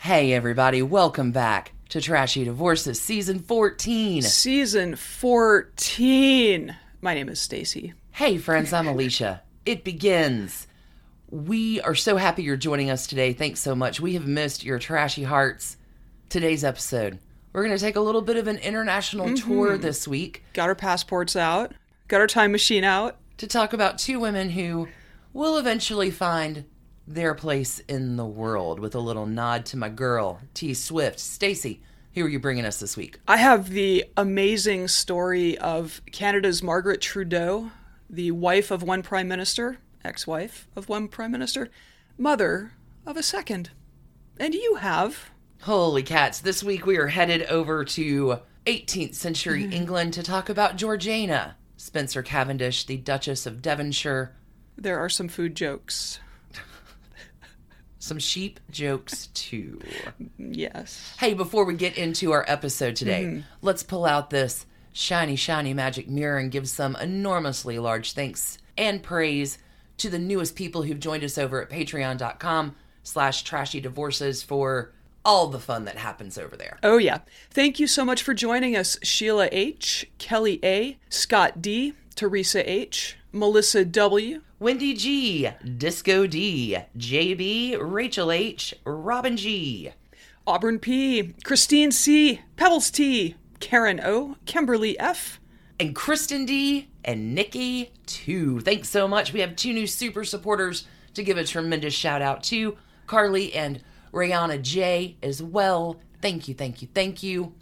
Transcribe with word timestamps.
Hey, 0.00 0.32
everybody, 0.32 0.80
welcome 0.80 1.32
back 1.32 1.72
to 1.88 2.00
Trashy 2.00 2.44
Divorces 2.44 3.00
Season 3.00 3.40
14. 3.40 4.22
Season 4.22 4.94
14. 4.94 6.76
My 7.02 7.14
name 7.14 7.28
is 7.28 7.40
Stacy. 7.40 7.94
Hey, 8.12 8.38
friends, 8.38 8.72
I'm 8.72 8.86
Alicia. 8.86 9.42
It 9.66 9.82
begins. 9.82 10.68
We 11.30 11.80
are 11.80 11.96
so 11.96 12.16
happy 12.16 12.44
you're 12.44 12.56
joining 12.56 12.90
us 12.90 13.08
today. 13.08 13.32
Thanks 13.32 13.58
so 13.58 13.74
much. 13.74 14.00
We 14.00 14.14
have 14.14 14.26
missed 14.26 14.64
your 14.64 14.78
trashy 14.78 15.24
hearts. 15.24 15.76
Today's 16.28 16.62
episode, 16.62 17.18
we're 17.52 17.64
going 17.64 17.76
to 17.76 17.84
take 17.84 17.96
a 17.96 18.00
little 18.00 18.22
bit 18.22 18.36
of 18.36 18.46
an 18.46 18.58
international 18.58 19.26
mm-hmm. 19.26 19.48
tour 19.48 19.76
this 19.76 20.06
week 20.06 20.44
Got 20.54 20.68
our 20.68 20.76
passports 20.76 21.34
out, 21.34 21.74
got 22.06 22.20
our 22.20 22.28
time 22.28 22.52
machine 22.52 22.84
out. 22.84 23.16
to 23.38 23.48
talk 23.48 23.72
about 23.72 23.98
two 23.98 24.20
women 24.20 24.50
who 24.50 24.86
will 25.32 25.58
eventually 25.58 26.12
find 26.12 26.66
their 27.08 27.34
place 27.34 27.78
in 27.80 28.16
the 28.16 28.26
world 28.26 28.78
with 28.78 28.94
a 28.94 29.00
little 29.00 29.26
nod 29.26 29.64
to 29.66 29.76
my 29.76 29.88
girl, 29.88 30.40
T 30.52 30.74
Swift. 30.74 31.18
Stacy, 31.18 31.80
who 32.14 32.24
are 32.24 32.28
you 32.28 32.38
bringing 32.38 32.66
us 32.66 32.80
this 32.80 32.96
week? 32.96 33.18
I 33.26 33.38
have 33.38 33.70
the 33.70 34.04
amazing 34.16 34.88
story 34.88 35.56
of 35.58 36.02
Canada's 36.12 36.62
Margaret 36.62 37.00
Trudeau, 37.00 37.70
the 38.10 38.30
wife 38.32 38.70
of 38.70 38.82
one 38.82 39.02
prime 39.02 39.26
minister, 39.26 39.78
ex 40.04 40.26
wife 40.26 40.68
of 40.76 40.88
one 40.88 41.08
prime 41.08 41.30
minister, 41.30 41.70
mother 42.18 42.72
of 43.06 43.16
a 43.16 43.22
second. 43.22 43.70
And 44.38 44.54
you 44.54 44.76
have. 44.76 45.30
Holy 45.62 46.02
cats. 46.02 46.40
This 46.40 46.62
week 46.62 46.84
we 46.84 46.98
are 46.98 47.08
headed 47.08 47.42
over 47.44 47.84
to 47.84 48.40
18th 48.66 49.14
century 49.14 49.64
mm. 49.64 49.72
England 49.72 50.12
to 50.14 50.22
talk 50.22 50.50
about 50.50 50.76
Georgiana, 50.76 51.56
Spencer 51.78 52.22
Cavendish, 52.22 52.84
the 52.84 52.98
Duchess 52.98 53.46
of 53.46 53.62
Devonshire. 53.62 54.36
There 54.76 54.98
are 54.98 55.08
some 55.08 55.28
food 55.28 55.56
jokes. 55.56 56.20
Some 58.08 58.18
sheep 58.18 58.58
jokes 58.70 59.26
too. 59.34 59.82
Yes. 60.38 61.14
Hey, 61.20 61.34
before 61.34 61.66
we 61.66 61.74
get 61.74 61.98
into 61.98 62.32
our 62.32 62.42
episode 62.48 62.96
today, 62.96 63.24
mm-hmm. 63.24 63.40
let's 63.60 63.82
pull 63.82 64.06
out 64.06 64.30
this 64.30 64.64
shiny, 64.94 65.36
shiny 65.36 65.74
magic 65.74 66.08
mirror 66.08 66.38
and 66.38 66.50
give 66.50 66.70
some 66.70 66.96
enormously 66.96 67.78
large 67.78 68.14
thanks 68.14 68.56
and 68.78 69.02
praise 69.02 69.58
to 69.98 70.08
the 70.08 70.18
newest 70.18 70.56
people 70.56 70.84
who've 70.84 70.98
joined 70.98 71.22
us 71.22 71.36
over 71.36 71.60
at 71.60 71.68
patreon.com 71.68 72.76
slash 73.02 73.42
trashy 73.42 73.78
divorces 73.78 74.42
for 74.42 74.94
all 75.22 75.48
the 75.48 75.60
fun 75.60 75.84
that 75.84 75.96
happens 75.96 76.38
over 76.38 76.56
there. 76.56 76.78
Oh, 76.82 76.96
yeah. 76.96 77.18
Thank 77.50 77.78
you 77.78 77.86
so 77.86 78.06
much 78.06 78.22
for 78.22 78.32
joining 78.32 78.74
us, 78.74 78.96
Sheila 79.02 79.50
H., 79.52 80.08
Kelly 80.16 80.60
A., 80.64 80.96
Scott 81.10 81.60
D., 81.60 81.92
Teresa 82.14 82.68
H., 82.68 83.18
Melissa 83.32 83.84
W., 83.84 84.40
Wendy 84.60 84.92
G, 84.92 85.48
Disco 85.76 86.26
D, 86.26 86.76
JB, 86.96 87.78
Rachel 87.80 88.32
H, 88.32 88.74
Robin 88.84 89.36
G. 89.36 89.92
Auburn 90.48 90.80
P., 90.80 91.34
Christine 91.44 91.92
C., 91.92 92.40
Pebbles 92.56 92.90
T., 92.90 93.36
Karen 93.60 94.00
O., 94.02 94.36
Kimberly 94.46 94.98
F., 94.98 95.38
and 95.78 95.94
Kristen 95.94 96.44
D 96.44 96.88
and 97.04 97.36
Nikki 97.36 97.92
too. 98.06 98.58
Thanks 98.58 98.88
so 98.88 99.06
much. 99.06 99.32
We 99.32 99.38
have 99.40 99.54
two 99.54 99.72
new 99.72 99.86
super 99.86 100.24
supporters 100.24 100.88
to 101.14 101.22
give 101.22 101.36
a 101.38 101.44
tremendous 101.44 101.94
shout 101.94 102.20
out 102.20 102.42
to 102.44 102.76
Carly 103.06 103.54
and 103.54 103.80
Rihanna 104.12 104.60
J 104.62 105.18
as 105.22 105.40
well. 105.40 106.00
Thank 106.20 106.48
you, 106.48 106.54
thank 106.54 106.82
you, 106.82 106.88
thank 106.92 107.22
you 107.22 107.52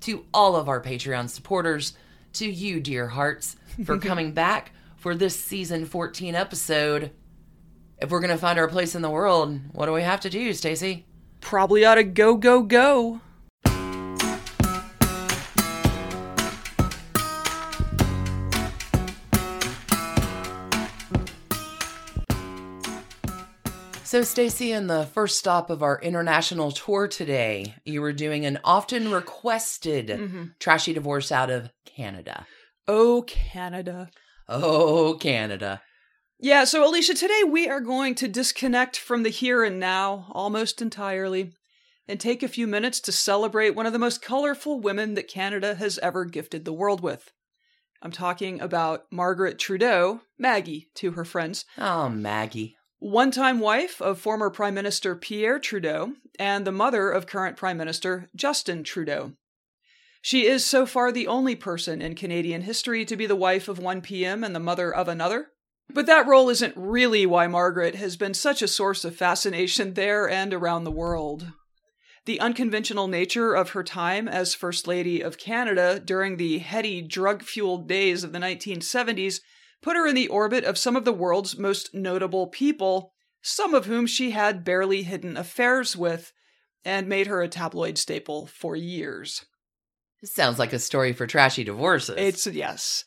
to 0.00 0.24
all 0.32 0.56
of 0.56 0.70
our 0.70 0.80
Patreon 0.80 1.28
supporters, 1.28 1.92
to 2.32 2.50
you, 2.50 2.80
dear 2.80 3.08
hearts, 3.08 3.56
for 3.84 3.98
coming 3.98 4.32
back 4.32 4.72
for 5.06 5.14
this 5.14 5.38
season 5.38 5.86
14 5.86 6.34
episode. 6.34 7.12
If 7.98 8.10
we're 8.10 8.18
gonna 8.18 8.36
find 8.36 8.58
our 8.58 8.66
place 8.66 8.96
in 8.96 9.02
the 9.02 9.08
world, 9.08 9.56
what 9.70 9.86
do 9.86 9.92
we 9.92 10.02
have 10.02 10.18
to 10.22 10.28
do, 10.28 10.52
Stacy? 10.52 11.06
probably 11.40 11.84
ought 11.84 11.94
to 11.94 12.02
go, 12.02 12.34
go, 12.34 12.60
go. 12.64 13.20
So, 24.02 24.22
Stacy, 24.22 24.72
in 24.72 24.88
the 24.88 25.08
first 25.14 25.38
stop 25.38 25.70
of 25.70 25.84
our 25.84 26.00
international 26.00 26.72
tour 26.72 27.06
today, 27.06 27.76
you 27.84 28.02
were 28.02 28.12
doing 28.12 28.44
an 28.44 28.58
often 28.64 29.12
requested 29.12 30.08
mm-hmm. 30.08 30.44
trashy 30.58 30.92
divorce 30.92 31.30
out 31.30 31.50
of 31.50 31.70
Canada. 31.84 32.44
Oh, 32.88 33.22
Canada. 33.22 34.10
Oh, 34.48 35.16
Canada. 35.20 35.82
Yeah, 36.38 36.64
so 36.64 36.88
Alicia, 36.88 37.14
today 37.14 37.42
we 37.48 37.68
are 37.68 37.80
going 37.80 38.14
to 38.16 38.28
disconnect 38.28 38.98
from 38.98 39.22
the 39.22 39.30
here 39.30 39.64
and 39.64 39.80
now 39.80 40.26
almost 40.32 40.82
entirely 40.82 41.52
and 42.06 42.20
take 42.20 42.42
a 42.42 42.48
few 42.48 42.66
minutes 42.66 43.00
to 43.00 43.12
celebrate 43.12 43.70
one 43.70 43.86
of 43.86 43.92
the 43.92 43.98
most 43.98 44.22
colorful 44.22 44.78
women 44.78 45.14
that 45.14 45.28
Canada 45.28 45.74
has 45.76 45.98
ever 45.98 46.24
gifted 46.24 46.64
the 46.64 46.72
world 46.72 47.00
with. 47.00 47.32
I'm 48.02 48.12
talking 48.12 48.60
about 48.60 49.06
Margaret 49.10 49.58
Trudeau, 49.58 50.20
Maggie 50.38 50.88
to 50.96 51.12
her 51.12 51.24
friends, 51.24 51.64
Oh, 51.78 52.08
Maggie. 52.10 52.76
one 52.98 53.30
time 53.30 53.58
wife 53.58 54.00
of 54.02 54.20
former 54.20 54.50
Prime 54.50 54.74
Minister 54.74 55.16
Pierre 55.16 55.58
Trudeau 55.58 56.12
and 56.38 56.66
the 56.66 56.72
mother 56.72 57.10
of 57.10 57.26
current 57.26 57.56
Prime 57.56 57.78
Minister 57.78 58.28
Justin 58.36 58.84
Trudeau. 58.84 59.32
She 60.26 60.44
is 60.44 60.64
so 60.64 60.86
far 60.86 61.12
the 61.12 61.28
only 61.28 61.54
person 61.54 62.02
in 62.02 62.16
Canadian 62.16 62.62
history 62.62 63.04
to 63.04 63.16
be 63.16 63.26
the 63.26 63.36
wife 63.36 63.68
of 63.68 63.78
one 63.78 64.00
PM 64.00 64.42
and 64.42 64.56
the 64.56 64.58
mother 64.58 64.92
of 64.92 65.06
another. 65.06 65.52
But 65.88 66.06
that 66.06 66.26
role 66.26 66.48
isn't 66.48 66.74
really 66.76 67.26
why 67.26 67.46
Margaret 67.46 67.94
has 67.94 68.16
been 68.16 68.34
such 68.34 68.60
a 68.60 68.66
source 68.66 69.04
of 69.04 69.14
fascination 69.14 69.94
there 69.94 70.28
and 70.28 70.52
around 70.52 70.82
the 70.82 70.90
world. 70.90 71.52
The 72.24 72.40
unconventional 72.40 73.06
nature 73.06 73.54
of 73.54 73.70
her 73.70 73.84
time 73.84 74.26
as 74.26 74.52
First 74.52 74.88
Lady 74.88 75.20
of 75.20 75.38
Canada 75.38 76.02
during 76.04 76.38
the 76.38 76.58
heady, 76.58 77.02
drug 77.02 77.44
fueled 77.44 77.86
days 77.86 78.24
of 78.24 78.32
the 78.32 78.40
1970s 78.40 79.38
put 79.80 79.94
her 79.94 80.08
in 80.08 80.16
the 80.16 80.26
orbit 80.26 80.64
of 80.64 80.76
some 80.76 80.96
of 80.96 81.04
the 81.04 81.12
world's 81.12 81.56
most 81.56 81.94
notable 81.94 82.48
people, 82.48 83.12
some 83.42 83.74
of 83.74 83.86
whom 83.86 84.08
she 84.08 84.32
had 84.32 84.64
barely 84.64 85.04
hidden 85.04 85.36
affairs 85.36 85.96
with, 85.96 86.32
and 86.84 87.08
made 87.08 87.28
her 87.28 87.42
a 87.42 87.48
tabloid 87.48 87.96
staple 87.96 88.48
for 88.48 88.74
years. 88.74 89.46
This 90.20 90.32
sounds 90.32 90.58
like 90.58 90.72
a 90.72 90.78
story 90.78 91.12
for 91.12 91.26
trashy 91.26 91.64
divorces. 91.64 92.16
It's 92.18 92.46
yes. 92.46 93.04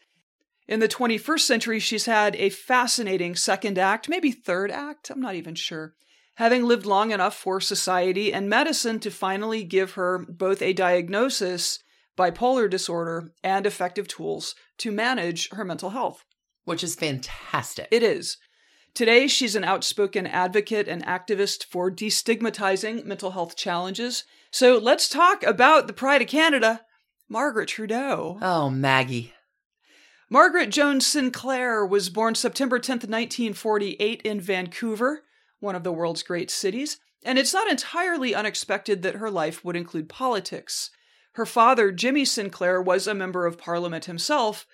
In 0.67 0.79
the 0.79 0.87
21st 0.87 1.39
century, 1.39 1.79
she's 1.79 2.05
had 2.05 2.35
a 2.35 2.49
fascinating 2.49 3.35
second 3.35 3.79
act, 3.79 4.07
maybe 4.07 4.31
third 4.31 4.69
act, 4.69 5.09
I'm 5.09 5.19
not 5.19 5.35
even 5.35 5.55
sure. 5.55 5.95
Having 6.35 6.65
lived 6.65 6.85
long 6.85 7.11
enough 7.11 7.35
for 7.35 7.59
society 7.59 8.31
and 8.31 8.47
medicine 8.47 8.99
to 8.99 9.09
finally 9.09 9.63
give 9.63 9.93
her 9.93 10.25
both 10.29 10.61
a 10.61 10.71
diagnosis, 10.73 11.79
bipolar 12.17 12.69
disorder, 12.69 13.31
and 13.43 13.65
effective 13.65 14.07
tools 14.07 14.53
to 14.77 14.91
manage 14.91 15.49
her 15.49 15.65
mental 15.65 15.89
health. 15.89 16.23
which 16.65 16.83
is 16.83 16.93
fantastic. 16.95 17.87
It 17.89 18.03
is. 18.03 18.37
Today, 18.93 19.27
she's 19.27 19.55
an 19.55 19.63
outspoken 19.63 20.27
advocate 20.27 20.87
and 20.87 21.03
activist 21.05 21.65
for 21.65 21.89
destigmatizing 21.89 23.05
mental 23.05 23.31
health 23.31 23.55
challenges. 23.55 24.23
So 24.51 24.77
let's 24.77 25.09
talk 25.09 25.41
about 25.43 25.87
the 25.87 25.93
pride 25.93 26.21
of 26.21 26.27
Canada, 26.27 26.81
Margaret 27.29 27.69
Trudeau. 27.69 28.39
oh, 28.41 28.69
Maggie. 28.69 29.33
Margaret 30.31 30.69
Jones 30.69 31.05
Sinclair 31.05 31.85
was 31.85 32.09
born 32.09 32.35
September 32.35 32.79
10th, 32.79 33.07
1948, 33.07 34.21
in 34.23 34.41
Vancouver, 34.41 35.23
one 35.59 35.75
of 35.75 35.83
the 35.83 35.91
world's 35.91 36.23
great 36.23 36.51
cities, 36.51 36.99
and 37.23 37.37
it's 37.37 37.53
not 37.53 37.69
entirely 37.69 38.33
unexpected 38.33 39.01
that 39.01 39.15
her 39.15 39.31
life 39.31 39.63
would 39.63 39.75
include 39.75 40.09
politics. 40.09 40.91
Her 41.33 41.45
father, 41.45 41.91
Jimmy 41.91 42.25
Sinclair, 42.25 42.81
was 42.81 43.07
a 43.07 43.13
member 43.13 43.45
of 43.45 43.57
parliament 43.57 44.05
himself, 44.05 44.65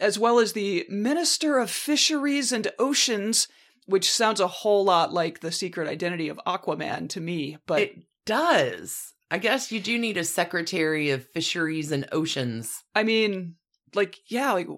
as 0.00 0.18
well 0.18 0.38
as 0.38 0.52
the 0.52 0.86
Minister 0.88 1.58
of 1.58 1.70
Fisheries 1.70 2.52
and 2.52 2.70
Oceans, 2.78 3.48
which 3.86 4.10
sounds 4.10 4.40
a 4.40 4.46
whole 4.46 4.84
lot 4.84 5.12
like 5.12 5.40
the 5.40 5.52
secret 5.52 5.88
identity 5.88 6.28
of 6.28 6.40
Aquaman 6.46 7.08
to 7.10 7.20
me, 7.20 7.58
but 7.66 7.80
It 7.80 7.96
does. 8.24 9.14
I 9.30 9.38
guess 9.38 9.70
you 9.70 9.80
do 9.80 9.98
need 9.98 10.16
a 10.16 10.24
Secretary 10.24 11.10
of 11.10 11.28
Fisheries 11.28 11.92
and 11.92 12.08
Oceans. 12.12 12.84
I 12.94 13.02
mean, 13.02 13.56
like, 13.94 14.18
yeah, 14.26 14.52
like, 14.52 14.68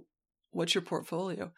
what's 0.51 0.75
your 0.75 0.83
portfolio? 0.83 1.53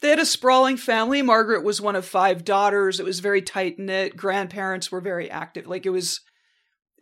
They 0.00 0.08
had 0.08 0.18
a 0.18 0.24
sprawling 0.24 0.78
family. 0.78 1.20
Margaret 1.20 1.62
was 1.62 1.80
one 1.80 1.96
of 1.96 2.06
five 2.06 2.44
daughters. 2.44 3.00
It 3.00 3.06
was 3.06 3.20
very 3.20 3.42
tight 3.42 3.78
knit. 3.78 4.16
Grandparents 4.16 4.90
were 4.90 5.02
very 5.02 5.30
active. 5.30 5.66
Like 5.66 5.84
it 5.84 5.90
was, 5.90 6.20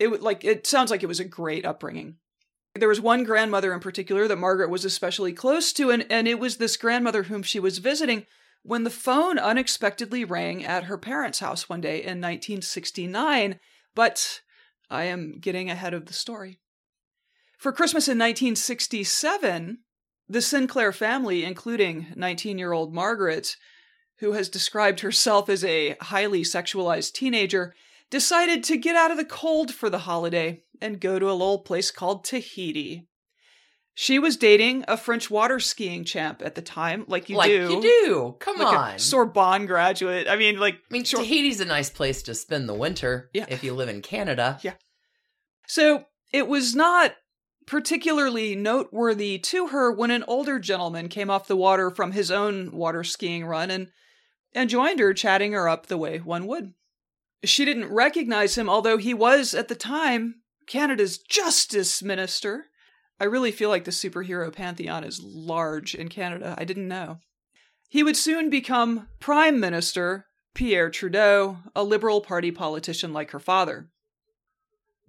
it 0.00 0.08
would 0.08 0.20
like 0.20 0.44
it 0.44 0.66
sounds 0.66 0.90
like 0.90 1.04
it 1.04 1.08
was 1.08 1.20
a 1.20 1.24
great 1.24 1.64
upbringing. 1.64 2.16
There 2.74 2.88
was 2.88 3.00
one 3.00 3.24
grandmother 3.24 3.72
in 3.72 3.80
particular 3.80 4.26
that 4.26 4.36
Margaret 4.36 4.70
was 4.70 4.84
especially 4.84 5.32
close 5.32 5.72
to, 5.74 5.90
and, 5.90 6.06
and 6.10 6.26
it 6.26 6.38
was 6.38 6.56
this 6.56 6.76
grandmother 6.76 7.24
whom 7.24 7.42
she 7.42 7.60
was 7.60 7.78
visiting 7.78 8.26
when 8.62 8.84
the 8.84 8.90
phone 8.90 9.38
unexpectedly 9.38 10.24
rang 10.24 10.64
at 10.64 10.84
her 10.84 10.98
parents' 10.98 11.38
house 11.38 11.68
one 11.68 11.80
day 11.80 11.98
in 11.98 12.20
1969. 12.20 13.60
But 13.94 14.40
I 14.90 15.04
am 15.04 15.38
getting 15.40 15.70
ahead 15.70 15.94
of 15.94 16.06
the 16.06 16.12
story. 16.12 16.60
For 17.58 17.72
Christmas 17.72 18.06
in 18.06 18.18
1967, 18.18 19.78
the 20.28 20.42
Sinclair 20.42 20.92
family, 20.92 21.44
including 21.44 22.06
19 22.14 22.58
year 22.58 22.72
old 22.72 22.94
Margaret, 22.94 23.56
who 24.18 24.32
has 24.32 24.48
described 24.48 25.00
herself 25.00 25.48
as 25.48 25.64
a 25.64 25.96
highly 26.00 26.42
sexualized 26.42 27.12
teenager, 27.12 27.74
decided 28.10 28.62
to 28.64 28.76
get 28.76 28.96
out 28.96 29.10
of 29.10 29.16
the 29.16 29.24
cold 29.24 29.74
for 29.74 29.90
the 29.90 29.98
holiday 29.98 30.62
and 30.80 31.00
go 31.00 31.18
to 31.18 31.30
a 31.30 31.32
little 31.32 31.58
place 31.58 31.90
called 31.90 32.24
Tahiti. 32.24 33.07
She 34.00 34.20
was 34.20 34.36
dating 34.36 34.84
a 34.86 34.96
French 34.96 35.28
water 35.28 35.58
skiing 35.58 36.04
champ 36.04 36.40
at 36.44 36.54
the 36.54 36.62
time, 36.62 37.04
like 37.08 37.28
you 37.28 37.36
like 37.36 37.50
do. 37.50 37.68
you 37.68 37.82
do. 37.82 38.36
Come 38.38 38.58
like 38.58 38.78
on. 38.92 38.98
Sorbonne 39.00 39.66
graduate. 39.66 40.28
I 40.28 40.36
mean, 40.36 40.60
like, 40.60 40.76
I 40.76 40.92
mean, 40.92 41.02
sure. 41.02 41.18
Tahiti's 41.18 41.60
a 41.60 41.64
nice 41.64 41.90
place 41.90 42.22
to 42.22 42.34
spend 42.36 42.68
the 42.68 42.74
winter 42.74 43.28
Yeah. 43.34 43.46
if 43.48 43.64
you 43.64 43.74
live 43.74 43.88
in 43.88 44.00
Canada. 44.00 44.60
Yeah. 44.62 44.74
So 45.66 46.04
it 46.32 46.46
was 46.46 46.76
not 46.76 47.16
particularly 47.66 48.54
noteworthy 48.54 49.36
to 49.36 49.66
her 49.66 49.90
when 49.90 50.12
an 50.12 50.22
older 50.28 50.60
gentleman 50.60 51.08
came 51.08 51.28
off 51.28 51.48
the 51.48 51.56
water 51.56 51.90
from 51.90 52.12
his 52.12 52.30
own 52.30 52.70
water 52.70 53.02
skiing 53.02 53.46
run 53.46 53.68
and, 53.68 53.88
and 54.54 54.70
joined 54.70 55.00
her, 55.00 55.12
chatting 55.12 55.50
her 55.54 55.68
up 55.68 55.86
the 55.86 55.98
way 55.98 56.18
one 56.18 56.46
would. 56.46 56.72
She 57.42 57.64
didn't 57.64 57.92
recognize 57.92 58.56
him, 58.56 58.70
although 58.70 58.98
he 58.98 59.12
was, 59.12 59.54
at 59.54 59.66
the 59.66 59.74
time, 59.74 60.36
Canada's 60.68 61.18
justice 61.18 62.00
minister. 62.00 62.66
I 63.20 63.24
really 63.24 63.50
feel 63.50 63.68
like 63.68 63.84
the 63.84 63.90
superhero 63.90 64.52
pantheon 64.52 65.04
is 65.04 65.20
large 65.22 65.94
in 65.94 66.08
Canada. 66.08 66.54
I 66.58 66.64
didn't 66.64 66.88
know. 66.88 67.18
He 67.88 68.02
would 68.02 68.16
soon 68.16 68.50
become 68.50 69.08
Prime 69.18 69.58
Minister 69.58 70.26
Pierre 70.54 70.90
Trudeau, 70.90 71.58
a 71.74 71.82
Liberal 71.84 72.20
Party 72.20 72.50
politician 72.50 73.12
like 73.12 73.30
her 73.30 73.40
father. 73.40 73.88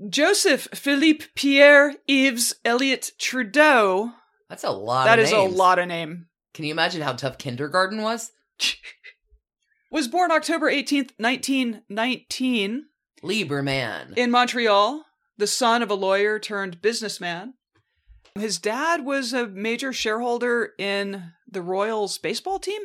Joseph 0.09 0.67
Philippe 0.73 1.25
Pierre 1.35 1.95
Yves 2.07 2.53
Elliott 2.63 3.11
Trudeau. 3.19 4.11
That's 4.47 4.63
a 4.63 4.71
lot 4.71 5.05
That 5.05 5.19
of 5.19 5.25
is 5.25 5.31
names. 5.31 5.53
a 5.53 5.57
lot 5.57 5.77
of 5.79 5.87
name. 5.87 6.27
Can 6.53 6.65
you 6.65 6.71
imagine 6.71 7.01
how 7.01 7.13
tough 7.13 7.37
kindergarten 7.37 8.01
was? 8.01 8.31
Was 9.91 10.07
born 10.07 10.31
October 10.31 10.71
18th, 10.71 11.11
1919, 11.17 12.85
Lieberman. 13.23 14.17
in 14.17 14.29
Montreal, 14.31 15.03
the 15.37 15.47
son 15.47 15.81
of 15.81 15.89
a 15.89 15.95
lawyer 15.95 16.37
turned 16.39 16.81
businessman. 16.81 17.55
His 18.35 18.59
dad 18.59 19.05
was 19.05 19.33
a 19.33 19.47
major 19.47 19.93
shareholder 19.93 20.73
in 20.77 21.31
the 21.49 21.61
Royals 21.61 22.17
baseball 22.17 22.59
team 22.59 22.81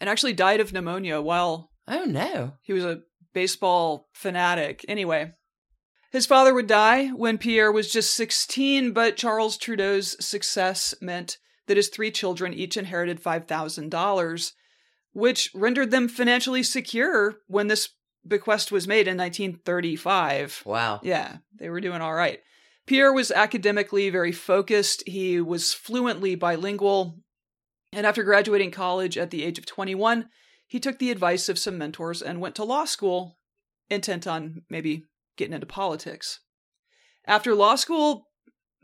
and 0.00 0.08
actually 0.08 0.32
died 0.32 0.60
of 0.60 0.72
pneumonia 0.72 1.20
while 1.20 1.70
oh 1.88 2.04
no. 2.04 2.52
He 2.62 2.72
was 2.72 2.84
a 2.84 3.02
baseball 3.32 4.08
fanatic. 4.12 4.84
Anyway, 4.88 5.32
his 6.12 6.26
father 6.26 6.54
would 6.54 6.68
die 6.68 7.08
when 7.08 7.38
Pierre 7.38 7.72
was 7.72 7.90
just 7.90 8.14
16, 8.14 8.92
but 8.92 9.16
Charles 9.16 9.58
Trudeau's 9.58 10.16
success 10.24 10.94
meant 11.00 11.38
that 11.66 11.76
his 11.76 11.88
three 11.88 12.10
children 12.10 12.54
each 12.54 12.76
inherited 12.76 13.22
$5,000, 13.22 14.52
which 15.12 15.50
rendered 15.54 15.90
them 15.90 16.08
financially 16.08 16.62
secure 16.62 17.38
when 17.48 17.66
this 17.66 17.88
bequest 18.26 18.70
was 18.70 18.86
made 18.86 19.08
in 19.08 19.16
1935. 19.16 20.62
Wow. 20.64 21.00
Yeah, 21.02 21.38
they 21.58 21.68
were 21.68 21.80
doing 21.80 22.00
all 22.00 22.14
right. 22.14 22.40
Pierre 22.86 23.12
was 23.12 23.30
academically 23.30 24.10
very 24.10 24.32
focused. 24.32 25.02
He 25.06 25.40
was 25.40 25.72
fluently 25.72 26.34
bilingual. 26.34 27.18
And 27.92 28.06
after 28.06 28.22
graduating 28.22 28.72
college 28.72 29.16
at 29.16 29.30
the 29.30 29.44
age 29.44 29.58
of 29.58 29.66
21, 29.66 30.28
he 30.66 30.80
took 30.80 30.98
the 30.98 31.10
advice 31.10 31.48
of 31.48 31.58
some 31.58 31.78
mentors 31.78 32.20
and 32.20 32.40
went 32.40 32.54
to 32.56 32.64
law 32.64 32.84
school, 32.84 33.38
intent 33.88 34.26
on 34.26 34.62
maybe 34.68 35.04
getting 35.36 35.54
into 35.54 35.66
politics. 35.66 36.40
After 37.26 37.54
law 37.54 37.76
school, 37.76 38.26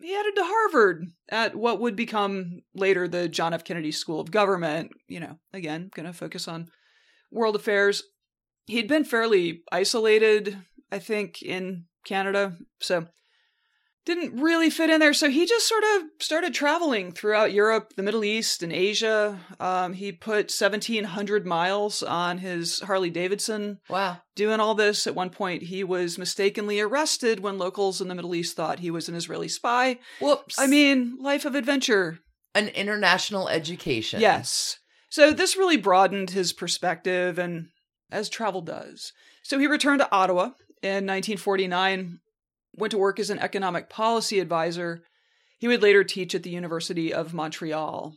he 0.01 0.15
headed 0.15 0.35
to 0.37 0.45
Harvard 0.45 1.07
at 1.29 1.57
what 1.57 1.81
would 1.81 1.97
become 1.97 2.61
later 2.75 3.07
the 3.07 3.29
John 3.29 3.53
F. 3.53 3.65
Kennedy 3.65 3.93
School 3.93 4.21
of 4.21 4.31
Government. 4.31 4.93
You 5.09 5.21
know, 5.21 5.39
again, 5.53 5.91
going 5.95 6.07
to 6.07 6.13
focus 6.13 6.49
on 6.49 6.69
world 7.31 7.57
affairs. 7.57 8.03
He'd 8.67 8.89
been 8.89 9.05
fairly 9.05 9.63
isolated, 9.71 10.57
I 10.91 11.01
think, 11.01 11.43
in 11.43 11.85
Canada, 12.05 12.57
so 12.81 13.07
didn't 14.07 14.41
really 14.41 14.71
fit 14.71 14.89
in 14.91 14.99
there. 14.99 15.13
So 15.13 15.29
he 15.29 15.45
just 15.47 15.69
sort 15.69 15.85
of 15.97 16.03
started 16.21 16.55
traveling 16.55 17.13
throughout 17.13 17.53
Europe, 17.53 17.93
the 17.97 18.03
Middle 18.03 18.25
East, 18.25 18.63
and 18.63 18.73
Asia. 18.73 19.39
Um, 19.61 19.93
he 19.93 20.11
put 20.11 20.51
1,700 20.51 21.47
miles 21.47 22.03
on 22.03 22.39
his 22.39 22.81
Harley 22.81 23.11
Davidson 23.11 23.79
Wow. 23.89 24.19
doing 24.35 24.59
all 24.59 24.75
this. 24.75 25.07
At 25.07 25.15
one 25.15 25.31
point, 25.31 25.65
he 25.65 25.85
was 25.85 26.19
mistakenly 26.19 26.81
arrested 26.81 27.41
when 27.41 27.59
locals 27.59 28.01
in 28.01 28.09
the 28.09 28.15
Middle 28.15 28.35
East 28.35 28.57
thought 28.57 28.79
he 28.79 28.91
was 28.91 29.09
an 29.09 29.15
Israeli 29.15 29.49
spy. 29.49 29.99
Whoops. 30.21 30.59
I 30.59 30.67
mean, 30.67 31.19
life 31.21 31.45
of 31.45 31.55
adventure. 31.55 32.19
an 32.55 32.69
international 32.69 33.49
education. 33.49 34.21
Yes. 34.21 34.79
So 35.09 35.33
this 35.33 35.57
really 35.57 35.77
broadened 35.77 36.31
his 36.31 36.53
perspective, 36.53 37.39
and 37.39 37.69
as 38.11 38.29
travel 38.29 38.61
does. 38.63 39.13
So 39.43 39.59
he 39.59 39.67
returned 39.67 40.01
to 40.01 40.11
Ottawa 40.13 40.51
in 40.83 41.07
1949, 41.07 42.19
went 42.75 42.91
to 42.93 42.99
work 42.99 43.19
as 43.19 43.31
an 43.31 43.39
economic 43.39 43.89
policy 43.89 44.41
advisor. 44.41 45.03
He 45.59 45.69
would 45.69 45.83
later 45.83 46.05
teach 46.05 46.35
at 46.35 46.43
the 46.43 46.51
University 46.51 47.13
of 47.13 47.35
Montreal. 47.35 48.17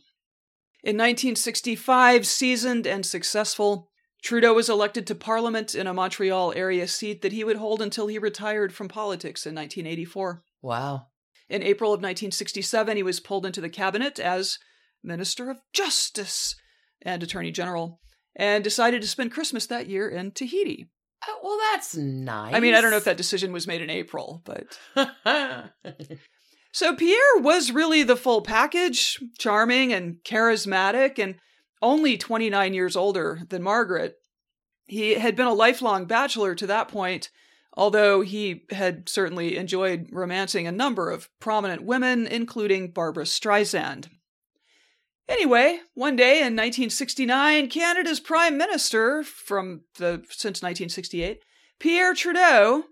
In 0.82 0.96
1965, 0.96 2.26
seasoned 2.26 2.86
and 2.86 3.06
successful, 3.06 3.88
Trudeau 4.22 4.54
was 4.54 4.68
elected 4.68 5.06
to 5.06 5.14
Parliament 5.14 5.74
in 5.74 5.86
a 5.86 5.94
Montreal 5.94 6.52
area 6.56 6.88
seat 6.88 7.22
that 7.22 7.32
he 7.32 7.44
would 7.44 7.56
hold 7.56 7.82
until 7.82 8.06
he 8.06 8.18
retired 8.18 8.72
from 8.72 8.88
politics 8.88 9.46
in 9.46 9.54
1984. 9.54 10.42
Wow. 10.62 11.06
In 11.48 11.62
April 11.62 11.90
of 11.90 11.98
1967, 11.98 12.96
he 12.96 13.02
was 13.02 13.20
pulled 13.20 13.44
into 13.44 13.60
the 13.60 13.68
cabinet 13.68 14.18
as 14.18 14.58
Minister 15.02 15.50
of 15.50 15.60
Justice 15.72 16.56
and 17.02 17.22
Attorney 17.22 17.50
General 17.50 18.00
and 18.34 18.64
decided 18.64 19.02
to 19.02 19.08
spend 19.08 19.32
Christmas 19.32 19.66
that 19.66 19.88
year 19.88 20.08
in 20.08 20.32
Tahiti. 20.32 20.88
Oh, 21.26 21.40
well, 21.42 21.58
that's 21.72 21.96
nice. 21.96 22.54
I 22.54 22.60
mean, 22.60 22.74
I 22.74 22.80
don't 22.80 22.90
know 22.90 22.96
if 22.96 23.04
that 23.04 23.16
decision 23.16 23.52
was 23.52 23.66
made 23.66 23.82
in 23.82 23.90
April, 23.90 24.42
but. 24.44 24.78
So 26.74 26.96
Pierre 26.96 27.36
was 27.36 27.70
really 27.70 28.02
the 28.02 28.16
full 28.16 28.42
package 28.42 29.22
charming 29.38 29.92
and 29.92 30.16
charismatic, 30.24 31.20
and 31.20 31.36
only 31.80 32.18
29 32.18 32.74
years 32.74 32.96
older 32.96 33.42
than 33.48 33.62
Margaret. 33.62 34.16
He 34.86 35.14
had 35.14 35.36
been 35.36 35.46
a 35.46 35.54
lifelong 35.54 36.06
bachelor 36.06 36.56
to 36.56 36.66
that 36.66 36.88
point, 36.88 37.30
although 37.74 38.22
he 38.22 38.64
had 38.70 39.08
certainly 39.08 39.56
enjoyed 39.56 40.08
romancing 40.10 40.66
a 40.66 40.72
number 40.72 41.12
of 41.12 41.28
prominent 41.38 41.84
women, 41.84 42.26
including 42.26 42.90
Barbra 42.90 43.24
Streisand. 43.24 44.08
Anyway, 45.28 45.78
one 45.94 46.16
day 46.16 46.38
in 46.38 46.54
1969, 46.54 47.68
Canada's 47.68 48.20
Prime 48.20 48.58
Minister 48.58 49.22
from 49.22 49.82
the 49.98 50.22
since 50.28 50.60
1968, 50.60 51.40
Pierre 51.80 52.14
Trudeau, 52.14 52.84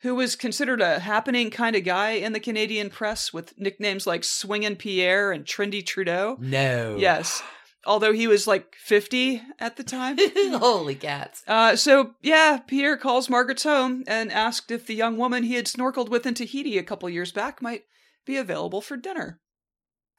who 0.00 0.14
was 0.14 0.36
considered 0.36 0.80
a 0.80 0.98
happening 0.98 1.50
kind 1.50 1.76
of 1.76 1.84
guy 1.84 2.12
in 2.12 2.32
the 2.32 2.40
Canadian 2.40 2.90
press 2.90 3.32
with 3.32 3.58
nicknames 3.58 4.06
like 4.06 4.24
Swingin' 4.24 4.76
Pierre 4.76 5.30
and 5.30 5.44
Trendy 5.44 5.84
Trudeau. 5.84 6.36
no. 6.40 6.96
Yes, 6.98 7.42
although 7.86 8.12
he 8.12 8.26
was 8.26 8.46
like 8.48 8.74
50 8.74 9.42
at 9.60 9.76
the 9.76 9.84
time. 9.84 10.18
Holy 10.58 10.96
cats. 10.96 11.44
Uh, 11.46 11.76
so, 11.76 12.14
yeah, 12.20 12.58
Pierre 12.66 12.96
calls 12.96 13.30
Margaret's 13.30 13.62
home 13.62 14.02
and 14.08 14.32
asked 14.32 14.72
if 14.72 14.86
the 14.86 14.94
young 14.94 15.16
woman 15.16 15.44
he 15.44 15.54
had 15.54 15.66
snorkeled 15.66 16.08
with 16.08 16.26
in 16.26 16.34
Tahiti 16.34 16.78
a 16.78 16.82
couple 16.82 17.08
years 17.08 17.30
back 17.30 17.62
might 17.62 17.84
be 18.24 18.36
available 18.36 18.80
for 18.80 18.96
dinner. 18.96 19.40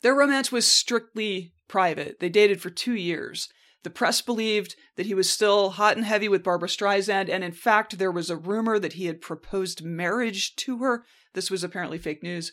Their 0.01 0.15
romance 0.15 0.51
was 0.51 0.65
strictly 0.65 1.53
private. 1.67 2.19
They 2.19 2.29
dated 2.29 2.61
for 2.61 2.69
two 2.69 2.93
years. 2.93 3.49
The 3.83 3.89
press 3.89 4.21
believed 4.21 4.75
that 4.95 5.05
he 5.05 5.13
was 5.13 5.29
still 5.29 5.71
hot 5.71 5.95
and 5.95 6.05
heavy 6.05 6.27
with 6.27 6.43
Barbra 6.43 6.67
Streisand, 6.67 7.29
and 7.29 7.43
in 7.43 7.51
fact, 7.51 7.97
there 7.97 8.11
was 8.11 8.29
a 8.29 8.35
rumor 8.35 8.79
that 8.79 8.93
he 8.93 9.05
had 9.05 9.21
proposed 9.21 9.83
marriage 9.83 10.55
to 10.57 10.79
her. 10.79 11.05
This 11.33 11.49
was 11.49 11.63
apparently 11.63 11.97
fake 11.97 12.23
news. 12.23 12.51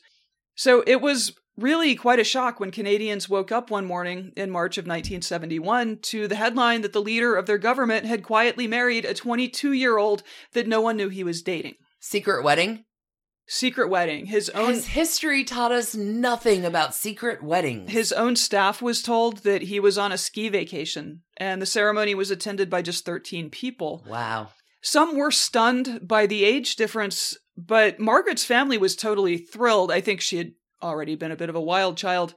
So 0.54 0.84
it 0.86 1.00
was 1.00 1.32
really 1.56 1.94
quite 1.94 2.18
a 2.18 2.24
shock 2.24 2.60
when 2.60 2.70
Canadians 2.70 3.28
woke 3.28 3.50
up 3.50 3.70
one 3.70 3.86
morning 3.86 4.32
in 4.36 4.50
March 4.50 4.76
of 4.78 4.84
1971 4.84 5.98
to 6.02 6.28
the 6.28 6.36
headline 6.36 6.82
that 6.82 6.92
the 6.92 7.02
leader 7.02 7.36
of 7.36 7.46
their 7.46 7.58
government 7.58 8.06
had 8.06 8.22
quietly 8.22 8.66
married 8.66 9.04
a 9.04 9.14
22 9.14 9.72
year 9.72 9.98
old 9.98 10.22
that 10.52 10.68
no 10.68 10.80
one 10.80 10.96
knew 10.96 11.08
he 11.08 11.24
was 11.24 11.42
dating. 11.42 11.74
Secret 12.00 12.44
wedding? 12.44 12.84
Secret 13.46 13.88
wedding. 13.88 14.26
His 14.26 14.48
own 14.50 14.70
His 14.74 14.86
history 14.88 15.44
taught 15.44 15.72
us 15.72 15.94
nothing 15.94 16.64
about 16.64 16.94
secret 16.94 17.42
weddings. 17.42 17.90
his 17.90 18.12
own 18.12 18.36
staff 18.36 18.80
was 18.80 19.02
told 19.02 19.38
that 19.38 19.62
he 19.62 19.78
was 19.80 19.98
on 19.98 20.12
a 20.12 20.18
ski 20.18 20.48
vacation 20.48 21.22
and 21.36 21.60
the 21.60 21.66
ceremony 21.66 22.14
was 22.14 22.30
attended 22.30 22.70
by 22.70 22.80
just 22.82 23.04
13 23.04 23.50
people. 23.50 24.04
wow. 24.08 24.48
Some 24.86 25.16
were 25.16 25.30
stunned 25.30 26.06
by 26.06 26.26
the 26.26 26.44
age 26.44 26.76
difference, 26.76 27.36
but 27.56 27.98
Margaret's 27.98 28.44
family 28.44 28.76
was 28.76 28.94
totally 28.94 29.38
thrilled. 29.38 29.90
I 29.90 30.02
think 30.02 30.20
she 30.20 30.36
had 30.36 30.52
already 30.82 31.14
been 31.16 31.30
a 31.30 31.36
bit 31.36 31.48
of 31.48 31.54
a 31.54 31.60
wild 31.60 31.96
child. 31.96 32.34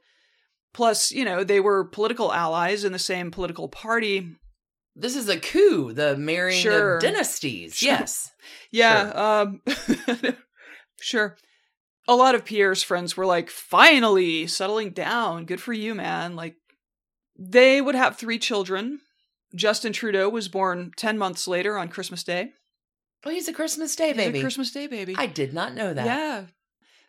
Plus, 0.72 1.10
you 1.12 1.26
know, 1.26 1.44
they 1.44 1.60
were 1.60 1.84
political 1.84 2.32
allies 2.32 2.84
in 2.84 2.92
the 2.92 2.98
same 2.98 3.30
political 3.30 3.68
party. 3.68 4.30
This 4.96 5.14
is 5.14 5.28
a 5.28 5.38
coup, 5.38 5.92
the 5.92 6.16
marrying 6.16 6.62
Sure. 6.62 6.96
of 6.96 7.02
dynasties. 7.02 7.76
Sure. 7.76 7.90
Yes. 7.90 8.30
Yeah, 8.70 9.10
um 9.14 9.60
sure. 11.00 11.36
A 12.06 12.14
lot 12.14 12.34
of 12.34 12.44
Pierre's 12.44 12.82
friends 12.82 13.16
were 13.16 13.26
like, 13.26 13.50
"Finally, 13.50 14.46
settling 14.46 14.90
down. 14.90 15.44
Good 15.44 15.60
for 15.60 15.72
you, 15.72 15.94
man." 15.94 16.36
Like 16.36 16.56
they 17.38 17.80
would 17.80 17.94
have 17.94 18.16
3 18.16 18.38
children. 18.38 19.00
Justin 19.54 19.92
Trudeau 19.92 20.28
was 20.28 20.48
born 20.48 20.92
10 20.96 21.16
months 21.18 21.46
later 21.48 21.78
on 21.78 21.88
Christmas 21.88 22.22
Day. 22.22 22.52
Oh, 23.24 23.30
he's 23.30 23.48
a 23.48 23.52
Christmas 23.52 23.96
Day 23.96 24.08
He's 24.08 24.16
baby. 24.16 24.38
a 24.38 24.42
Christmas 24.42 24.70
Day 24.70 24.86
baby. 24.86 25.14
I 25.16 25.26
did 25.26 25.52
not 25.52 25.74
know 25.74 25.92
that. 25.92 26.06
Yeah. 26.06 26.44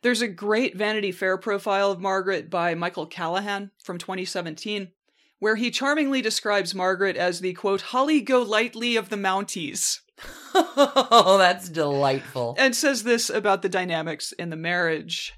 There's 0.02 0.22
a 0.22 0.28
great 0.28 0.76
Vanity 0.76 1.12
Fair 1.12 1.38
profile 1.38 1.92
of 1.92 2.00
Margaret 2.00 2.50
by 2.50 2.74
Michael 2.76 3.06
Callahan 3.06 3.72
from 3.84 3.98
2017, 3.98 4.92
where 5.40 5.56
he 5.58 5.70
charmingly 5.72 6.22
describes 6.22 6.74
Margaret 6.74 7.18
as 7.18 7.42
the 7.42 7.54
quote, 7.54 7.82
Holly 7.82 8.22
Golightly 8.22 8.96
of 8.96 9.10
the 9.10 9.18
Mounties, 9.18 10.00
oh, 10.56 11.38
that's 11.40 11.70
delightful. 11.70 12.56
and 12.58 12.76
says 12.76 13.04
this 13.04 13.30
about 13.30 13.62
the 13.62 13.70
dynamics 13.70 14.32
in 14.34 14.50
the 14.50 14.56
marriage. 14.56 15.34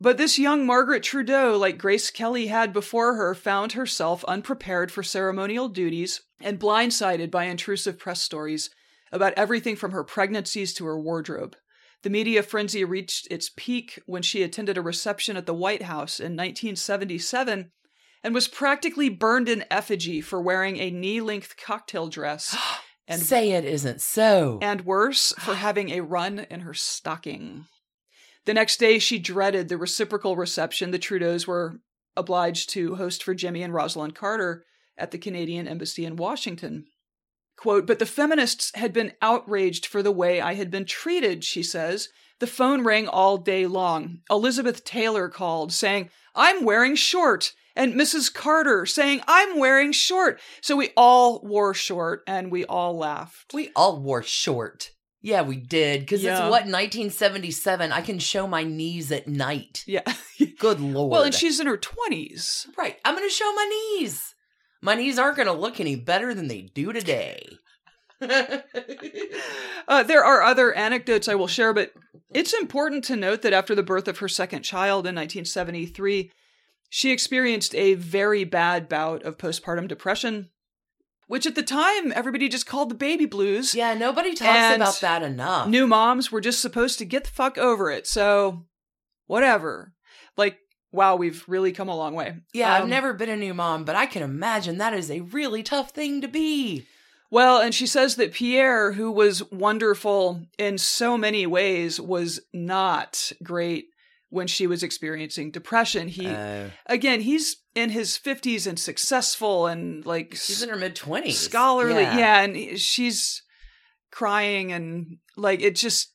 But 0.00 0.18
this 0.18 0.38
young 0.38 0.66
Margaret 0.66 1.02
Trudeau, 1.02 1.56
like 1.56 1.78
Grace 1.78 2.10
Kelly 2.10 2.48
had 2.48 2.72
before 2.72 3.14
her, 3.14 3.34
found 3.34 3.72
herself 3.72 4.24
unprepared 4.24 4.90
for 4.90 5.02
ceremonial 5.02 5.68
duties 5.68 6.20
and 6.40 6.60
blindsided 6.60 7.30
by 7.30 7.44
intrusive 7.44 7.98
press 7.98 8.20
stories 8.20 8.70
about 9.12 9.32
everything 9.34 9.76
from 9.76 9.92
her 9.92 10.04
pregnancies 10.04 10.74
to 10.74 10.84
her 10.84 11.00
wardrobe. 11.00 11.56
The 12.02 12.10
media 12.10 12.42
frenzy 12.42 12.84
reached 12.84 13.28
its 13.30 13.50
peak 13.56 13.98
when 14.04 14.20
she 14.20 14.42
attended 14.42 14.76
a 14.76 14.82
reception 14.82 15.36
at 15.36 15.46
the 15.46 15.54
White 15.54 15.84
House 15.84 16.20
in 16.20 16.32
1977 16.32 17.70
and 18.22 18.34
was 18.34 18.48
practically 18.48 19.08
burned 19.08 19.48
in 19.48 19.64
effigy 19.70 20.20
for 20.20 20.42
wearing 20.42 20.76
a 20.78 20.90
knee 20.90 21.20
length 21.20 21.56
cocktail 21.56 22.08
dress 22.08 22.54
and, 23.06 23.20
Say 23.20 23.52
it 23.52 23.64
isn't 23.64 24.00
so. 24.00 24.58
and 24.62 24.84
worse, 24.84 25.32
for 25.38 25.54
having 25.54 25.90
a 25.90 26.00
run 26.00 26.46
in 26.50 26.60
her 26.60 26.74
stocking. 26.74 27.66
The 28.46 28.54
next 28.54 28.78
day, 28.78 28.98
she 28.98 29.18
dreaded 29.18 29.68
the 29.68 29.78
reciprocal 29.78 30.36
reception 30.36 30.90
the 30.90 30.98
Trudeaus 30.98 31.46
were 31.46 31.80
obliged 32.16 32.70
to 32.70 32.94
host 32.96 33.22
for 33.22 33.34
Jimmy 33.34 33.62
and 33.62 33.72
Rosalynn 33.72 34.14
Carter 34.14 34.64
at 34.96 35.10
the 35.10 35.18
Canadian 35.18 35.66
Embassy 35.66 36.04
in 36.04 36.16
Washington. 36.16 36.84
Quote, 37.56 37.86
but 37.86 37.98
the 37.98 38.06
feminists 38.06 38.72
had 38.74 38.92
been 38.92 39.12
outraged 39.22 39.86
for 39.86 40.02
the 40.02 40.12
way 40.12 40.40
I 40.40 40.54
had 40.54 40.70
been 40.70 40.84
treated, 40.84 41.44
she 41.44 41.62
says. 41.62 42.08
The 42.40 42.46
phone 42.46 42.84
rang 42.84 43.06
all 43.08 43.38
day 43.38 43.66
long. 43.66 44.18
Elizabeth 44.28 44.84
Taylor 44.84 45.28
called 45.28 45.72
saying, 45.72 46.10
I'm 46.34 46.64
wearing 46.64 46.96
short. 46.96 47.52
And 47.76 47.94
Mrs. 47.94 48.32
Carter 48.32 48.86
saying, 48.86 49.20
I'm 49.26 49.58
wearing 49.58 49.92
short. 49.92 50.40
So 50.60 50.76
we 50.76 50.90
all 50.96 51.40
wore 51.42 51.74
short 51.74 52.22
and 52.26 52.50
we 52.52 52.64
all 52.64 52.96
laughed. 52.96 53.52
we 53.52 53.70
all 53.74 54.00
wore 54.00 54.22
short. 54.22 54.90
Yeah, 55.20 55.42
we 55.42 55.56
did. 55.56 56.00
Because 56.00 56.22
Yeah. 56.22 56.32
it's 56.34 56.40
what, 56.42 56.66
1977? 56.66 57.90
I 57.92 58.00
can 58.02 58.18
show 58.18 58.46
my 58.46 58.62
knees 58.62 59.10
at 59.10 59.26
night. 59.26 59.82
Yeah. 59.86 60.02
Good 60.58 60.80
lord. 60.80 61.10
well, 61.10 61.22
and 61.22 61.34
she's 61.34 61.58
in 61.60 61.66
her 61.66 61.78
20s. 61.78 62.66
Right. 62.76 62.96
I'm 63.04 63.14
going 63.16 63.26
to 63.28 63.34
show 63.34 63.50
my 63.54 63.68
knees. 63.98 64.34
My 64.82 64.94
knees 64.94 65.18
aren't 65.18 65.36
going 65.36 65.46
to 65.48 65.52
look 65.54 65.80
any 65.80 65.96
better 65.96 66.34
than 66.34 66.48
they 66.48 66.60
do 66.62 66.92
today. 66.92 67.48
Uh, 69.86 70.02
there 70.02 70.24
are 70.24 70.42
other 70.42 70.72
anecdotes 70.72 71.28
I 71.28 71.34
will 71.34 71.46
share, 71.46 71.74
but 71.74 71.92
it's 72.32 72.54
important 72.54 73.04
to 73.04 73.16
note 73.16 73.42
that 73.42 73.52
after 73.52 73.74
the 73.74 73.82
birth 73.82 74.08
of 74.08 74.18
her 74.18 74.28
second 74.28 74.62
child 74.62 75.06
in 75.06 75.14
1973, 75.14 76.30
she 76.96 77.10
experienced 77.10 77.74
a 77.74 77.94
very 77.94 78.44
bad 78.44 78.88
bout 78.88 79.24
of 79.24 79.36
postpartum 79.36 79.88
depression, 79.88 80.48
which 81.26 81.44
at 81.44 81.56
the 81.56 81.62
time 81.64 82.12
everybody 82.14 82.48
just 82.48 82.68
called 82.68 82.88
the 82.88 82.94
baby 82.94 83.26
blues. 83.26 83.74
yeah, 83.74 83.94
nobody 83.94 84.32
talks 84.32 84.76
about 84.76 85.00
that 85.00 85.20
enough. 85.24 85.66
New 85.66 85.88
moms 85.88 86.30
were 86.30 86.40
just 86.40 86.60
supposed 86.60 87.00
to 87.00 87.04
get 87.04 87.24
the 87.24 87.30
fuck 87.30 87.58
over 87.58 87.90
it. 87.90 88.06
So, 88.06 88.66
whatever. 89.26 89.92
Like, 90.36 90.58
wow, 90.92 91.16
we've 91.16 91.42
really 91.48 91.72
come 91.72 91.88
a 91.88 91.96
long 91.96 92.14
way. 92.14 92.36
yeah, 92.52 92.72
I've 92.72 92.84
Um, 92.84 92.90
never 92.90 93.12
been 93.12 93.28
a 93.28 93.36
new 93.36 93.54
mom, 93.54 93.84
but 93.84 93.96
I 93.96 94.06
can 94.06 94.22
imagine 94.22 94.78
that 94.78 94.94
is 94.94 95.10
a 95.10 95.18
really 95.22 95.64
tough 95.64 95.90
thing 95.90 96.20
to 96.20 96.28
be. 96.28 96.86
Well, 97.28 97.60
and 97.60 97.74
she 97.74 97.88
says 97.88 98.14
that 98.14 98.32
Pierre, 98.34 98.92
who 98.92 99.10
was 99.10 99.42
wonderful 99.50 100.46
in 100.58 100.78
so 100.78 101.18
many 101.18 101.44
ways, 101.44 102.00
was 102.00 102.38
not 102.52 103.32
great 103.42 103.86
when 104.34 104.48
she 104.48 104.66
was 104.66 104.82
experiencing 104.82 105.50
depression. 105.52 106.08
He, 106.08 106.26
Uh, 106.26 106.70
again, 106.86 107.20
he's 107.20 107.56
in 107.74 107.90
his 107.90 108.18
50s 108.18 108.66
and 108.66 108.78
successful 108.78 109.66
and 109.66 110.04
like 110.04 110.34
she's 110.34 110.62
in 110.62 110.68
her 110.68 110.76
mid 110.76 110.96
20s. 110.96 111.32
scholarly. 111.34 112.02
Yeah. 112.02 112.42
and 112.42 112.78
she's 112.78 113.42
crying 114.10 114.72
and 114.72 115.18
like 115.36 115.60
it 115.62 115.76
just 115.76 116.12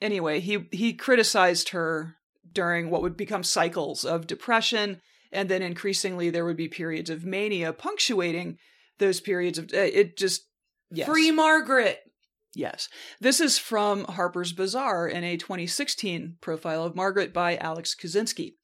anyway, 0.00 0.40
he 0.40 0.68
he 0.72 0.92
criticized 0.92 1.70
her 1.70 2.16
during 2.52 2.90
what 2.90 3.02
would 3.02 3.16
become 3.16 3.42
cycles 3.42 4.04
of 4.04 4.26
depression 4.26 5.00
and 5.32 5.48
then 5.48 5.62
increasingly 5.62 6.30
there 6.30 6.44
would 6.44 6.56
be 6.56 6.68
periods 6.68 7.10
of 7.10 7.24
mania 7.24 7.72
punctuating 7.72 8.56
those 8.98 9.20
periods 9.20 9.58
of 9.58 9.64
uh, 9.74 9.78
it 9.78 10.16
just 10.16 10.46
yes. 10.90 11.08
Free 11.08 11.30
Margaret. 11.30 11.98
Yes. 12.54 12.88
This 13.20 13.40
is 13.40 13.58
from 13.58 14.04
Harper's 14.04 14.52
Bazaar 14.52 15.08
in 15.08 15.24
a 15.24 15.36
2016 15.36 16.36
profile 16.40 16.84
of 16.84 16.94
Margaret 16.94 17.32
by 17.32 17.56
Alex 17.56 17.94
Kuczynski. 17.94 18.54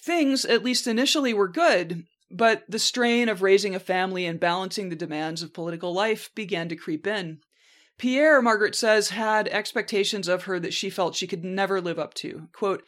Things, 0.00 0.44
at 0.44 0.64
least 0.64 0.86
initially, 0.86 1.34
were 1.34 1.48
good, 1.48 2.04
but 2.30 2.64
the 2.68 2.78
strain 2.78 3.28
of 3.28 3.42
raising 3.42 3.74
a 3.74 3.80
family 3.80 4.26
and 4.26 4.40
balancing 4.40 4.88
the 4.88 4.96
demands 4.96 5.42
of 5.42 5.52
political 5.52 5.92
life 5.92 6.30
began 6.34 6.68
to 6.68 6.76
creep 6.76 7.06
in. 7.06 7.40
Pierre, 7.98 8.40
Margaret 8.40 8.74
says, 8.74 9.10
had 9.10 9.48
expectations 9.48 10.28
of 10.28 10.44
her 10.44 10.58
that 10.58 10.74
she 10.74 10.90
felt 10.90 11.14
she 11.14 11.26
could 11.26 11.44
never 11.44 11.80
live 11.80 11.98
up 11.98 12.14
to. 12.14 12.48
Quote, 12.52 12.82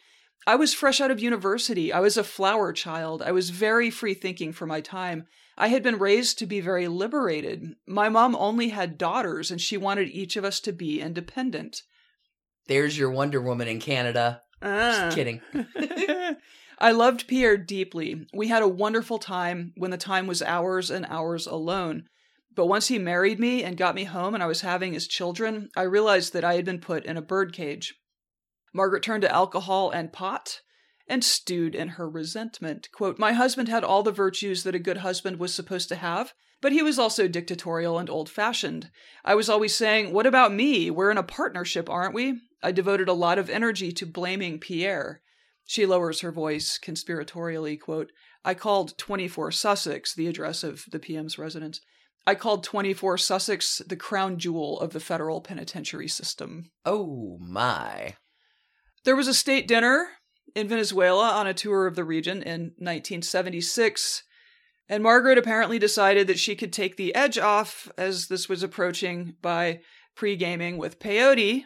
I 0.47 0.55
was 0.55 0.73
fresh 0.73 1.01
out 1.01 1.11
of 1.11 1.19
university. 1.19 1.93
I 1.93 1.99
was 1.99 2.17
a 2.17 2.23
flower 2.23 2.73
child. 2.73 3.21
I 3.21 3.31
was 3.31 3.49
very 3.49 3.89
free 3.89 4.13
thinking 4.13 4.51
for 4.51 4.65
my 4.65 4.81
time. 4.81 5.27
I 5.57 5.69
had 5.69 5.83
been 5.83 5.99
raised 5.99 6.37
to 6.39 6.45
be 6.45 6.59
very 6.59 6.87
liberated. 6.87 7.75
My 7.87 8.09
mom 8.09 8.35
only 8.35 8.69
had 8.69 8.97
daughters, 8.97 9.51
and 9.51 9.61
she 9.61 9.77
wanted 9.77 10.09
each 10.09 10.35
of 10.35 10.43
us 10.43 10.59
to 10.61 10.73
be 10.73 11.01
independent. 11.01 11.81
There's 12.67 12.97
your 12.97 13.09
Wonder 13.09 13.41
Woman 13.41 13.67
in 13.67 13.79
Canada. 13.79 14.41
Ah. 14.61 15.05
Just 15.05 15.15
kidding. 15.15 15.41
I 16.79 16.91
loved 16.91 17.27
Pierre 17.27 17.57
deeply. 17.57 18.27
We 18.33 18.49
had 18.49 18.63
a 18.63 18.67
wonderful 18.67 19.17
time 19.17 19.71
when 19.77 19.91
the 19.91 19.97
time 19.97 20.27
was 20.27 20.41
ours 20.41 20.91
and 20.91 21.05
ours 21.05 21.47
alone. 21.47 22.03
But 22.53 22.67
once 22.67 22.87
he 22.87 22.99
married 22.99 23.39
me 23.39 23.63
and 23.63 23.77
got 23.77 23.95
me 23.95 24.05
home 24.05 24.33
and 24.33 24.43
I 24.43 24.47
was 24.47 24.61
having 24.61 24.93
his 24.93 25.07
children, 25.07 25.69
I 25.75 25.83
realized 25.83 26.33
that 26.33 26.43
I 26.43 26.55
had 26.55 26.65
been 26.65 26.79
put 26.79 27.05
in 27.05 27.17
a 27.17 27.21
birdcage. 27.21 27.95
Margaret 28.73 29.03
turned 29.03 29.21
to 29.21 29.33
alcohol 29.33 29.89
and 29.89 30.11
pot 30.11 30.61
and 31.07 31.23
stewed 31.23 31.75
in 31.75 31.89
her 31.89 32.09
resentment. 32.09 32.89
Quote, 32.91 33.19
My 33.19 33.33
husband 33.33 33.69
had 33.69 33.83
all 33.83 34.03
the 34.03 34.11
virtues 34.11 34.63
that 34.63 34.75
a 34.75 34.79
good 34.79 34.97
husband 34.97 35.37
was 35.37 35.53
supposed 35.53 35.89
to 35.89 35.95
have, 35.95 36.33
but 36.61 36.71
he 36.71 36.81
was 36.81 36.97
also 36.97 37.27
dictatorial 37.27 37.99
and 37.99 38.09
old 38.09 38.29
fashioned. 38.29 38.89
I 39.23 39.35
was 39.35 39.49
always 39.49 39.75
saying, 39.75 40.13
What 40.13 40.25
about 40.25 40.53
me? 40.53 40.89
We're 40.89 41.11
in 41.11 41.17
a 41.17 41.23
partnership, 41.23 41.89
aren't 41.89 42.15
we? 42.15 42.39
I 42.63 42.71
devoted 42.71 43.07
a 43.07 43.13
lot 43.13 43.37
of 43.37 43.49
energy 43.49 43.91
to 43.91 44.05
blaming 44.05 44.59
Pierre. 44.59 45.21
She 45.65 45.85
lowers 45.85 46.21
her 46.21 46.31
voice 46.31 46.79
conspiratorially, 46.83 47.79
quote, 47.79 48.11
I 48.43 48.53
called 48.53 48.97
24 48.99 49.51
Sussex, 49.51 50.13
the 50.13 50.27
address 50.27 50.63
of 50.63 50.85
the 50.91 50.99
PM's 50.99 51.39
residence. 51.39 51.81
I 52.27 52.35
called 52.35 52.63
24 52.63 53.17
Sussex 53.17 53.81
the 53.87 53.95
crown 53.95 54.37
jewel 54.37 54.79
of 54.79 54.93
the 54.93 54.99
federal 54.99 55.41
penitentiary 55.41 56.07
system. 56.07 56.71
Oh 56.85 57.39
my. 57.39 58.15
There 59.03 59.15
was 59.15 59.27
a 59.27 59.33
state 59.33 59.67
dinner 59.67 60.09
in 60.53 60.67
Venezuela 60.67 61.31
on 61.31 61.47
a 61.47 61.53
tour 61.53 61.87
of 61.87 61.95
the 61.95 62.03
region 62.03 62.43
in 62.43 62.73
1976, 62.77 64.23
and 64.87 65.01
Margaret 65.01 65.37
apparently 65.37 65.79
decided 65.79 66.27
that 66.27 66.39
she 66.39 66.55
could 66.55 66.71
take 66.71 66.95
the 66.95 67.15
edge 67.15 67.37
off 67.37 67.89
as 67.97 68.27
this 68.27 68.47
was 68.47 68.61
approaching 68.61 69.35
by 69.41 69.81
pre 70.15 70.35
gaming 70.35 70.77
with 70.77 70.99
peyote, 70.99 71.65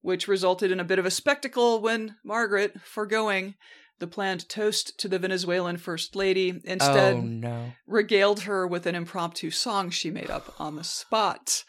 which 0.00 0.28
resulted 0.28 0.72
in 0.72 0.80
a 0.80 0.84
bit 0.84 0.98
of 0.98 1.06
a 1.06 1.10
spectacle 1.10 1.80
when 1.80 2.16
Margaret, 2.24 2.80
foregoing 2.80 3.54
the 3.98 4.06
planned 4.06 4.48
toast 4.48 4.98
to 5.00 5.08
the 5.08 5.18
Venezuelan 5.18 5.76
First 5.76 6.14
Lady, 6.16 6.60
instead 6.64 7.14
oh 7.14 7.20
no. 7.20 7.72
regaled 7.86 8.40
her 8.42 8.66
with 8.66 8.86
an 8.86 8.94
impromptu 8.94 9.50
song 9.50 9.90
she 9.90 10.10
made 10.10 10.30
up 10.30 10.54
on 10.60 10.76
the 10.76 10.84
spot. 10.84 11.64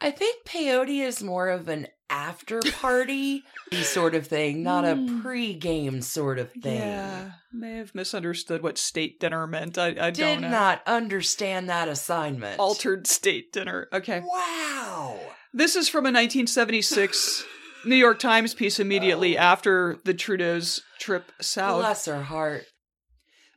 I 0.00 0.10
think 0.10 0.44
peyote 0.46 1.02
is 1.04 1.22
more 1.22 1.48
of 1.48 1.68
an 1.68 1.88
after 2.10 2.60
party 2.80 3.42
sort 3.72 4.14
of 4.14 4.26
thing, 4.26 4.62
not 4.62 4.84
a 4.84 4.94
Hmm. 4.94 5.20
pre-game 5.22 6.02
sort 6.02 6.38
of 6.38 6.52
thing. 6.52 6.78
Yeah, 6.80 7.32
may 7.52 7.76
have 7.78 7.94
misunderstood 7.94 8.62
what 8.62 8.78
state 8.78 9.18
dinner 9.18 9.46
meant. 9.46 9.78
I, 9.78 9.88
I 9.88 10.10
Did 10.10 10.16
don't 10.16 10.40
know. 10.42 10.50
not 10.50 10.82
understand 10.86 11.68
that 11.70 11.88
assignment. 11.88 12.60
Altered 12.60 13.06
state 13.06 13.52
dinner. 13.52 13.88
Okay. 13.92 14.20
Wow. 14.20 15.18
This 15.52 15.76
is 15.76 15.88
from 15.88 16.04
a 16.04 16.10
1976 16.12 17.44
New 17.84 17.96
York 17.96 18.18
Times 18.18 18.54
piece 18.54 18.80
immediately 18.80 19.36
after 19.36 19.98
the 20.04 20.14
Trudeau's 20.14 20.82
trip 20.98 21.32
south. 21.40 21.80
Bless 21.80 22.06
her 22.06 22.22
heart. 22.22 22.66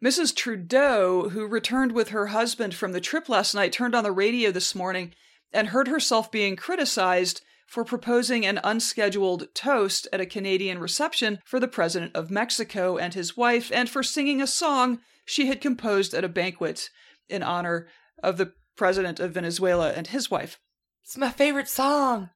Mrs. 0.04 0.36
Trudeau, 0.36 1.30
who 1.30 1.48
returned 1.48 1.92
with 1.92 2.10
her 2.10 2.28
husband 2.28 2.76
from 2.76 2.92
the 2.92 3.02
trip 3.02 3.30
last 3.30 3.56
night, 3.56 3.72
turned 3.72 3.96
on 3.96 4.04
the 4.04 4.12
radio 4.12 4.52
this 4.52 4.76
morning 4.76 5.14
and 5.52 5.70
heard 5.70 5.88
herself 5.88 6.32
being 6.32 6.56
criticized 6.56 7.42
for 7.68 7.84
proposing 7.84 8.46
an 8.46 8.60
unscheduled 8.64 9.48
toast 9.54 10.08
at 10.14 10.22
a 10.22 10.26
Canadian 10.26 10.80
reception 10.80 11.40
for 11.46 11.60
the 11.60 11.68
president 11.68 12.16
of 12.16 12.32
Mexico 12.32 12.98
and 12.98 13.14
his 13.14 13.36
wife, 13.36 13.72
and 13.74 13.90
for 13.90 14.04
singing 14.04 14.42
a 14.42 14.48
song 14.48 15.00
she 15.26 15.48
had 15.48 15.60
composed 15.60 16.14
at 16.14 16.24
a 16.24 16.30
banquet 16.30 16.90
in 17.28 17.44
honor 17.44 17.88
of 18.24 18.38
the 18.38 18.54
president 18.76 19.20
of 19.20 19.34
Venezuela 19.34 19.92
and 19.92 20.08
his 20.08 20.32
wife. 20.32 20.60
It's 21.04 21.18
my 21.18 21.32
favorite 21.32 21.68
song. 21.68 22.30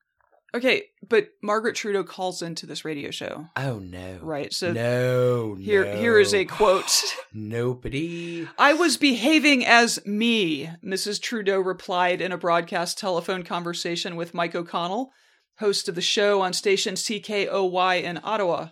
Okay, 0.53 0.83
but 1.07 1.29
Margaret 1.41 1.75
Trudeau 1.75 2.03
calls 2.03 2.41
into 2.41 2.65
this 2.65 2.83
radio 2.83 3.09
show. 3.09 3.47
Oh 3.55 3.79
no. 3.79 4.19
Right, 4.21 4.51
so 4.51 4.73
no. 4.73 5.55
here 5.55 5.85
no. 5.85 5.95
here 5.95 6.19
is 6.19 6.33
a 6.33 6.43
quote. 6.43 6.91
Nobody. 7.33 8.49
I 8.57 8.73
was 8.73 8.97
behaving 8.97 9.65
as 9.65 10.05
me, 10.05 10.69
Mrs. 10.83 11.21
Trudeau 11.21 11.59
replied 11.59 12.19
in 12.19 12.33
a 12.33 12.37
broadcast 12.37 12.99
telephone 12.99 13.43
conversation 13.43 14.17
with 14.17 14.33
Mike 14.33 14.53
O'Connell, 14.53 15.11
host 15.59 15.87
of 15.87 15.95
the 15.95 16.01
show 16.01 16.41
on 16.41 16.51
station 16.51 16.95
CKOY 16.95 18.03
in 18.03 18.19
Ottawa. 18.21 18.69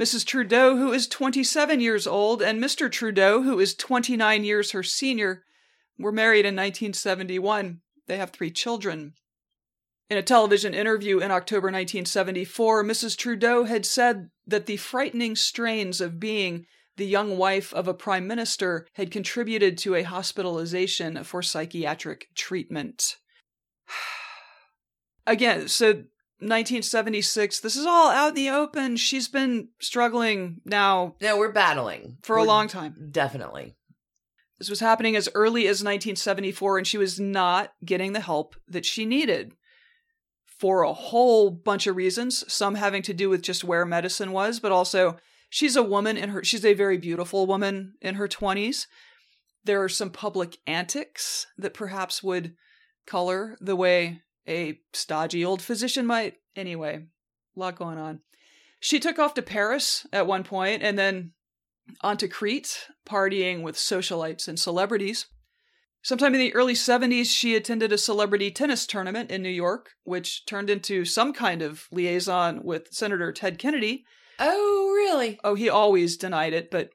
Mrs. 0.00 0.26
Trudeau, 0.26 0.76
who 0.76 0.92
is 0.92 1.06
27 1.06 1.78
years 1.78 2.08
old, 2.08 2.42
and 2.42 2.60
Mr. 2.60 2.90
Trudeau, 2.90 3.42
who 3.42 3.60
is 3.60 3.76
29 3.76 4.42
years 4.42 4.72
her 4.72 4.82
senior, 4.82 5.44
were 5.96 6.10
married 6.10 6.44
in 6.44 6.56
1971. 6.56 7.80
They 8.08 8.16
have 8.16 8.30
three 8.30 8.50
children. 8.50 9.14
In 10.10 10.18
a 10.18 10.22
television 10.22 10.74
interview 10.74 11.18
in 11.18 11.30
October 11.30 11.68
1974, 11.68 12.84
Mrs. 12.84 13.16
Trudeau 13.16 13.64
had 13.64 13.86
said 13.86 14.28
that 14.46 14.66
the 14.66 14.76
frightening 14.76 15.34
strains 15.34 16.00
of 16.00 16.20
being 16.20 16.66
the 16.96 17.06
young 17.06 17.38
wife 17.38 17.72
of 17.72 17.88
a 17.88 17.94
prime 17.94 18.26
minister 18.26 18.86
had 18.92 19.10
contributed 19.10 19.78
to 19.78 19.94
a 19.94 20.02
hospitalization 20.02 21.24
for 21.24 21.42
psychiatric 21.42 22.28
treatment. 22.34 23.16
Again, 25.26 25.68
so 25.68 26.04
1976, 26.40 27.60
this 27.60 27.74
is 27.74 27.86
all 27.86 28.10
out 28.10 28.30
in 28.30 28.34
the 28.34 28.50
open. 28.50 28.96
She's 28.96 29.28
been 29.28 29.68
struggling 29.80 30.60
now 30.66 31.14
No, 31.22 31.38
we're 31.38 31.50
battling 31.52 32.18
for 32.22 32.36
a 32.36 32.40
We're- 32.40 32.48
long 32.48 32.68
time. 32.68 33.08
Definitely. 33.10 33.74
This 34.58 34.68
was 34.68 34.80
happening 34.80 35.16
as 35.16 35.28
early 35.34 35.62
as 35.62 35.82
1974, 35.82 36.78
and 36.78 36.86
she 36.86 36.98
was 36.98 37.18
not 37.18 37.72
getting 37.84 38.12
the 38.12 38.20
help 38.20 38.54
that 38.68 38.86
she 38.86 39.04
needed 39.04 39.52
for 40.64 40.82
a 40.82 40.94
whole 40.94 41.50
bunch 41.50 41.86
of 41.86 41.94
reasons. 41.94 42.42
Some 42.50 42.76
having 42.76 43.02
to 43.02 43.12
do 43.12 43.28
with 43.28 43.42
just 43.42 43.64
where 43.64 43.84
medicine 43.84 44.32
was, 44.32 44.60
but 44.60 44.72
also 44.72 45.18
she's 45.50 45.76
a 45.76 45.82
woman 45.82 46.16
in 46.16 46.30
her, 46.30 46.42
she's 46.42 46.64
a 46.64 46.72
very 46.72 46.96
beautiful 46.96 47.44
woman 47.44 47.92
in 48.00 48.14
her 48.14 48.26
20s. 48.26 48.86
There 49.64 49.82
are 49.82 49.90
some 49.90 50.08
public 50.08 50.56
antics 50.66 51.46
that 51.58 51.74
perhaps 51.74 52.22
would 52.22 52.54
color 53.06 53.58
the 53.60 53.76
way 53.76 54.22
a 54.48 54.80
stodgy 54.94 55.44
old 55.44 55.60
physician 55.60 56.06
might. 56.06 56.36
Anyway, 56.56 57.08
a 57.54 57.60
lot 57.60 57.76
going 57.76 57.98
on. 57.98 58.20
She 58.80 58.98
took 58.98 59.18
off 59.18 59.34
to 59.34 59.42
Paris 59.42 60.06
at 60.14 60.26
one 60.26 60.44
point 60.44 60.82
and 60.82 60.98
then 60.98 61.32
on 62.00 62.16
to 62.16 62.26
Crete, 62.26 62.86
partying 63.06 63.60
with 63.60 63.76
socialites 63.76 64.48
and 64.48 64.58
celebrities. 64.58 65.26
Sometime 66.04 66.34
in 66.34 66.40
the 66.40 66.54
early 66.54 66.74
70s, 66.74 67.26
she 67.26 67.56
attended 67.56 67.90
a 67.90 67.96
celebrity 67.96 68.50
tennis 68.50 68.86
tournament 68.86 69.30
in 69.30 69.40
New 69.40 69.48
York, 69.48 69.92
which 70.04 70.44
turned 70.44 70.68
into 70.68 71.06
some 71.06 71.32
kind 71.32 71.62
of 71.62 71.88
liaison 71.90 72.62
with 72.62 72.92
Senator 72.92 73.32
Ted 73.32 73.58
Kennedy. 73.58 74.04
Oh, 74.38 74.92
really? 74.94 75.40
Oh, 75.42 75.54
he 75.54 75.70
always 75.70 76.18
denied 76.18 76.52
it, 76.52 76.70
but 76.70 76.90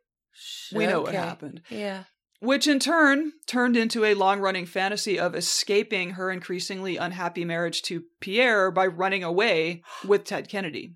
we 0.72 0.86
know 0.86 1.02
what 1.02 1.16
happened. 1.16 1.62
Yeah. 1.72 2.04
Which 2.40 2.68
in 2.68 2.78
turn 2.78 3.34
turned 3.48 3.76
into 3.76 4.06
a 4.06 4.14
long 4.14 4.42
running 4.42 4.68
fantasy 4.68 5.20
of 5.20 5.34
escaping 5.34 6.12
her 6.12 6.30
increasingly 6.30 6.98
unhappy 6.98 7.44
marriage 7.44 7.82
to 7.84 8.04
Pierre 8.22 8.70
by 8.70 8.86
running 8.86 9.24
away 9.24 9.82
with 10.06 10.24
Ted 10.24 10.48
Kennedy. 10.48 10.94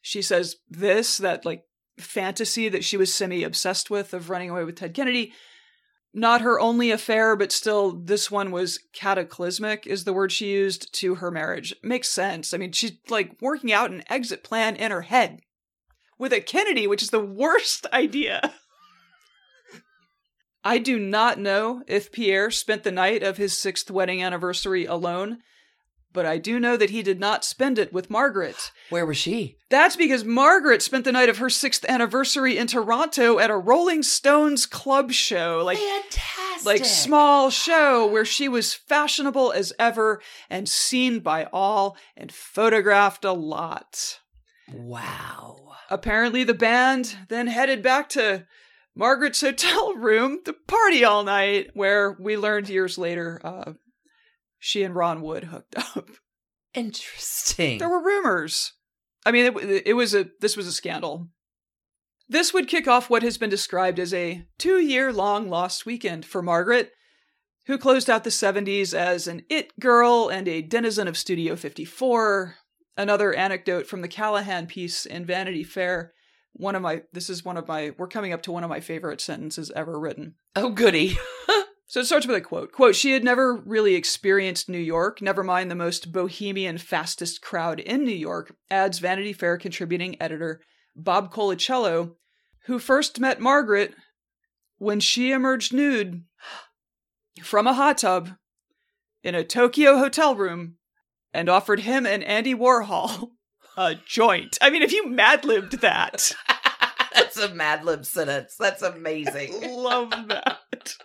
She 0.00 0.22
says 0.22 0.56
this, 0.68 1.18
that 1.18 1.46
like 1.46 1.62
fantasy 1.98 2.68
that 2.68 2.82
she 2.82 2.96
was 2.96 3.14
semi 3.14 3.44
obsessed 3.44 3.90
with 3.90 4.12
of 4.12 4.28
running 4.28 4.50
away 4.50 4.64
with 4.64 4.74
Ted 4.74 4.92
Kennedy. 4.92 5.32
Not 6.16 6.42
her 6.42 6.60
only 6.60 6.92
affair, 6.92 7.34
but 7.34 7.50
still, 7.50 7.90
this 7.90 8.30
one 8.30 8.52
was 8.52 8.78
cataclysmic, 8.92 9.84
is 9.84 10.04
the 10.04 10.12
word 10.12 10.30
she 10.30 10.52
used 10.52 10.94
to 11.00 11.16
her 11.16 11.32
marriage. 11.32 11.74
Makes 11.82 12.08
sense. 12.08 12.54
I 12.54 12.56
mean, 12.56 12.70
she's 12.70 12.92
like 13.10 13.36
working 13.40 13.72
out 13.72 13.90
an 13.90 14.04
exit 14.08 14.44
plan 14.44 14.76
in 14.76 14.92
her 14.92 15.02
head 15.02 15.40
with 16.16 16.32
a 16.32 16.40
Kennedy, 16.40 16.86
which 16.86 17.02
is 17.02 17.10
the 17.10 17.24
worst 17.24 17.86
idea. 17.92 18.54
I 20.62 20.78
do 20.78 21.00
not 21.00 21.38
know 21.38 21.82
if 21.88 22.12
Pierre 22.12 22.52
spent 22.52 22.84
the 22.84 22.92
night 22.92 23.24
of 23.24 23.36
his 23.36 23.58
sixth 23.58 23.90
wedding 23.90 24.22
anniversary 24.22 24.86
alone, 24.86 25.38
but 26.14 26.24
I 26.24 26.38
do 26.38 26.58
know 26.58 26.78
that 26.78 26.90
he 26.90 27.02
did 27.02 27.20
not 27.20 27.44
spend 27.44 27.78
it 27.78 27.92
with 27.92 28.08
Margaret. 28.08 28.70
Where 28.88 29.04
was 29.04 29.18
she? 29.18 29.58
That's 29.68 29.96
because 29.96 30.24
Margaret 30.24 30.80
spent 30.80 31.04
the 31.04 31.12
night 31.12 31.28
of 31.28 31.38
her 31.38 31.50
sixth 31.50 31.84
anniversary 31.86 32.56
in 32.56 32.68
Toronto 32.68 33.38
at 33.38 33.50
a 33.50 33.56
Rolling 33.56 34.02
Stones 34.02 34.64
club 34.64 35.12
show. 35.12 35.62
Like, 35.64 35.78
Fantastic. 35.78 36.64
like 36.64 36.84
small 36.84 37.50
show 37.50 38.06
where 38.06 38.24
she 38.24 38.48
was 38.48 38.72
fashionable 38.72 39.52
as 39.52 39.72
ever 39.78 40.22
and 40.48 40.68
seen 40.68 41.18
by 41.18 41.46
all 41.52 41.96
and 42.16 42.32
photographed 42.32 43.24
a 43.24 43.32
lot. 43.32 44.20
Wow. 44.72 45.72
Apparently, 45.90 46.44
the 46.44 46.54
band 46.54 47.16
then 47.28 47.48
headed 47.48 47.82
back 47.82 48.08
to 48.10 48.46
Margaret's 48.94 49.40
hotel 49.40 49.94
room 49.96 50.40
to 50.44 50.52
party 50.52 51.04
all 51.04 51.24
night, 51.24 51.70
where 51.74 52.16
we 52.20 52.36
learned 52.36 52.68
years 52.68 52.96
later 52.96 53.40
uh, 53.44 53.72
she 54.64 54.82
and 54.82 54.94
Ron 54.94 55.20
Wood 55.20 55.44
hooked 55.44 55.76
up. 55.96 56.08
Interesting. 56.72 57.78
There 57.78 57.88
were 57.88 58.02
rumors. 58.02 58.72
I 59.26 59.30
mean, 59.30 59.54
it, 59.54 59.82
it 59.88 59.92
was 59.92 60.14
a 60.14 60.30
this 60.40 60.56
was 60.56 60.66
a 60.66 60.72
scandal. 60.72 61.28
This 62.28 62.54
would 62.54 62.66
kick 62.66 62.88
off 62.88 63.10
what 63.10 63.22
has 63.22 63.36
been 63.36 63.50
described 63.50 63.98
as 63.98 64.14
a 64.14 64.46
two-year-long 64.58 65.50
lost 65.50 65.84
weekend 65.84 66.24
for 66.24 66.40
Margaret, 66.40 66.92
who 67.66 67.76
closed 67.76 68.08
out 68.08 68.24
the 68.24 68.30
70s 68.30 68.94
as 68.94 69.28
an 69.28 69.42
it 69.50 69.78
girl 69.78 70.30
and 70.30 70.48
a 70.48 70.62
denizen 70.62 71.08
of 71.08 71.18
Studio 71.18 71.56
54. 71.56 72.56
Another 72.96 73.34
anecdote 73.34 73.86
from 73.86 74.00
the 74.00 74.08
Callahan 74.08 74.66
piece 74.66 75.04
in 75.04 75.26
Vanity 75.26 75.62
Fair. 75.62 76.14
One 76.54 76.74
of 76.74 76.80
my 76.80 77.02
this 77.12 77.28
is 77.28 77.44
one 77.44 77.58
of 77.58 77.68
my 77.68 77.92
we're 77.98 78.08
coming 78.08 78.32
up 78.32 78.40
to 78.42 78.52
one 78.52 78.64
of 78.64 78.70
my 78.70 78.80
favorite 78.80 79.20
sentences 79.20 79.70
ever 79.76 80.00
written. 80.00 80.36
oh, 80.56 80.70
goody. 80.70 81.18
So 81.94 82.00
it 82.00 82.06
starts 82.06 82.26
with 82.26 82.34
a 82.34 82.40
quote. 82.40 82.72
Quote, 82.72 82.96
she 82.96 83.12
had 83.12 83.22
never 83.22 83.54
really 83.54 83.94
experienced 83.94 84.68
New 84.68 84.80
York, 84.80 85.22
never 85.22 85.44
mind 85.44 85.70
the 85.70 85.76
most 85.76 86.10
bohemian, 86.10 86.76
fastest 86.76 87.40
crowd 87.40 87.78
in 87.78 88.02
New 88.02 88.10
York, 88.10 88.52
adds 88.68 88.98
Vanity 88.98 89.32
Fair 89.32 89.56
contributing 89.56 90.20
editor 90.20 90.60
Bob 90.96 91.32
Colacello, 91.32 92.16
who 92.66 92.80
first 92.80 93.20
met 93.20 93.38
Margaret 93.38 93.94
when 94.78 94.98
she 94.98 95.30
emerged 95.30 95.72
nude 95.72 96.24
from 97.44 97.68
a 97.68 97.74
hot 97.74 97.98
tub 97.98 98.30
in 99.22 99.36
a 99.36 99.44
Tokyo 99.44 99.96
hotel 99.98 100.34
room 100.34 100.78
and 101.32 101.48
offered 101.48 101.78
him 101.78 102.06
and 102.06 102.24
Andy 102.24 102.56
Warhol 102.56 103.30
a 103.76 103.94
joint. 103.94 104.58
I 104.60 104.70
mean, 104.70 104.82
if 104.82 104.90
you 104.90 105.08
mad 105.08 105.44
libbed 105.44 105.80
that, 105.80 106.34
That's 107.14 107.36
a 107.38 107.54
Mad 107.54 107.84
Lib 107.84 108.04
sentence. 108.04 108.56
That's 108.58 108.82
amazing. 108.82 109.60
love 109.70 110.10
that. 110.28 110.96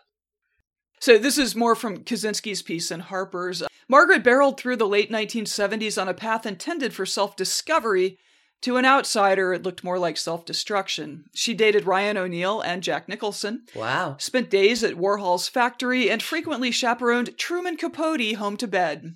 So 1.02 1.18
this 1.18 1.38
is 1.38 1.56
more 1.56 1.76
from 1.76 2.04
Kuczynski's 2.04 2.62
piece 2.62 2.92
in 2.92 3.00
Harper's. 3.00 3.64
Margaret 3.88 4.24
barreled 4.24 4.60
through 4.60 4.76
the 4.76 4.88
late 4.88 5.10
1970s 5.12 6.00
on 6.00 6.08
a 6.10 6.14
path 6.14 6.46
intended 6.46 6.94
for 6.94 7.06
self-discovery. 7.06 8.18
To 8.64 8.76
an 8.76 8.84
outsider, 8.86 9.54
it 9.54 9.64
looked 9.64 9.86
more 9.86 9.98
like 9.98 10.18
self-destruction. 10.18 11.24
She 11.34 11.54
dated 11.54 11.86
Ryan 11.86 12.18
O'Neal 12.18 12.60
and 12.60 12.84
Jack 12.84 13.08
Nicholson, 13.08 13.64
wow. 13.74 14.18
spent 14.20 14.50
days 14.50 14.84
at 14.84 14.96
Warhol's 14.96 15.48
factory, 15.48 16.10
and 16.12 16.22
frequently 16.22 16.70
chaperoned 16.70 17.38
Truman 17.38 17.78
Capote 17.78 18.36
home 18.36 18.58
to 18.58 18.68
bed. 18.68 19.14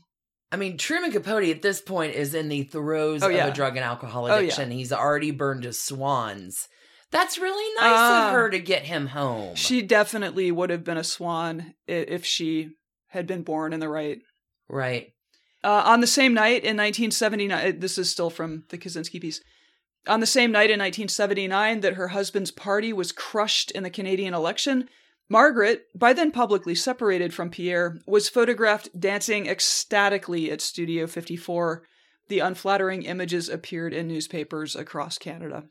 I 0.49 0.55
mean, 0.55 0.77
Truman 0.77 1.11
Capote 1.11 1.43
at 1.49 1.61
this 1.61 1.81
point 1.81 2.13
is 2.15 2.33
in 2.33 2.47
the 2.47 2.63
throes 2.63 3.21
Oh, 3.21 3.27
yeah. 3.27 3.47
of 3.47 3.51
a 3.51 3.55
drug 3.55 3.75
and 3.75 3.83
alcohol 3.83 4.25
Oh, 4.25 4.27
yeah. 4.27 4.35
addiction. 4.37 4.71
He's 4.71 4.93
already 4.93 5.31
burned 5.31 5.65
his 5.65 5.81
swans. 5.81 6.67
That's 7.13 7.37
really 7.37 7.73
nice 7.75 7.97
Ah. 7.97 8.27
of 8.27 8.33
her 8.33 8.49
to 8.49 8.59
get 8.59 8.83
him 8.83 9.07
home. 9.07 9.55
She 9.55 9.81
definitely 9.81 10.51
would 10.51 10.69
have 10.71 10.83
been 10.83 10.97
a 10.97 11.03
swan 11.03 11.75
if 11.87 12.25
she 12.25 12.71
had 13.09 13.27
been 13.27 13.43
born 13.43 13.71
in 13.71 13.79
the 13.79 13.87
right. 13.87 14.19
right. 14.67 15.13
Uh, 15.63 15.83
on 15.85 16.01
the 16.01 16.07
same 16.07 16.33
night 16.33 16.63
in 16.65 16.75
1979, 16.75 17.79
this 17.79 17.97
is 17.97 18.09
still 18.09 18.29
from 18.29 18.63
the 18.69 18.77
Kuczynski 18.77 19.21
piece. 19.21 19.39
On 20.07 20.19
the 20.19 20.25
same 20.25 20.51
night 20.51 20.69
in 20.71 20.79
1979 20.79 21.79
that 21.79 21.93
her 21.93 22.09
husband's 22.09 22.51
party 22.51 22.91
was 22.91 23.13
crushed 23.13 23.71
in 23.71 23.83
the 23.83 23.89
Canadian 23.89 24.33
election, 24.33 24.89
Margaret, 25.29 25.85
by 25.95 26.11
then 26.11 26.31
publicly 26.31 26.75
separated 26.75 27.33
from 27.33 27.49
Pierre, 27.49 27.99
was 28.05 28.27
photographed 28.27 28.99
dancing 28.99 29.47
ecstatically 29.47 30.51
at 30.51 30.59
Studio 30.59 31.07
54. 31.07 31.83
The 32.27 32.39
unflattering 32.39 33.03
images 33.03 33.47
appeared 33.47 33.93
in 33.93 34.07
newspapers 34.09 34.75
across 34.75 35.17
Canada. 35.17 35.63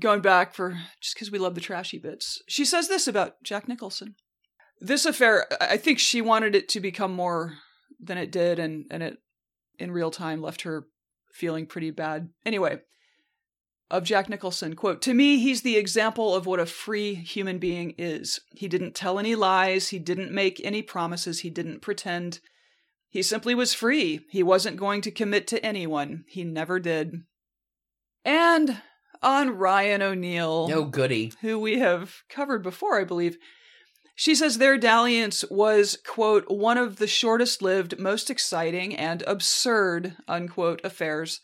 Going 0.00 0.20
back 0.20 0.54
for 0.54 0.78
just 1.00 1.14
because 1.14 1.30
we 1.30 1.38
love 1.38 1.54
the 1.54 1.60
trashy 1.60 1.98
bits, 1.98 2.42
she 2.48 2.64
says 2.64 2.88
this 2.88 3.08
about 3.08 3.42
Jack 3.42 3.66
Nicholson. 3.66 4.14
This 4.78 5.06
affair, 5.06 5.46
I 5.60 5.78
think 5.78 5.98
she 5.98 6.20
wanted 6.20 6.54
it 6.54 6.68
to 6.70 6.80
become 6.80 7.14
more 7.14 7.54
than 7.98 8.18
it 8.18 8.30
did, 8.30 8.58
and, 8.58 8.84
and 8.90 9.02
it 9.02 9.18
in 9.78 9.90
real 9.90 10.10
time 10.10 10.42
left 10.42 10.62
her 10.62 10.86
feeling 11.32 11.66
pretty 11.66 11.90
bad. 11.90 12.28
Anyway, 12.44 12.80
of 13.90 14.04
Jack 14.04 14.28
Nicholson, 14.28 14.74
quote, 14.74 15.00
To 15.02 15.14
me, 15.14 15.38
he's 15.38 15.62
the 15.62 15.76
example 15.76 16.34
of 16.34 16.44
what 16.44 16.60
a 16.60 16.66
free 16.66 17.14
human 17.14 17.58
being 17.58 17.94
is. 17.96 18.40
He 18.52 18.68
didn't 18.68 18.94
tell 18.94 19.18
any 19.18 19.34
lies, 19.34 19.88
he 19.88 19.98
didn't 19.98 20.32
make 20.32 20.60
any 20.64 20.82
promises, 20.82 21.40
he 21.40 21.50
didn't 21.50 21.82
pretend. 21.82 22.40
He 23.08 23.22
simply 23.22 23.54
was 23.54 23.72
free. 23.72 24.26
He 24.30 24.42
wasn't 24.42 24.76
going 24.76 25.00
to 25.02 25.10
commit 25.10 25.46
to 25.48 25.64
anyone. 25.64 26.24
He 26.28 26.44
never 26.44 26.78
did. 26.78 27.22
And 28.24 28.82
on 29.22 29.50
Ryan 29.50 30.02
O'Neal 30.02 30.68
No 30.68 30.84
goody. 30.84 31.32
who 31.40 31.58
we 31.58 31.78
have 31.78 32.22
covered 32.28 32.62
before, 32.62 33.00
I 33.00 33.04
believe. 33.04 33.36
She 34.14 34.34
says 34.34 34.56
their 34.58 34.78
dalliance 34.78 35.44
was, 35.50 35.98
quote, 36.06 36.44
one 36.48 36.78
of 36.78 36.96
the 36.96 37.06
shortest 37.06 37.60
lived, 37.60 37.98
most 37.98 38.30
exciting, 38.30 38.96
and 38.96 39.22
absurd, 39.26 40.16
unquote, 40.26 40.80
affairs 40.84 41.40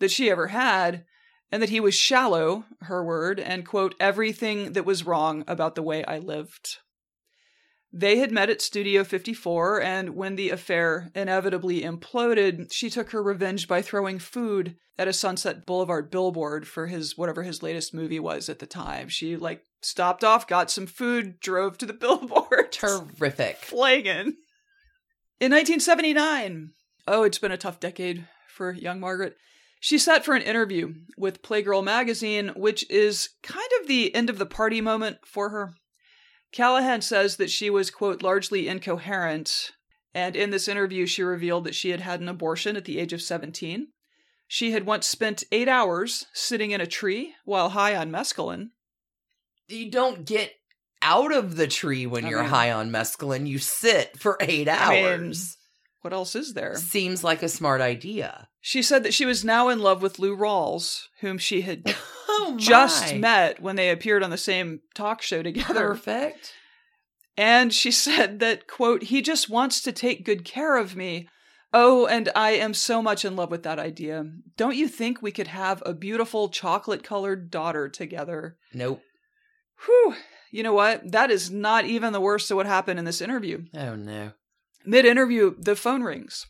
that 0.00 0.10
she 0.10 0.28
ever 0.28 0.48
had, 0.48 1.04
and 1.52 1.62
that 1.62 1.70
he 1.70 1.78
was 1.78 1.94
shallow, 1.94 2.64
her 2.82 3.04
word, 3.04 3.38
and, 3.38 3.64
quote, 3.64 3.94
everything 4.00 4.72
that 4.72 4.84
was 4.84 5.06
wrong 5.06 5.44
about 5.46 5.76
the 5.76 5.82
way 5.82 6.04
I 6.04 6.18
lived. 6.18 6.78
They 7.98 8.18
had 8.18 8.30
met 8.30 8.50
at 8.50 8.60
Studio 8.60 9.04
54, 9.04 9.80
and 9.80 10.10
when 10.10 10.36
the 10.36 10.50
affair 10.50 11.10
inevitably 11.14 11.80
imploded, 11.80 12.70
she 12.70 12.90
took 12.90 13.12
her 13.12 13.22
revenge 13.22 13.66
by 13.66 13.80
throwing 13.80 14.18
food 14.18 14.76
at 14.98 15.08
a 15.08 15.14
Sunset 15.14 15.64
Boulevard 15.64 16.10
billboard 16.10 16.68
for 16.68 16.88
his 16.88 17.16
whatever 17.16 17.42
his 17.42 17.62
latest 17.62 17.94
movie 17.94 18.20
was 18.20 18.50
at 18.50 18.58
the 18.58 18.66
time. 18.66 19.08
She 19.08 19.34
like 19.34 19.64
stopped 19.80 20.22
off, 20.22 20.46
got 20.46 20.70
some 20.70 20.86
food, 20.86 21.40
drove 21.40 21.78
to 21.78 21.86
the 21.86 21.92
billboard. 21.94 22.70
Terrific. 22.70 23.56
Flagging. 23.56 24.36
In 25.40 25.52
1979, 25.52 26.72
oh, 27.08 27.22
it's 27.22 27.38
been 27.38 27.50
a 27.50 27.56
tough 27.56 27.80
decade 27.80 28.28
for 28.46 28.72
young 28.72 29.00
Margaret. 29.00 29.38
She 29.80 29.96
sat 29.96 30.22
for 30.22 30.34
an 30.34 30.42
interview 30.42 30.92
with 31.16 31.40
Playgirl 31.40 31.82
magazine, 31.82 32.48
which 32.56 32.84
is 32.90 33.30
kind 33.42 33.70
of 33.80 33.88
the 33.88 34.14
end 34.14 34.28
of 34.28 34.36
the 34.36 34.44
party 34.44 34.82
moment 34.82 35.20
for 35.24 35.48
her. 35.48 35.72
Callahan 36.56 37.02
says 37.02 37.36
that 37.36 37.50
she 37.50 37.68
was, 37.68 37.90
quote, 37.90 38.22
largely 38.22 38.66
incoherent, 38.66 39.72
and 40.14 40.34
in 40.34 40.48
this 40.48 40.68
interview, 40.68 41.04
she 41.04 41.22
revealed 41.22 41.64
that 41.64 41.74
she 41.74 41.90
had 41.90 42.00
had 42.00 42.22
an 42.22 42.30
abortion 42.30 42.76
at 42.76 42.86
the 42.86 42.98
age 42.98 43.12
of 43.12 43.20
17. 43.20 43.88
She 44.48 44.70
had 44.70 44.86
once 44.86 45.06
spent 45.06 45.44
eight 45.52 45.68
hours 45.68 46.24
sitting 46.32 46.70
in 46.70 46.80
a 46.80 46.86
tree 46.86 47.34
while 47.44 47.68
high 47.68 47.94
on 47.94 48.10
mescaline. 48.10 48.70
You 49.68 49.90
don't 49.90 50.24
get 50.24 50.52
out 51.02 51.30
of 51.30 51.56
the 51.56 51.66
tree 51.66 52.06
when 52.06 52.24
I 52.24 52.30
you're 52.30 52.40
mean- 52.40 52.48
high 52.48 52.72
on 52.72 52.90
mescaline. 52.90 53.46
You 53.46 53.58
sit 53.58 54.18
for 54.18 54.38
eight 54.40 54.66
I 54.66 54.88
mean, 54.94 55.04
hours. 55.04 55.58
What 56.00 56.14
else 56.14 56.34
is 56.34 56.54
there? 56.54 56.76
Seems 56.76 57.22
like 57.22 57.42
a 57.42 57.50
smart 57.50 57.82
idea. 57.82 58.48
She 58.66 58.82
said 58.82 59.04
that 59.04 59.14
she 59.14 59.24
was 59.24 59.44
now 59.44 59.68
in 59.68 59.78
love 59.78 60.02
with 60.02 60.18
Lou 60.18 60.36
Rawls, 60.36 61.04
whom 61.20 61.38
she 61.38 61.60
had 61.60 61.84
Oh 62.28 62.56
just 62.58 63.14
met 63.14 63.62
when 63.62 63.76
they 63.76 63.90
appeared 63.90 64.24
on 64.24 64.30
the 64.30 64.36
same 64.36 64.80
talk 64.92 65.22
show 65.22 65.40
together. 65.40 65.90
Perfect. 65.90 66.52
And 67.36 67.72
she 67.72 67.92
said 67.92 68.40
that, 68.40 68.66
quote, 68.66 69.04
he 69.04 69.22
just 69.22 69.48
wants 69.48 69.80
to 69.82 69.92
take 69.92 70.24
good 70.24 70.44
care 70.44 70.78
of 70.78 70.96
me. 70.96 71.28
Oh, 71.72 72.06
and 72.06 72.28
I 72.34 72.54
am 72.54 72.74
so 72.74 73.00
much 73.00 73.24
in 73.24 73.36
love 73.36 73.52
with 73.52 73.62
that 73.62 73.78
idea. 73.78 74.24
Don't 74.56 74.74
you 74.74 74.88
think 74.88 75.22
we 75.22 75.30
could 75.30 75.46
have 75.46 75.80
a 75.86 75.94
beautiful 75.94 76.48
chocolate 76.48 77.04
colored 77.04 77.52
daughter 77.52 77.88
together? 77.88 78.56
Nope. 78.74 79.00
Whew. 79.84 80.16
You 80.50 80.64
know 80.64 80.74
what? 80.74 81.12
That 81.12 81.30
is 81.30 81.52
not 81.52 81.84
even 81.84 82.12
the 82.12 82.20
worst 82.20 82.50
of 82.50 82.56
what 82.56 82.66
happened 82.66 82.98
in 82.98 83.04
this 83.04 83.20
interview. 83.20 83.66
Oh 83.74 83.94
no. 83.94 84.32
Mid 84.84 85.04
interview, 85.04 85.54
the 85.56 85.76
phone 85.76 86.02
rings. 86.02 86.46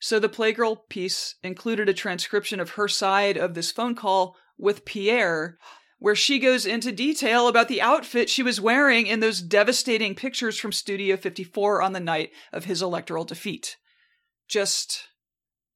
So 0.00 0.18
the 0.18 0.30
Playgirl 0.30 0.88
piece 0.88 1.36
included 1.42 1.88
a 1.88 1.94
transcription 1.94 2.58
of 2.58 2.70
her 2.70 2.88
side 2.88 3.36
of 3.36 3.54
this 3.54 3.70
phone 3.70 3.94
call 3.94 4.34
with 4.58 4.86
Pierre, 4.86 5.58
where 5.98 6.16
she 6.16 6.38
goes 6.38 6.64
into 6.64 6.90
detail 6.90 7.46
about 7.46 7.68
the 7.68 7.82
outfit 7.82 8.30
she 8.30 8.42
was 8.42 8.60
wearing 8.60 9.06
in 9.06 9.20
those 9.20 9.42
devastating 9.42 10.14
pictures 10.14 10.58
from 10.58 10.72
Studio 10.72 11.18
54 11.18 11.82
on 11.82 11.92
the 11.92 12.00
night 12.00 12.30
of 12.50 12.64
his 12.64 12.80
electoral 12.80 13.24
defeat. 13.24 13.76
Just 14.48 15.08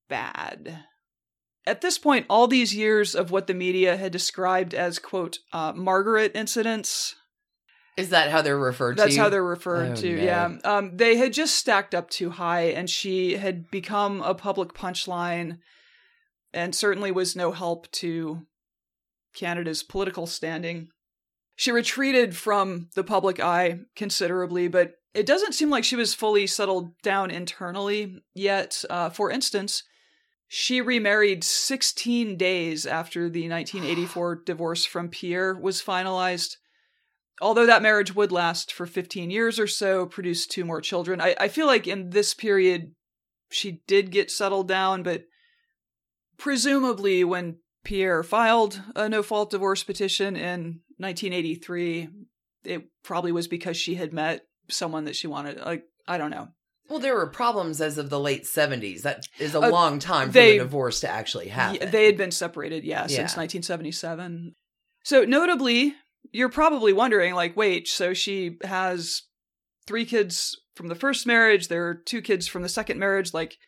bad. 0.09 0.85
At 1.67 1.83
this 1.83 1.99
point, 1.99 2.27
all 2.29 2.47
these 2.47 2.75
years 2.75 3.15
of 3.15 3.31
what 3.31 3.47
the 3.47 3.55
media 3.55 3.99
had 3.99 4.13
described 4.13 4.75
as, 4.75 4.99
quote, 4.99 5.39
uh, 5.53 5.73
Margaret 5.75 6.33
incidents, 6.35 7.15
Is 7.97 8.11
that 8.11 8.31
how 8.31 8.43
they're 8.43 8.59
referred 8.59 8.97
that's 8.97 9.11
to? 9.11 9.17
That's 9.17 9.17
how 9.25 9.29
they're 9.29 9.45
referred 9.45 9.93
Oh, 9.93 10.01
to. 10.01 10.17
no. 10.17 10.23
Yeah. 10.23 10.57
Um, 10.65 10.97
they 10.97 11.17
had 11.17 11.33
just 11.33 11.55
stacked 11.57 11.95
up 11.95 12.11
too 12.11 12.31
high, 12.31 12.63
and 12.63 12.91
she 12.91 13.37
had 13.37 13.71
become 13.71 14.21
a 14.23 14.35
public 14.35 14.75
punchline, 14.75 15.59
and 16.53 16.75
certainly 16.75 17.13
was 17.13 17.37
no 17.37 17.53
help 17.53 17.91
to 17.93 18.47
Canada's 19.35 19.83
political 19.83 20.27
standing. 20.27 20.89
She 21.57 21.71
retreated 21.71 22.37
from 22.37 22.89
the 22.95 23.05
public 23.05 23.39
eye 23.39 23.81
considerably, 23.95 24.67
but 24.67 24.95
it 25.15 25.27
doesn't 25.27 25.53
seem 25.55 25.71
like 25.71 25.85
she 25.85 25.95
was 25.97 26.15
fully 26.15 26.49
settled 26.49 27.01
down 27.03 27.31
internally 27.31 28.23
yet. 28.35 28.85
Uh, 28.91 29.09
for 29.11 29.31
instance, 29.31 29.85
she 30.49 30.81
remarried 30.81 31.45
16 31.45 32.37
days 32.37 32.87
after 32.87 33.29
the 33.31 33.49
1984 33.49 34.43
divorce 34.45 34.85
from 34.85 35.09
Pierre 35.09 35.55
was 35.55 35.81
finalized 35.81 36.57
although 37.45 37.67
that 37.67 37.83
marriage 37.83 38.15
would 38.15 38.33
last 38.33 38.73
for 38.73 38.87
15 38.87 39.31
years 39.31 39.61
or 39.61 39.67
so, 39.67 40.07
produce 40.07 40.47
two 40.47 40.65
more 40.65 40.81
children. 40.81 41.21
I, 41.21 41.37
I 41.39 41.49
feel 41.49 41.67
like 41.67 41.87
in 41.87 42.11
this 42.11 42.33
period, 42.33 42.93
she 43.51 43.83
did 43.87 44.11
get 44.11 44.31
settled 44.31 44.67
down, 44.67 45.03
but 45.03 45.25
presumably 46.39 47.23
when 47.25 47.57
Pierre 47.85 48.23
filed 48.23 48.81
a 48.97 49.09
no 49.09 49.23
fault 49.23 49.51
divorce 49.51 49.85
petition 49.85 50.37
in 50.37 50.81
1983, 50.97 52.09
it 52.65 52.85
probably 53.03 53.31
was 53.33 53.47
because 53.47 53.77
she 53.77 53.97
had 53.97 54.13
met 54.13 54.41
someone 54.71 55.05
that 55.05 55.17
she 55.17 55.27
wanted. 55.27 55.61
Like, 55.61 55.85
I 56.09 56.17
don't 56.19 56.31
know. 56.31 56.49
Well, 56.89 56.99
there 56.99 57.15
were 57.15 57.27
problems 57.27 57.81
as 57.81 57.99
of 57.99 58.11
the 58.11 58.21
late 58.21 58.45
70s. 58.45 59.03
That 59.03 59.27
is 59.39 59.55
a 59.55 59.59
Uh, 59.61 59.71
long 59.71 59.99
time 59.99 60.29
for 60.29 60.33
they- 60.35 60.59
the 60.59 60.65
divorce 60.65 61.01
to 61.01 61.09
actually 61.09 61.49
happen. 61.49 61.91
They 61.91 62.07
had 62.07 62.17
been 62.17 62.31
separated, 62.31 62.85
yeah, 62.85 63.03
Yeah. 63.03 63.07
since 63.27 63.37
1977. 63.37 64.55
So, 65.03 65.25
notably, 65.25 65.95
you're 66.33 66.49
probably 66.49 66.93
wondering, 66.93 67.35
like, 67.35 67.57
wait, 67.57 67.89
so 67.89 68.15
she 68.15 68.59
has 68.65 69.23
three 69.87 70.05
kids 70.05 70.61
from 70.75 70.89
the 70.89 70.95
first 70.95 71.27
marriage, 71.27 71.69
there 71.69 71.87
are 71.87 71.95
two 71.95 72.21
kids 72.21 72.49
from 72.49 72.63
the 72.63 72.69
second 72.69 72.99
marriage. 72.99 73.33
Like, 73.33 73.59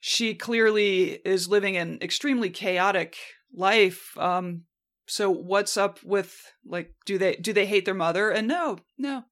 she 0.00 0.34
clearly 0.34 1.20
is 1.24 1.48
living 1.48 1.76
an 1.76 1.98
extremely 2.00 2.50
chaotic 2.50 3.16
life. 3.54 4.16
Um, 4.16 4.62
so 5.06 5.30
what's 5.30 5.76
up 5.76 6.02
with 6.02 6.52
like, 6.64 6.94
do 7.04 7.18
they 7.18 7.36
do 7.36 7.52
they 7.52 7.66
hate 7.66 7.84
their 7.84 7.94
mother? 7.94 8.30
And 8.30 8.48
no, 8.48 8.78
no, 8.96 9.24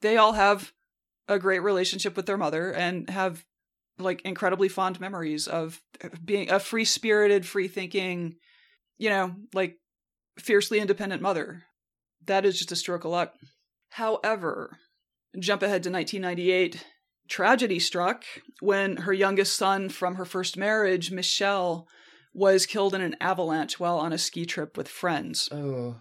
they 0.00 0.16
all 0.16 0.32
have 0.32 0.72
a 1.28 1.38
great 1.38 1.60
relationship 1.60 2.16
with 2.16 2.26
their 2.26 2.36
mother 2.36 2.72
and 2.72 3.08
have 3.10 3.44
like 3.98 4.22
incredibly 4.22 4.68
fond 4.68 5.00
memories 5.00 5.46
of 5.46 5.80
being 6.24 6.50
a 6.50 6.58
free 6.58 6.84
spirited, 6.84 7.46
free 7.46 7.68
thinking, 7.68 8.36
you 8.98 9.10
know, 9.10 9.34
like 9.54 9.78
fiercely 10.38 10.80
independent 10.80 11.22
mother. 11.22 11.64
That 12.26 12.44
is 12.44 12.58
just 12.58 12.72
a 12.72 12.76
stroke 12.76 13.04
of 13.04 13.10
luck. 13.10 13.34
However, 13.90 14.78
jump 15.38 15.62
ahead 15.62 15.82
to 15.84 15.90
1998, 15.90 16.84
tragedy 17.28 17.78
struck 17.78 18.24
when 18.60 18.98
her 18.98 19.12
youngest 19.12 19.56
son 19.56 19.88
from 19.88 20.16
her 20.16 20.24
first 20.24 20.56
marriage, 20.56 21.10
Michel, 21.10 21.88
was 22.34 22.66
killed 22.66 22.94
in 22.94 23.00
an 23.00 23.16
avalanche 23.20 23.80
while 23.80 23.98
on 23.98 24.12
a 24.12 24.18
ski 24.18 24.44
trip 24.44 24.76
with 24.76 24.88
friends. 24.88 25.48
oh. 25.52 25.96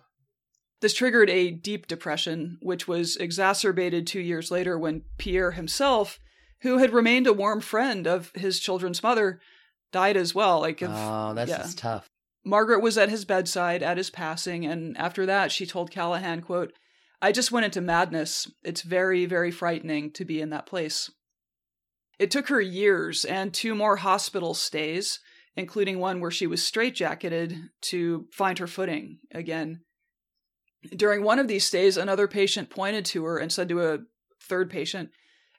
This 0.82 0.94
triggered 0.94 1.30
a 1.30 1.52
deep 1.52 1.88
depression, 1.88 2.58
which 2.62 2.88
was 2.88 3.16
exacerbated 3.16 4.06
two 4.06 4.20
years 4.20 4.52
later 4.52 4.78
when 4.78 5.04
Pierre 5.18 5.52
himself, 5.52 6.20
who 6.62 6.78
had 6.80 6.92
remained 6.92 7.28
a 7.28 7.34
warm 7.34 7.62
friend 7.62 8.06
of 8.06 8.32
his 8.36 8.60
children's 8.60 9.02
mother, 9.02 9.40
died 9.92 10.18
as 10.18 10.36
well. 10.36 10.60
Like, 10.60 10.82
of, 10.82 10.92
oh, 10.94 11.34
that's 11.34 11.50
yeah. 11.50 11.58
just 11.58 11.78
tough. 11.78 12.08
Margaret 12.46 12.82
was 12.82 12.98
at 12.98 13.10
his 13.10 13.26
bedside 13.26 13.82
at 13.82 13.98
his 13.98 14.12
passing, 14.12 14.66
and 14.66 14.96
after 14.98 15.26
that, 15.26 15.52
she 15.52 15.66
told 15.66 15.92
Callahan, 15.92 16.42
quote, 16.42 16.74
I 17.22 17.32
just 17.32 17.52
went 17.52 17.66
into 17.66 17.82
madness. 17.82 18.52
It's 18.64 18.84
very, 18.84 19.26
very 19.26 19.50
frightening 19.50 20.12
to 20.12 20.26
be 20.26 20.40
in 20.40 20.52
that 20.52 20.68
place. 20.68 21.10
It 22.20 22.30
took 22.30 22.48
her 22.50 22.62
years 22.62 23.26
and 23.26 23.54
two 23.54 23.74
more 23.74 23.98
hospital 23.98 24.54
stays, 24.54 25.20
including 25.56 26.00
one 26.00 26.20
where 26.20 26.32
she 26.32 26.46
was 26.46 26.62
straitjacketed, 26.62 27.70
to 27.82 28.28
find 28.32 28.60
her 28.60 28.68
footing 28.68 29.20
again. 29.32 29.82
During 30.96 31.24
one 31.24 31.40
of 31.40 31.48
these 31.48 31.66
stays, 31.66 31.98
another 31.98 32.28
patient 32.28 32.70
pointed 32.70 33.06
to 33.06 33.26
her 33.26 33.40
and 33.40 33.52
said 33.52 33.70
to 33.70 33.82
a 33.82 34.00
third 34.40 34.70
patient, 34.70 35.10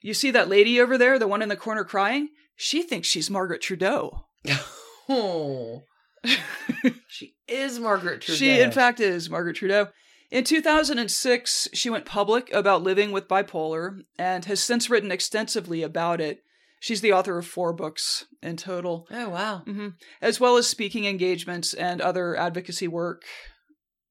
You 0.02 0.14
see 0.14 0.30
that 0.30 0.48
lady 0.48 0.80
over 0.80 0.96
there, 0.96 1.18
the 1.18 1.26
one 1.26 1.42
in 1.42 1.48
the 1.48 1.56
corner 1.56 1.84
crying? 1.84 2.28
She 2.54 2.82
thinks 2.82 3.08
she's 3.08 3.28
Margaret 3.28 3.60
Trudeau. 3.60 4.26
oh. 5.08 5.82
she 7.08 7.34
is 7.48 7.78
Margaret 7.78 8.22
Trudeau. 8.22 8.38
She, 8.38 8.60
in 8.60 8.72
fact, 8.72 9.00
is 9.00 9.30
Margaret 9.30 9.56
Trudeau. 9.56 9.88
In 10.30 10.44
2006, 10.44 11.68
she 11.72 11.90
went 11.90 12.04
public 12.04 12.52
about 12.52 12.82
living 12.82 13.12
with 13.12 13.28
bipolar 13.28 14.00
and 14.18 14.44
has 14.46 14.62
since 14.62 14.90
written 14.90 15.12
extensively 15.12 15.82
about 15.82 16.20
it. 16.20 16.42
She's 16.80 17.00
the 17.00 17.12
author 17.12 17.38
of 17.38 17.46
four 17.46 17.72
books 17.72 18.26
in 18.42 18.56
total. 18.56 19.06
Oh, 19.10 19.30
wow. 19.30 19.62
Mm-hmm. 19.66 19.88
As 20.20 20.40
well 20.40 20.56
as 20.56 20.66
speaking 20.66 21.04
engagements 21.04 21.74
and 21.74 22.00
other 22.00 22.36
advocacy 22.36 22.88
work. 22.88 23.22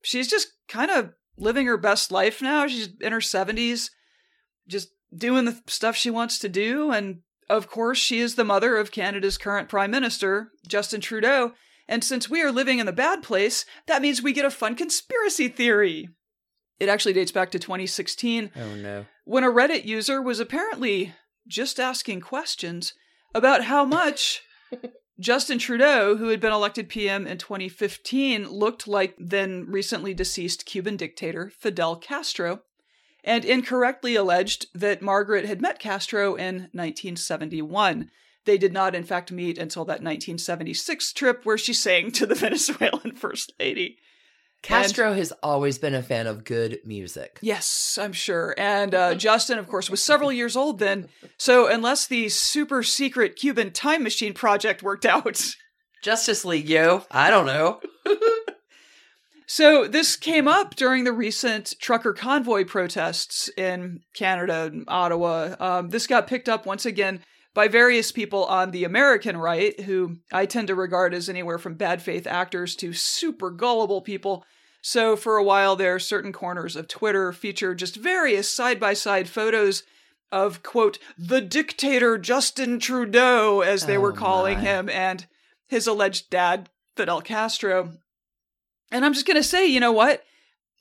She's 0.02 0.28
just 0.28 0.48
kind 0.68 0.90
of 0.90 1.14
living 1.38 1.68
her 1.68 1.78
best 1.78 2.12
life 2.12 2.42
now. 2.42 2.66
She's 2.68 2.90
in 3.02 3.12
her 3.12 3.20
70s, 3.20 3.90
just 4.68 4.90
doing 5.16 5.46
the 5.46 5.62
stuff 5.68 5.96
she 5.96 6.10
wants 6.10 6.40
to 6.40 6.50
do. 6.50 6.92
And 6.92 7.20
of 7.50 7.70
course, 7.70 7.98
she 7.98 8.20
is 8.20 8.36
the 8.36 8.44
mother 8.44 8.78
of 8.78 8.92
Canada's 8.92 9.38
current 9.38 9.70
Prime 9.70 9.92
Minister, 9.92 10.52
Justin 10.68 11.02
Trudeau. 11.02 11.54
And 11.88 12.04
since 12.04 12.30
we 12.30 12.42
are 12.42 12.52
living 12.52 12.80
in 12.80 12.86
the 12.86 12.92
bad 12.92 13.22
place, 13.22 13.66
that 13.88 14.02
means 14.02 14.22
we 14.22 14.34
get 14.34 14.46
a 14.46 14.52
fun 14.52 14.76
conspiracy 14.76 15.48
theory. 15.48 16.10
It 16.80 16.90
actually 16.90 17.14
dates 17.14 17.32
back 17.32 17.52
to 17.52 17.60
2016. 17.60 18.52
Oh, 18.56 18.76
no. 18.76 19.06
When 19.24 19.44
a 19.44 19.52
Reddit 19.52 19.86
user 19.86 20.22
was 20.22 20.40
apparently 20.40 21.14
just 21.48 21.80
asking 21.80 22.22
questions 22.22 22.94
about 23.34 23.66
how 23.66 23.86
much 23.86 24.42
Justin 25.20 25.60
Trudeau, 25.60 26.18
who 26.18 26.30
had 26.30 26.42
been 26.42 26.52
elected 26.52 26.90
PM 26.90 27.26
in 27.26 27.38
2015, 27.38 28.50
looked 28.50 28.88
like 28.88 29.16
then 29.18 29.66
recently 29.68 30.14
deceased 30.14 30.66
Cuban 30.66 30.98
dictator 30.98 31.52
Fidel 31.58 31.96
Castro, 31.96 32.62
and 33.24 33.46
incorrectly 33.46 34.16
alleged 34.16 34.68
that 34.74 35.02
Margaret 35.02 35.46
had 35.46 35.62
met 35.62 35.80
Castro 35.80 36.36
in 36.36 36.70
1971. 36.74 38.12
They 38.46 38.58
did 38.58 38.74
not, 38.74 38.96
in 38.96 39.04
fact, 39.04 39.32
meet 39.32 39.58
until 39.58 39.86
that 39.86 40.02
1976 40.02 41.14
trip 41.14 41.46
where 41.46 41.58
she 41.58 41.74
sang 41.74 42.12
to 42.12 42.26
the 42.26 42.36
Venezuelan 42.36 43.16
First 43.16 43.54
Lady. 43.60 43.98
Castro 44.62 45.10
and, 45.10 45.18
has 45.18 45.32
always 45.44 45.78
been 45.78 45.94
a 45.94 46.02
fan 46.02 46.26
of 46.26 46.44
good 46.44 46.80
music. 46.86 47.38
Yes, 47.42 48.00
I'm 48.02 48.14
sure. 48.14 48.56
And 48.58 48.96
uh, 48.96 49.16
Justin, 49.16 49.60
of 49.60 49.68
course, 49.68 49.90
was 49.90 50.02
several 50.02 50.32
years 50.32 50.56
old 50.56 50.80
then. 50.80 51.08
So, 51.38 51.68
unless 51.68 52.08
the 52.08 52.30
super 52.30 52.82
secret 52.82 53.36
Cuban 53.36 53.72
time 53.72 54.02
machine 54.02 54.34
project 54.34 54.82
worked 54.82 55.06
out. 55.06 55.44
Justice 56.04 56.46
League, 56.46 56.68
yo. 56.68 57.04
I 57.12 57.30
don't 57.30 57.46
know. 57.46 57.80
so, 59.46 59.88
this 59.88 60.16
came 60.16 60.48
up 60.48 60.76
during 60.76 61.04
the 61.04 61.14
recent 61.14 61.76
trucker 61.80 62.14
convoy 62.14 62.66
protests 62.66 63.50
in 63.56 64.00
Canada, 64.16 64.72
and 64.72 64.86
Ottawa. 64.88 65.56
Um, 65.60 65.90
this 65.90 66.08
got 66.08 66.26
picked 66.26 66.50
up 66.50 66.66
once 66.66 66.88
again 66.88 67.22
by 67.56 67.68
various 67.68 68.12
people 68.12 68.46
on 68.46 68.70
the 68.70 68.84
American 68.84 69.38
right, 69.38 69.80
who 69.80 70.18
I 70.32 70.46
tend 70.46 70.68
to 70.68 70.76
regard 70.76 71.16
as 71.16 71.28
anywhere 71.28 71.58
from 71.58 71.74
bad 71.74 72.04
faith 72.04 72.28
actors 72.28 72.76
to 72.76 72.94
super 72.94 73.50
gullible 73.50 74.02
people 74.02 74.46
so 74.88 75.16
for 75.16 75.38
a 75.38 75.44
while 75.44 75.76
there, 75.76 75.98
certain 75.98 76.32
corners 76.32 76.76
of 76.76 76.88
Twitter 76.88 77.34
featured 77.34 77.80
just 77.80 77.96
various 77.96 78.48
side 78.48 78.80
by 78.80 78.94
side 78.94 79.28
photos 79.28 79.82
of, 80.32 80.62
quote, 80.62 81.00
the 81.18 81.42
dictator 81.42 82.20
Justin 82.20 82.78
Trudeau, 82.80 83.62
as 83.62 83.88
they 83.88 83.98
oh 83.98 84.02
were 84.02 84.14
calling 84.14 84.60
my. 84.60 84.64
him, 84.64 84.90
and 84.90 85.26
his 85.68 85.88
alleged 85.88 86.30
dad, 86.30 86.70
Fidel 86.96 87.22
Castro. 87.22 87.94
And 88.92 89.04
I'm 89.04 89.14
just 89.14 89.26
going 89.26 89.38
to 89.38 89.44
say, 89.44 89.66
you 89.66 89.80
know 89.80 89.92
what? 89.92 90.24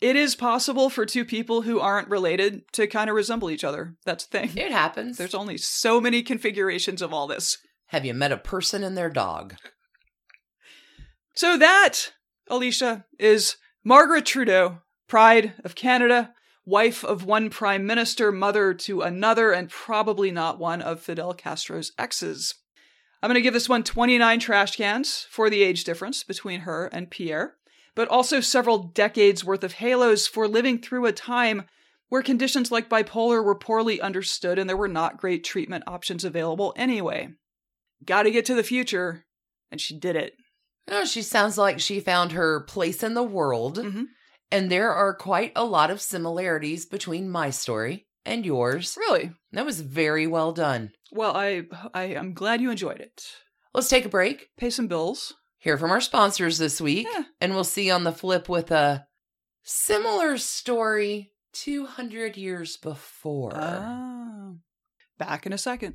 It 0.01 0.17
is 0.17 0.35
possible 0.35 0.91
for 0.91 1.07
two 1.07 1.25
people 1.25 1.63
who 1.63 1.81
aren't 1.81 2.09
related 2.09 2.71
to 2.73 2.87
kind 2.87 3.09
of 3.09 3.17
resemble 3.17 3.51
each 3.51 3.65
other. 3.65 3.97
That's 4.05 4.27
the 4.27 4.39
thing. 4.39 4.57
It 4.57 4.73
happens. 4.73 5.17
There's 5.17 5.35
only 5.35 5.57
so 5.57 6.01
many 6.01 6.23
configurations 6.23 7.01
of 7.01 7.13
all 7.13 7.27
this. 7.27 7.59
Have 7.87 8.05
you 8.05 8.15
met 8.15 8.33
a 8.33 8.37
person 8.37 8.83
and 8.83 8.97
their 8.97 9.11
dog? 9.11 9.55
So 11.35 11.57
that, 11.59 12.13
Alicia, 12.49 13.05
is 13.19 13.57
Margaret 13.85 14.27
Trudeau, 14.27 14.79
pride 15.09 15.55
of 15.65 15.75
Canada, 15.75 16.35
wife 16.65 17.05
of 17.05 17.25
one 17.25 17.51
prime 17.51 17.87
minister, 17.87 18.33
mother 18.33 18.75
to 18.75 19.03
another, 19.03 19.53
and 19.53 19.69
probably 19.69 20.31
not 20.31 20.59
one 20.59 20.81
of 20.81 21.01
Fidel 21.01 21.35
Castro's 21.35 21.93
exes. 21.99 22.55
I'm 23.23 23.29
going 23.29 23.35
to 23.35 23.43
give 23.43 23.55
this 23.55 23.69
one 23.69 23.83
29 23.83 24.39
trash 24.41 24.77
cans 24.77 25.27
for 25.31 25.49
the 25.49 25.63
age 25.63 25.85
difference 25.85 26.25
between 26.25 26.61
her 26.61 26.87
and 26.87 27.11
Pierre, 27.11 27.57
but 27.95 28.09
also 28.09 28.41
several 28.41 28.79
decades 28.79 29.45
worth 29.45 29.65
of 29.65 29.75
halos 29.75 30.27
for 30.27 30.49
living 30.49 30.81
through 30.81 31.07
a 31.07 31.13
time 31.13 31.65
where 32.09 32.23
conditions 32.23 32.71
like 32.71 32.89
bipolar 32.89 33.45
were 33.45 33.55
poorly 33.55 34.01
understood 34.01 34.59
and 34.59 34.69
there 34.69 34.77
were 34.77 34.89
not 34.89 35.17
great 35.17 35.45
treatment 35.45 35.85
options 35.87 36.25
available 36.25 36.73
anyway. 36.77 37.29
Gotta 38.05 38.31
get 38.31 38.45
to 38.47 38.55
the 38.55 38.63
future, 38.63 39.25
and 39.71 39.81
she 39.81 39.99
did 39.99 40.17
it. 40.17 40.35
You 40.87 40.95
know, 40.95 41.05
she 41.05 41.23
sounds 41.23 41.57
like 41.57 41.81
she 41.81 42.01
found 42.01 42.33
her 42.33 42.61
place 42.61 43.03
in 43.03 43.15
the 43.15 43.23
world. 43.23 43.79
Mm-hmm. 43.79 44.05
And 44.51 44.71
there 44.71 44.93
are 44.93 45.15
quite 45.15 45.53
a 45.57 45.65
lot 45.65 45.91
of 45.91 46.01
similarities 46.01 46.87
between 46.87 47.31
my 47.31 47.51
story 47.51 48.07
and 48.25 48.45
yours. 48.45 48.97
Really? 48.99 49.33
That 49.53 49.67
was 49.67 49.81
very 49.81 50.27
well 50.27 50.53
done. 50.53 50.93
Well, 51.11 51.37
I 51.37 51.63
I 51.95 52.05
am 52.05 52.35
glad 52.35 52.61
you 52.61 52.71
enjoyed 52.71 53.01
it. 53.01 53.25
Let's 53.73 53.89
take 53.89 54.05
a 54.05 54.11
break. 54.11 54.49
Pay 54.57 54.71
some 54.71 54.87
bills. 54.87 55.35
Hear 55.65 55.79
from 55.79 55.93
our 55.93 56.03
sponsors 56.03 56.59
this 56.59 56.79
week. 56.79 57.09
Yeah. 57.11 57.23
And 57.41 57.55
we'll 57.55 57.65
see 57.65 57.87
you 57.87 57.95
on 57.95 58.05
the 58.05 58.13
flip 58.13 58.51
with 58.51 58.71
a 58.71 59.07
similar 59.63 60.37
story 60.37 61.33
200 61.55 62.37
years 62.37 62.77
before. 62.77 63.57
Oh. 63.57 64.59
Back 65.17 65.47
in 65.47 65.55
a 65.55 65.59
second. 65.59 65.95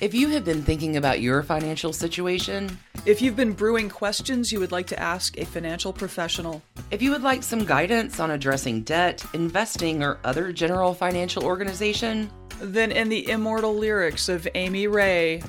If 0.00 0.14
you 0.14 0.28
have 0.28 0.44
been 0.44 0.62
thinking 0.62 0.96
about 0.96 1.20
your 1.20 1.42
financial 1.42 1.92
situation, 1.92 2.78
if 3.06 3.22
you've 3.22 3.36
been 3.36 3.52
brewing 3.52 3.88
questions 3.88 4.52
you 4.52 4.60
would 4.60 4.72
like 4.72 4.86
to 4.88 4.98
ask 4.98 5.38
a 5.38 5.44
financial 5.44 5.92
professional, 5.92 6.62
if 6.90 7.02
you 7.02 7.10
would 7.10 7.22
like 7.22 7.42
some 7.42 7.64
guidance 7.64 8.20
on 8.20 8.30
addressing 8.30 8.82
debt, 8.82 9.24
investing, 9.34 10.02
or 10.02 10.18
other 10.24 10.52
general 10.52 10.94
financial 10.94 11.44
organization, 11.44 12.30
then 12.60 12.92
in 12.92 13.08
the 13.08 13.28
immortal 13.28 13.74
lyrics 13.74 14.28
of 14.28 14.46
Amy 14.54 14.86
Ray, 14.86 15.42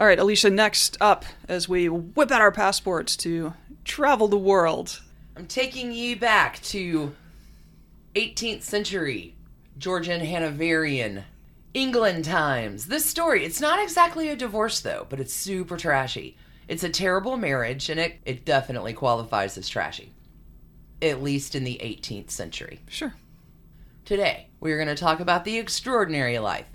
All 0.00 0.06
right, 0.06 0.18
Alicia, 0.18 0.50
next 0.50 0.96
up 1.00 1.24
as 1.48 1.68
we 1.68 1.88
whip 1.88 2.32
out 2.32 2.40
our 2.40 2.50
passports 2.50 3.16
to 3.18 3.54
travel 3.84 4.26
the 4.26 4.36
world. 4.38 5.00
I'm 5.36 5.46
taking 5.46 5.92
you 5.92 6.16
back 6.16 6.60
to 6.62 7.14
18th 8.14 8.62
century 8.62 9.34
Georgian 9.76 10.20
Hanoverian 10.20 11.24
England 11.74 12.24
times. 12.24 12.86
This 12.86 13.04
story, 13.04 13.44
it's 13.44 13.60
not 13.60 13.82
exactly 13.82 14.28
a 14.28 14.36
divorce 14.36 14.80
though, 14.80 15.06
but 15.10 15.20
it's 15.20 15.34
super 15.34 15.76
trashy. 15.76 16.36
It's 16.68 16.84
a 16.84 16.88
terrible 16.88 17.36
marriage 17.36 17.90
and 17.90 17.98
it, 17.98 18.20
it 18.24 18.44
definitely 18.44 18.92
qualifies 18.92 19.58
as 19.58 19.68
trashy. 19.68 20.12
At 21.02 21.22
least 21.22 21.54
in 21.54 21.64
the 21.64 21.80
18th 21.82 22.30
century. 22.30 22.80
Sure. 22.88 23.14
Today, 24.04 24.48
we 24.60 24.72
are 24.72 24.76
going 24.76 24.94
to 24.94 24.94
talk 24.94 25.18
about 25.18 25.44
the 25.44 25.58
extraordinary 25.58 26.38
life 26.38 26.68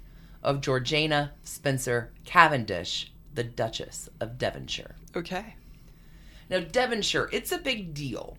of 0.44 0.62
Georgiana 0.62 1.32
Spencer 1.44 2.12
Cavendish, 2.26 3.12
the 3.34 3.44
Duchess 3.44 4.10
of 4.20 4.38
Devonshire. 4.38 4.96
Okay. 5.16 5.56
Now, 6.50 6.60
Devonshire, 6.60 7.30
it's 7.32 7.52
a 7.52 7.58
big 7.58 7.94
deal. 7.94 8.38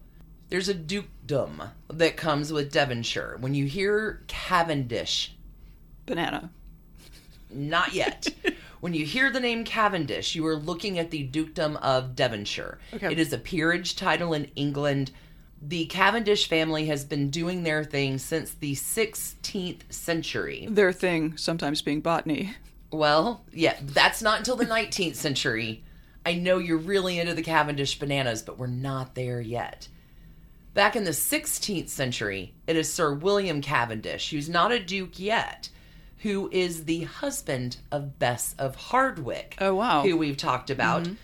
There's 0.48 0.68
a 0.68 0.74
dukedom 0.74 1.62
that 1.88 2.16
comes 2.16 2.52
with 2.52 2.72
Devonshire. 2.72 3.36
When 3.38 3.54
you 3.54 3.66
hear 3.66 4.24
Cavendish, 4.26 5.36
Banana. 6.06 6.50
not 7.50 7.92
yet. 7.94 8.28
when 8.80 8.94
you 8.94 9.04
hear 9.04 9.30
the 9.30 9.40
name 9.40 9.64
Cavendish, 9.64 10.34
you 10.34 10.46
are 10.46 10.56
looking 10.56 10.98
at 10.98 11.10
the 11.10 11.22
dukedom 11.24 11.76
of 11.76 12.16
Devonshire. 12.16 12.78
Okay. 12.94 13.12
It 13.12 13.18
is 13.18 13.32
a 13.32 13.38
peerage 13.38 13.96
title 13.96 14.32
in 14.32 14.50
England. 14.56 15.10
The 15.62 15.86
Cavendish 15.86 16.48
family 16.48 16.86
has 16.86 17.04
been 17.04 17.28
doing 17.30 17.62
their 17.62 17.84
thing 17.84 18.18
since 18.18 18.52
the 18.52 18.74
16th 18.74 19.92
century. 19.92 20.66
Their 20.70 20.92
thing 20.92 21.36
sometimes 21.36 21.82
being 21.82 22.00
botany. 22.00 22.54
Well, 22.90 23.44
yeah, 23.52 23.76
that's 23.80 24.22
not 24.22 24.38
until 24.38 24.56
the 24.56 24.66
19th 24.66 25.14
century. 25.16 25.84
I 26.24 26.34
know 26.34 26.58
you're 26.58 26.76
really 26.78 27.18
into 27.18 27.34
the 27.34 27.42
Cavendish 27.42 27.98
bananas, 27.98 28.42
but 28.42 28.58
we're 28.58 28.66
not 28.66 29.14
there 29.14 29.40
yet. 29.40 29.88
Back 30.74 30.96
in 30.96 31.04
the 31.04 31.10
16th 31.10 31.88
century, 31.88 32.54
it 32.66 32.76
is 32.76 32.92
Sir 32.92 33.12
William 33.12 33.60
Cavendish, 33.60 34.30
who's 34.30 34.48
not 34.48 34.72
a 34.72 34.78
duke 34.78 35.18
yet, 35.18 35.68
who 36.20 36.48
is 36.52 36.84
the 36.84 37.04
husband 37.04 37.78
of 37.90 38.18
Bess 38.18 38.54
of 38.58 38.76
Hardwick. 38.76 39.56
Oh, 39.60 39.74
wow. 39.74 40.02
Who 40.02 40.16
we've 40.16 40.36
talked 40.36 40.70
about. 40.70 41.04
Mm-hmm. 41.04 41.14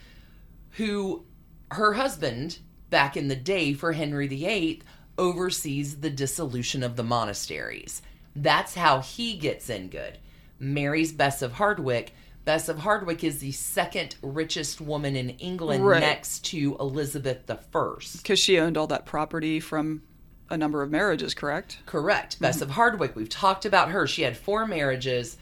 Who 0.73 1.25
her 1.71 1.95
husband, 1.95 2.59
back 2.91 3.17
in 3.17 3.29
the 3.29 3.37
day 3.37 3.73
for 3.73 3.93
Henry 3.93 4.27
VIII, 4.27 4.83
oversees 5.19 5.97
the 6.01 6.11
dissolution 6.11 6.83
of 6.83 6.97
the 6.97 7.03
monasteries. 7.03 8.03
That's 8.35 8.75
how 8.75 9.01
he 9.01 9.37
gets 9.37 9.71
in 9.71 9.89
good. 9.89 10.19
Marries 10.59 11.13
Bess 11.13 11.43
of 11.43 11.53
Hardwick. 11.55 12.15
Bess 12.45 12.69
of 12.69 12.79
Hardwick 12.79 13.25
is 13.25 13.41
the 13.41 13.53
second 13.53 14.17
richest 14.23 14.81
woman 14.81 15.17
in 15.17 15.31
England 15.31 15.85
Right. 15.85 16.01
next 16.01 16.45
to 16.47 16.77
Elizabeth 16.79 17.51
I. 17.51 17.95
Because 18.19 18.39
she 18.39 18.59
owned 18.59 18.77
all 18.77 18.87
that 18.87 19.05
property 19.05 19.59
from 19.59 20.03
a 20.49 20.57
number 20.57 20.83
of 20.83 20.91
marriages, 20.91 21.35
correct? 21.35 21.79
Correct. 21.87 22.41
Bess 22.41 22.61
of 22.61 22.71
Hardwick. 22.71 23.17
We've 23.17 23.29
talked 23.29 23.65
about 23.65 23.91
her. 23.91 24.07
She 24.07 24.23
had 24.23 24.37
four 24.37 24.67
marriages. 24.67 25.39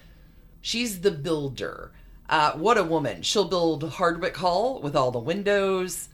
She's 0.61 1.01
the 1.01 1.11
builder. 1.11 1.93
Uh, 2.29 2.53
what 2.53 2.79
a 2.79 2.85
woman. 2.85 3.23
She'll 3.23 3.45
build 3.45 3.85
Hardwick 3.85 4.37
Hall 4.37 4.81
with 4.81 4.97
all 4.97 5.11
the 5.11 5.19
windows. 5.19 6.09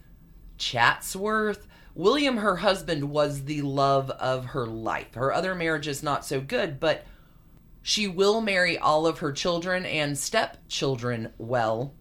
Chatsworth. 0.58 1.66
William, 1.94 2.38
her 2.38 2.56
husband, 2.56 3.10
was 3.10 3.44
the 3.44 3.62
love 3.62 4.10
of 4.10 4.46
her 4.46 4.66
life. 4.66 5.14
Her 5.14 5.32
other 5.32 5.54
marriages, 5.54 6.02
not 6.02 6.24
so 6.24 6.40
good, 6.40 6.80
but 6.80 7.04
she 7.82 8.06
will 8.06 8.40
marry 8.40 8.76
all 8.78 9.06
of 9.06 9.18
her 9.18 9.32
children 9.32 9.86
and 9.86 10.18
stepchildren 10.18 11.32
well. 11.38 11.94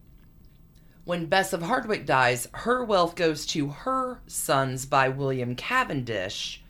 When 1.06 1.26
Bess 1.26 1.54
of 1.54 1.64
Hardwick 1.64 2.06
dies, 2.06 2.48
her 2.52 2.84
wealth 2.84 3.16
goes 3.16 3.46
to 3.48 3.70
her 3.70 4.22
sons 4.28 4.86
by 4.86 5.10
William 5.10 5.56
Cavendish, 5.56 6.64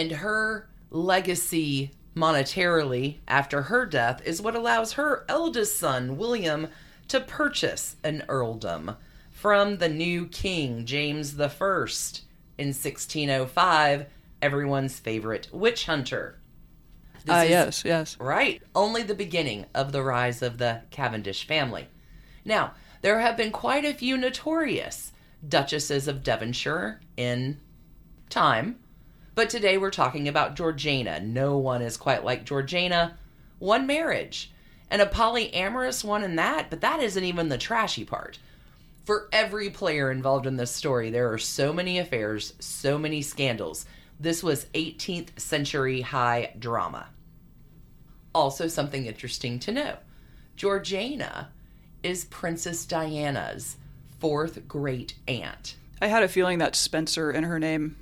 and 0.00 0.12
her 0.12 0.66
legacy 0.90 1.90
monetarily 2.16 3.18
after 3.28 3.60
her 3.62 3.84
death 3.84 4.22
is 4.24 4.40
what 4.40 4.56
allows 4.56 4.94
her 4.94 5.26
eldest 5.28 5.78
son, 5.78 6.16
William, 6.16 6.68
to 7.06 7.20
purchase 7.20 7.96
an 8.02 8.24
earldom 8.30 8.96
from 9.30 9.76
the 9.76 9.90
new 9.90 10.26
king, 10.26 10.86
James 10.86 11.38
I, 11.38 11.44
in 12.56 12.68
1605, 12.68 14.06
everyone's 14.40 14.98
favorite 14.98 15.48
witch 15.52 15.84
hunter. 15.84 16.38
Ah, 17.28 17.42
is- 17.42 17.50
yes, 17.50 17.84
yes. 17.84 18.16
Right. 18.18 18.62
Only 18.74 19.02
the 19.02 19.14
beginning 19.14 19.66
of 19.74 19.92
the 19.92 20.02
rise 20.02 20.40
of 20.40 20.56
the 20.56 20.80
Cavendish 20.90 21.46
family. 21.46 21.88
Now, 22.42 22.72
there 23.02 23.20
have 23.20 23.36
been 23.36 23.52
quite 23.52 23.84
a 23.84 23.92
few 23.92 24.16
notorious 24.16 25.12
Duchesses 25.46 26.08
of 26.08 26.22
Devonshire 26.22 27.00
in 27.18 27.58
time, 28.30 28.78
but 29.40 29.48
today 29.48 29.78
we're 29.78 29.90
talking 29.90 30.28
about 30.28 30.54
Georgiana. 30.54 31.18
No 31.18 31.56
one 31.56 31.80
is 31.80 31.96
quite 31.96 32.22
like 32.26 32.44
Georgiana. 32.44 33.16
One 33.58 33.86
marriage, 33.86 34.52
and 34.90 35.00
a 35.00 35.06
polyamorous 35.06 36.04
one 36.04 36.22
in 36.22 36.36
that, 36.36 36.68
but 36.68 36.82
that 36.82 37.02
isn't 37.02 37.24
even 37.24 37.48
the 37.48 37.56
trashy 37.56 38.04
part. 38.04 38.38
For 39.06 39.30
every 39.32 39.70
player 39.70 40.10
involved 40.10 40.46
in 40.46 40.58
this 40.58 40.70
story, 40.70 41.08
there 41.08 41.32
are 41.32 41.38
so 41.38 41.72
many 41.72 41.98
affairs, 41.98 42.52
so 42.58 42.98
many 42.98 43.22
scandals. 43.22 43.86
This 44.20 44.42
was 44.42 44.66
18th 44.74 45.40
century 45.40 46.02
high 46.02 46.52
drama. 46.58 47.08
Also, 48.34 48.68
something 48.68 49.06
interesting 49.06 49.58
to 49.60 49.72
know 49.72 49.96
Georgiana 50.54 51.48
is 52.02 52.26
Princess 52.26 52.84
Diana's 52.84 53.78
fourth 54.18 54.68
great 54.68 55.14
aunt. 55.26 55.76
I 56.02 56.08
had 56.08 56.24
a 56.24 56.28
feeling 56.28 56.58
that 56.58 56.76
Spencer 56.76 57.30
in 57.30 57.44
her 57.44 57.58
name 57.58 57.96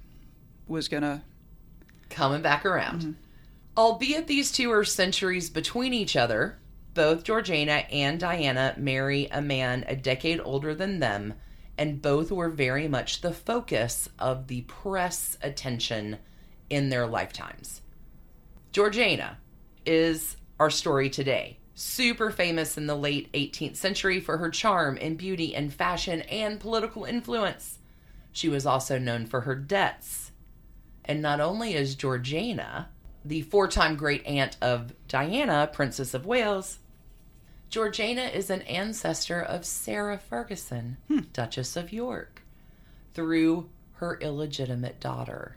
was 0.66 0.88
gonna. 0.88 1.22
Coming 2.10 2.42
back 2.42 2.64
around. 2.64 3.00
Mm-hmm. 3.00 3.12
Albeit 3.76 4.26
these 4.26 4.50
two 4.50 4.72
are 4.72 4.84
centuries 4.84 5.50
between 5.50 5.94
each 5.94 6.16
other, 6.16 6.58
both 6.94 7.22
Georgiana 7.22 7.84
and 7.92 8.18
Diana 8.18 8.74
marry 8.76 9.28
a 9.30 9.40
man 9.40 9.84
a 9.86 9.94
decade 9.94 10.40
older 10.42 10.74
than 10.74 10.98
them, 10.98 11.34
and 11.76 12.02
both 12.02 12.32
were 12.32 12.48
very 12.48 12.88
much 12.88 13.20
the 13.20 13.32
focus 13.32 14.08
of 14.18 14.48
the 14.48 14.62
press 14.62 15.38
attention 15.42 16.18
in 16.68 16.88
their 16.88 17.06
lifetimes. 17.06 17.82
Georgiana 18.72 19.38
is 19.86 20.36
our 20.58 20.70
story 20.70 21.08
today. 21.08 21.58
Super 21.74 22.32
famous 22.32 22.76
in 22.76 22.88
the 22.88 22.96
late 22.96 23.32
18th 23.32 23.76
century 23.76 24.18
for 24.18 24.38
her 24.38 24.50
charm 24.50 24.98
and 25.00 25.16
beauty 25.16 25.54
and 25.54 25.72
fashion 25.72 26.22
and 26.22 26.58
political 26.58 27.04
influence. 27.04 27.78
She 28.32 28.48
was 28.48 28.66
also 28.66 28.98
known 28.98 29.26
for 29.26 29.42
her 29.42 29.54
debts. 29.54 30.27
And 31.08 31.22
not 31.22 31.40
only 31.40 31.74
is 31.74 31.94
Georgiana 31.94 32.90
the 33.24 33.42
four 33.42 33.66
time 33.66 33.96
great 33.96 34.24
aunt 34.26 34.56
of 34.60 34.92
Diana, 35.08 35.68
Princess 35.72 36.14
of 36.14 36.26
Wales, 36.26 36.78
Georgiana 37.68 38.22
is 38.22 38.48
an 38.48 38.62
ancestor 38.62 39.42
of 39.42 39.64
Sarah 39.64 40.18
Ferguson, 40.18 40.96
hmm. 41.08 41.20
Duchess 41.32 41.76
of 41.76 41.92
York, 41.92 42.42
through 43.12 43.68
her 43.94 44.18
illegitimate 44.20 45.00
daughter. 45.00 45.56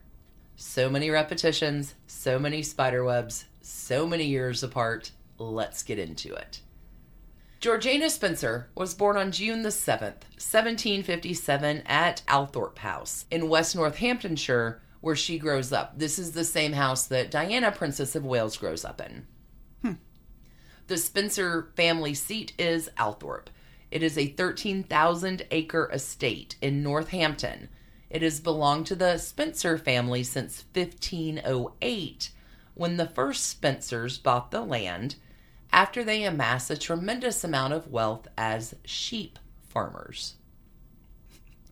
So 0.55 0.89
many 0.89 1.09
repetitions, 1.09 1.95
so 2.07 2.37
many 2.37 2.63
spiderwebs, 2.63 3.45
so 3.61 4.05
many 4.05 4.25
years 4.25 4.63
apart. 4.63 5.11
Let's 5.37 5.83
get 5.83 5.99
into 5.99 6.33
it. 6.33 6.61
Georgiana 7.61 8.09
Spencer 8.09 8.67
was 8.75 8.95
born 8.95 9.17
on 9.17 9.31
June 9.31 9.61
the 9.61 9.69
7th, 9.69 10.23
1757, 10.37 11.83
at 11.85 12.23
Althorp 12.27 12.79
House 12.79 13.25
in 13.29 13.49
West 13.49 13.75
Northamptonshire, 13.75 14.81
where 15.01 15.15
she 15.15 15.37
grows 15.37 15.73
up. 15.73 15.97
This 15.97 16.17
is 16.17 16.31
the 16.31 16.45
same 16.45 16.73
house 16.73 17.05
that 17.07 17.31
Diana, 17.31 17.71
Princess 17.71 18.15
of 18.15 18.23
Wales, 18.23 18.55
grows 18.55 18.85
up 18.85 19.01
in. 19.01 19.25
Hmm. 19.81 19.93
The 20.87 20.97
Spencer 20.97 21.71
family 21.75 22.13
seat 22.13 22.53
is 22.57 22.89
Althorp. 22.97 23.47
It 23.89 24.03
is 24.03 24.17
a 24.17 24.27
13,000 24.27 25.45
acre 25.51 25.89
estate 25.91 26.55
in 26.61 26.81
Northampton. 26.81 27.67
It 28.09 28.21
has 28.21 28.39
belonged 28.39 28.87
to 28.87 28.95
the 28.95 29.17
Spencer 29.17 29.77
family 29.77 30.23
since 30.23 30.63
1508, 30.73 32.31
when 32.73 32.97
the 32.97 33.07
first 33.07 33.45
Spencers 33.45 34.17
bought 34.17 34.51
the 34.51 34.61
land 34.61 35.15
after 35.73 36.03
they 36.03 36.23
amassed 36.23 36.69
a 36.69 36.77
tremendous 36.77 37.43
amount 37.43 37.73
of 37.73 37.87
wealth 37.87 38.27
as 38.37 38.75
sheep 38.83 39.39
farmers. 39.67 40.35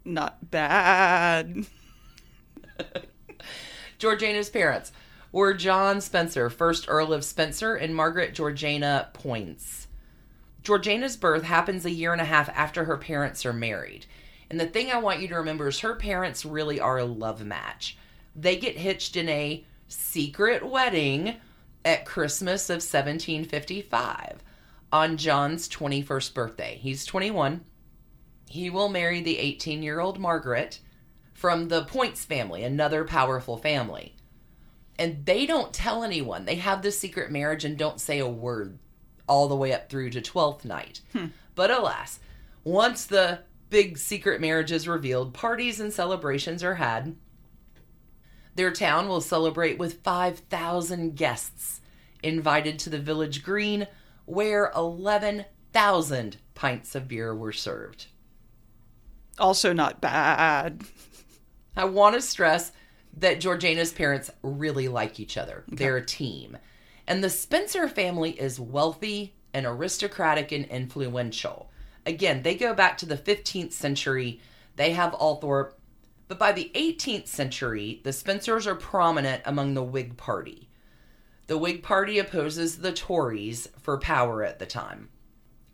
Not 0.05 0.49
bad. 0.49 1.65
Georgiana's 3.97 4.49
parents 4.49 4.91
were 5.31 5.53
John 5.53 6.01
Spencer, 6.01 6.49
first 6.49 6.85
Earl 6.87 7.13
of 7.13 7.23
Spencer, 7.23 7.75
and 7.75 7.95
Margaret 7.95 8.33
Georgiana 8.33 9.09
Poyntz. 9.13 9.87
Georgiana's 10.63 11.17
birth 11.17 11.43
happens 11.43 11.85
a 11.85 11.91
year 11.91 12.11
and 12.11 12.21
a 12.21 12.25
half 12.25 12.49
after 12.49 12.85
her 12.85 12.97
parents 12.97 13.45
are 13.45 13.53
married. 13.53 14.05
And 14.49 14.59
the 14.59 14.65
thing 14.65 14.91
I 14.91 14.97
want 14.97 15.21
you 15.21 15.27
to 15.27 15.35
remember 15.35 15.67
is 15.67 15.79
her 15.79 15.95
parents 15.95 16.45
really 16.45 16.79
are 16.79 16.97
a 16.97 17.05
love 17.05 17.45
match. 17.45 17.97
They 18.35 18.57
get 18.57 18.77
hitched 18.77 19.15
in 19.15 19.29
a 19.29 19.63
secret 19.87 20.65
wedding 20.65 21.35
at 21.85 22.05
Christmas 22.05 22.69
of 22.69 22.75
1755 22.75 24.43
on 24.91 25.17
John's 25.17 25.69
21st 25.69 26.33
birthday. 26.33 26.79
He's 26.81 27.05
21. 27.05 27.61
He 28.49 28.69
will 28.69 28.89
marry 28.89 29.21
the 29.21 29.37
18 29.37 29.83
year 29.83 29.99
old 29.99 30.19
Margaret 30.19 30.79
from 31.39 31.69
the 31.69 31.85
Poyntz 31.85 32.25
family, 32.25 32.65
another 32.65 33.05
powerful 33.05 33.55
family. 33.55 34.13
And 34.97 35.25
they 35.25 35.45
don't 35.45 35.71
tell 35.71 36.03
anyone. 36.03 36.43
They 36.43 36.55
have 36.55 36.81
this 36.81 36.99
secret 36.99 37.31
marriage 37.31 37.63
and 37.63 37.77
don't 37.77 38.01
say 38.01 38.19
a 38.19 38.27
word 38.27 38.77
all 39.25 39.47
the 39.47 39.55
way 39.55 39.71
up 39.71 39.89
through 39.89 40.09
to 40.09 40.19
12th 40.19 40.65
night. 40.65 40.99
Hmm. 41.13 41.27
But 41.55 41.71
alas, 41.71 42.19
once 42.65 43.05
the 43.05 43.39
big 43.69 43.97
secret 43.97 44.41
marriage 44.41 44.73
is 44.73 44.85
revealed, 44.85 45.33
parties 45.33 45.79
and 45.79 45.93
celebrations 45.93 46.61
are 46.61 46.75
had. 46.75 47.15
Their 48.55 48.71
town 48.71 49.07
will 49.07 49.21
celebrate 49.21 49.77
with 49.77 50.03
5,000 50.03 51.15
guests 51.15 51.79
invited 52.21 52.77
to 52.79 52.89
the 52.89 52.99
village 52.99 53.43
green, 53.43 53.87
where 54.25 54.73
11,000 54.75 56.35
pints 56.53 56.95
of 56.95 57.07
beer 57.07 57.33
were 57.33 57.53
served. 57.53 58.07
Also 59.37 59.71
not 59.71 60.01
bad. 60.01 60.83
I 61.79 61.85
want 61.85 62.15
to 62.15 62.21
stress 62.21 62.73
that 63.17 63.39
Georgiana's 63.39 63.93
parents 63.93 64.29
really 64.43 64.89
like 64.89 65.17
each 65.17 65.37
other. 65.37 65.63
They're 65.69 65.95
a 65.95 66.05
team. 66.05 66.57
And 67.07 67.23
the 67.23 67.29
Spencer 67.29 67.87
family 67.87 68.31
is 68.31 68.59
wealthy 68.59 69.33
and 69.53 69.65
aristocratic 69.65 70.51
and 70.51 70.65
influential. 70.65 71.71
Again, 72.05 72.43
they 72.43 72.55
go 72.55 72.73
back 72.73 72.97
to 72.97 73.05
the 73.05 73.15
15th 73.15 73.71
century. 73.71 74.41
They 74.75 74.91
have 74.91 75.13
Althorp. 75.13 75.71
But 76.27 76.37
by 76.37 76.51
the 76.51 76.69
18th 76.75 77.27
century, 77.27 78.01
the 78.03 78.11
Spencers 78.11 78.67
are 78.67 78.75
prominent 78.75 79.41
among 79.45 79.73
the 79.73 79.81
Whig 79.81 80.17
Party. 80.17 80.69
The 81.47 81.57
Whig 81.57 81.81
Party 81.81 82.19
opposes 82.19 82.79
the 82.79 82.91
Tories 82.91 83.69
for 83.81 83.97
power 83.97 84.43
at 84.43 84.59
the 84.59 84.65
time. 84.65 85.07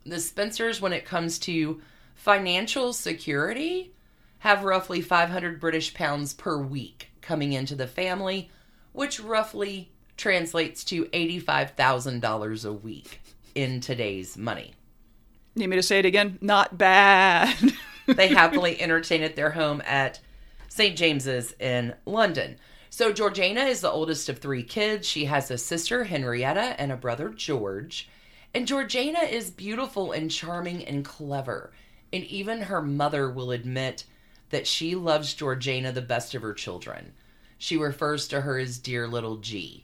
The 0.06 0.20
Spencers, 0.20 0.80
when 0.80 0.93
it 0.93 1.03
comes 1.03 1.39
to 1.39 1.82
financial 2.14 2.93
security, 2.93 3.95
have 4.40 4.64
roughly 4.64 5.02
500 5.02 5.60
British 5.60 5.94
pounds 5.94 6.34
per 6.34 6.58
week 6.58 7.12
coming 7.22 7.54
into 7.54 7.76
the 7.76 7.88
family, 7.88 8.50
which 8.92 9.20
roughly 9.20 9.92
translates 10.18 10.84
to 10.86 11.06
$85,000 11.06 12.66
a 12.66 12.74
week 12.74 13.22
in 13.54 13.82
today's 13.82 14.38
money. 14.38 14.74
Need 15.56 15.68
me 15.68 15.76
to 15.78 15.84
say 15.84 16.00
it 16.00 16.06
again? 16.06 16.38
Not 16.42 16.78
bad. 16.78 17.56
They 18.08 18.28
happily 18.28 18.80
entertain 18.80 19.24
at 19.24 19.36
their 19.36 19.50
home 19.50 19.82
at 19.84 20.20
St. 20.68 20.96
James's 20.96 21.54
in 21.60 21.96
London. 22.06 22.58
So 22.92 23.12
Georgiana 23.12 23.62
is 23.62 23.82
the 23.82 23.92
oldest 23.92 24.30
of 24.30 24.38
three 24.38 24.64
kids. 24.64 25.08
She 25.08 25.26
has 25.26 25.50
a 25.50 25.58
sister, 25.58 26.04
Henrietta, 26.04 26.80
and 26.80 26.92
a 26.92 26.98
brother, 26.98 27.30
George. 27.30 28.08
And 28.54 28.68
Georgiana 28.68 29.22
is 29.22 29.50
beautiful 29.50 30.12
and 30.12 30.30
charming 30.30 30.86
and 30.86 31.04
clever. 31.04 31.74
And 32.14 32.24
even 32.26 32.62
her 32.62 32.82
mother 32.82 33.30
will 33.30 33.52
admit 33.52 34.06
that 34.56 34.66
she 34.66 34.95
loves 34.95 35.34
Georgiana 35.34 35.91
the 35.91 36.01
best 36.01 36.34
of 36.34 36.41
her 36.41 36.53
children. 36.53 37.12
She 37.58 37.76
refers 37.76 38.26
to 38.30 38.39
her 38.39 38.58
as 38.58 38.80
dear 38.80 39.06
little 39.06 39.36
G. 39.36 39.84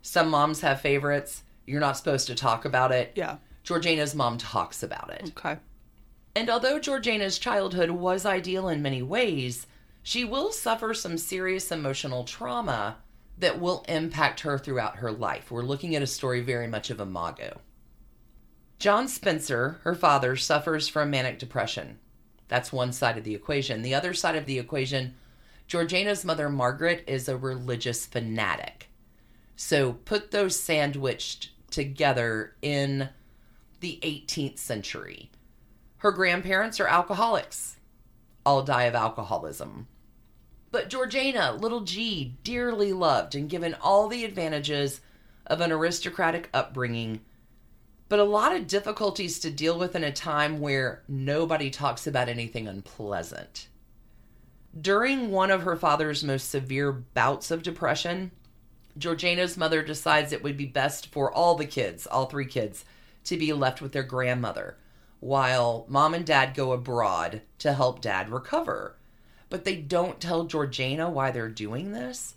Some 0.00 0.30
moms 0.30 0.60
have 0.60 0.80
favorites. 0.80 1.42
You're 1.66 1.80
not 1.80 1.96
supposed 1.96 2.28
to 2.28 2.36
talk 2.36 2.64
about 2.64 2.92
it. 2.92 3.10
yeah. 3.16 3.38
Georgiana's 3.64 4.14
mom 4.14 4.38
talks 4.38 4.84
about 4.84 5.10
it. 5.10 5.32
Okay. 5.36 5.58
And 6.36 6.48
although 6.48 6.78
Georgiana's 6.78 7.40
childhood 7.40 7.90
was 7.90 8.24
ideal 8.24 8.68
in 8.68 8.80
many 8.80 9.02
ways, 9.02 9.66
she 10.04 10.24
will 10.24 10.52
suffer 10.52 10.94
some 10.94 11.18
serious 11.18 11.72
emotional 11.72 12.22
trauma 12.22 12.98
that 13.38 13.60
will 13.60 13.84
impact 13.88 14.42
her 14.42 14.56
throughout 14.56 14.98
her 14.98 15.10
life. 15.10 15.50
We're 15.50 15.62
looking 15.62 15.96
at 15.96 16.02
a 16.02 16.06
story 16.06 16.42
very 16.42 16.68
much 16.68 16.90
of 16.90 17.00
imago. 17.00 17.60
John 18.78 19.08
Spencer, 19.08 19.80
her 19.82 19.96
father, 19.96 20.36
suffers 20.36 20.86
from 20.86 21.10
manic 21.10 21.40
depression. 21.40 21.98
That's 22.48 22.72
one 22.72 22.92
side 22.92 23.18
of 23.18 23.24
the 23.24 23.34
equation. 23.34 23.82
The 23.82 23.94
other 23.94 24.14
side 24.14 24.36
of 24.36 24.46
the 24.46 24.58
equation, 24.58 25.14
Georgiana's 25.66 26.24
mother, 26.24 26.48
Margaret, 26.48 27.04
is 27.06 27.28
a 27.28 27.36
religious 27.36 28.06
fanatic. 28.06 28.88
So 29.56 29.94
put 29.94 30.30
those 30.30 30.58
sandwiched 30.58 31.50
together 31.70 32.54
in 32.62 33.08
the 33.80 33.98
18th 34.02 34.58
century. 34.58 35.30
Her 35.98 36.12
grandparents 36.12 36.78
are 36.78 36.86
alcoholics. 36.86 37.76
All 38.44 38.62
die 38.62 38.84
of 38.84 38.94
alcoholism. 38.94 39.88
But 40.70 40.88
Georgiana, 40.88 41.52
little 41.54 41.80
G, 41.80 42.36
dearly 42.44 42.92
loved 42.92 43.34
and 43.34 43.48
given 43.48 43.74
all 43.80 44.08
the 44.08 44.24
advantages 44.24 45.00
of 45.46 45.60
an 45.60 45.72
aristocratic 45.72 46.50
upbringing, 46.52 47.22
but 48.08 48.18
a 48.18 48.24
lot 48.24 48.54
of 48.54 48.66
difficulties 48.66 49.38
to 49.40 49.50
deal 49.50 49.78
with 49.78 49.96
in 49.96 50.04
a 50.04 50.12
time 50.12 50.60
where 50.60 51.02
nobody 51.08 51.70
talks 51.70 52.06
about 52.06 52.28
anything 52.28 52.68
unpleasant. 52.68 53.68
During 54.78 55.30
one 55.30 55.50
of 55.50 55.62
her 55.62 55.76
father's 55.76 56.22
most 56.22 56.50
severe 56.50 56.92
bouts 56.92 57.50
of 57.50 57.62
depression, 57.62 58.30
Georgiana's 58.98 59.56
mother 59.56 59.82
decides 59.82 60.32
it 60.32 60.42
would 60.42 60.56
be 60.56 60.66
best 60.66 61.06
for 61.06 61.32
all 61.32 61.54
the 61.54 61.66
kids, 61.66 62.06
all 62.06 62.26
three 62.26 62.46
kids, 62.46 62.84
to 63.24 63.36
be 63.36 63.52
left 63.52 63.82
with 63.82 63.92
their 63.92 64.02
grandmother 64.02 64.76
while 65.20 65.86
mom 65.88 66.14
and 66.14 66.26
dad 66.26 66.54
go 66.54 66.72
abroad 66.72 67.42
to 67.58 67.72
help 67.72 68.00
dad 68.00 68.28
recover. 68.30 68.96
But 69.48 69.64
they 69.64 69.76
don't 69.76 70.20
tell 70.20 70.44
Georgiana 70.44 71.08
why 71.08 71.30
they're 71.30 71.48
doing 71.48 71.92
this. 71.92 72.34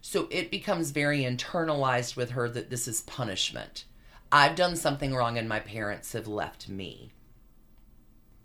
So 0.00 0.26
it 0.30 0.50
becomes 0.50 0.90
very 0.90 1.20
internalized 1.20 2.16
with 2.16 2.30
her 2.30 2.48
that 2.48 2.70
this 2.70 2.88
is 2.88 3.02
punishment. 3.02 3.84
I've 4.32 4.54
done 4.54 4.76
something 4.76 5.14
wrong 5.14 5.38
and 5.38 5.48
my 5.48 5.60
parents 5.60 6.12
have 6.12 6.28
left 6.28 6.68
me. 6.68 7.10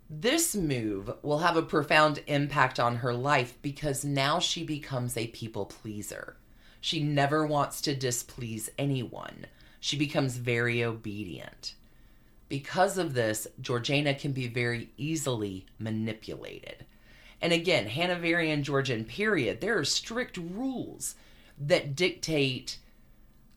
This 0.10 0.56
move 0.56 1.12
will 1.22 1.40
have 1.40 1.58
a 1.58 1.62
profound 1.62 2.24
impact 2.28 2.80
on 2.80 2.98
her 2.98 3.14
life 3.14 3.58
because 3.62 4.06
now 4.06 4.40
she 4.40 4.64
becomes 4.64 5.18
a 5.18 5.28
people 5.28 5.66
pleaser. 5.66 6.38
She 6.80 7.04
never 7.04 7.46
wants 7.46 7.82
to 7.82 7.96
displease 7.96 8.70
anyone. 8.78 9.48
She 9.80 9.98
becomes 9.98 10.38
very 10.38 10.84
obedient. 10.84 11.74
Because 12.50 13.00
of 13.00 13.16
this, 13.16 13.48
Georgiana 13.60 14.14
can 14.14 14.32
be 14.32 14.48
very 14.48 14.90
easily 14.98 15.66
manipulated. 15.80 16.86
And 17.42 17.52
again, 17.52 17.88
Hanoverian 17.88 18.64
Georgian 18.64 19.06
period, 19.06 19.62
there 19.62 19.78
are 19.78 19.86
strict 19.86 20.38
rules 20.38 21.16
that 21.60 21.96
dictate 21.96 22.78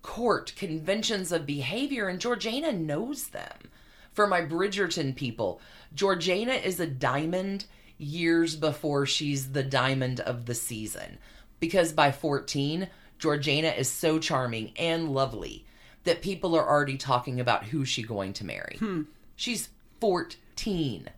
court 0.09 0.55
conventions 0.57 1.31
of 1.33 1.45
behavior, 1.45 2.09
and 2.09 2.19
Georgiana 2.19 2.73
knows 2.73 3.27
them. 3.27 3.71
For 4.15 4.27
my 4.27 4.41
Bridgerton 4.41 5.15
people, 5.15 5.61
Georgiana 5.95 6.55
is 6.55 6.81
a 6.81 6.87
diamond 6.87 7.67
years 7.99 8.57
before 8.57 9.05
she's 9.05 9.53
the 9.53 9.63
diamond 9.63 10.21
of 10.21 10.47
the 10.47 10.55
season. 10.55 11.19
Because 11.61 11.93
by 11.93 12.11
14, 12.11 12.89
Georgiana 13.19 13.69
is 13.69 13.87
so 13.87 14.19
charming 14.19 14.73
and 14.79 15.11
lovely 15.11 15.67
that 16.05 16.23
people 16.23 16.57
are 16.57 16.67
already 16.67 16.97
talking 16.97 17.39
about 17.39 17.65
who 17.65 17.85
she's 17.85 18.07
going 18.07 18.33
to 18.33 18.47
marry. 18.47 18.77
Hmm. 18.79 19.03
She's 19.37 19.69
14. 20.01 21.11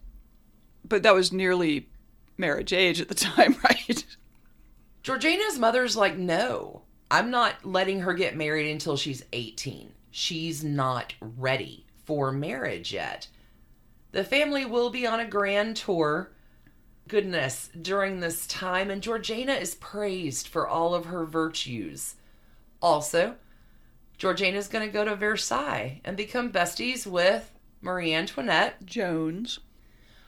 But 0.85 1.05
that 1.05 1.15
was 1.15 1.33
nearly 1.33 1.89
marriage 2.37 2.73
age 2.73 3.01
at 3.01 3.09
the 3.09 3.15
time, 3.31 3.55
right? 3.63 4.05
Georgiana's 5.05 5.61
mother's 5.61 5.97
like, 5.97 6.17
no, 6.17 6.83
I'm 7.11 7.31
not 7.31 7.65
letting 7.65 8.01
her 8.01 8.15
get 8.15 8.37
married 8.37 8.71
until 8.71 8.97
she's 8.97 9.25
18. 9.33 9.93
She's 10.11 10.63
not 10.63 11.15
ready 11.21 11.87
for 12.05 12.33
marriage 12.33 12.93
yet. 12.93 13.29
The 14.13 14.25
family 14.25 14.65
will 14.65 14.91
be 14.91 15.07
on 15.07 15.21
a 15.21 15.27
grand 15.27 15.77
tour. 15.77 16.31
Goodness, 17.09 17.71
during 17.81 18.21
this 18.21 18.47
time, 18.47 18.91
and 18.91 19.03
Georgiana 19.03 19.55
is 19.55 19.75
praised 19.75 20.49
for 20.49 20.69
all 20.69 20.95
of 20.95 21.07
her 21.07 21.25
virtues. 21.25 22.15
Also, 22.81 23.37
Georgiana's 24.17 24.69
going 24.69 24.87
to 24.87 24.93
go 24.93 25.05
to 25.05 25.17
Versailles 25.17 26.01
and 26.05 26.17
become 26.17 26.53
besties 26.53 27.07
with 27.07 27.51
Marie 27.81 28.15
Antoinette. 28.15 28.85
Jones. 28.85 29.61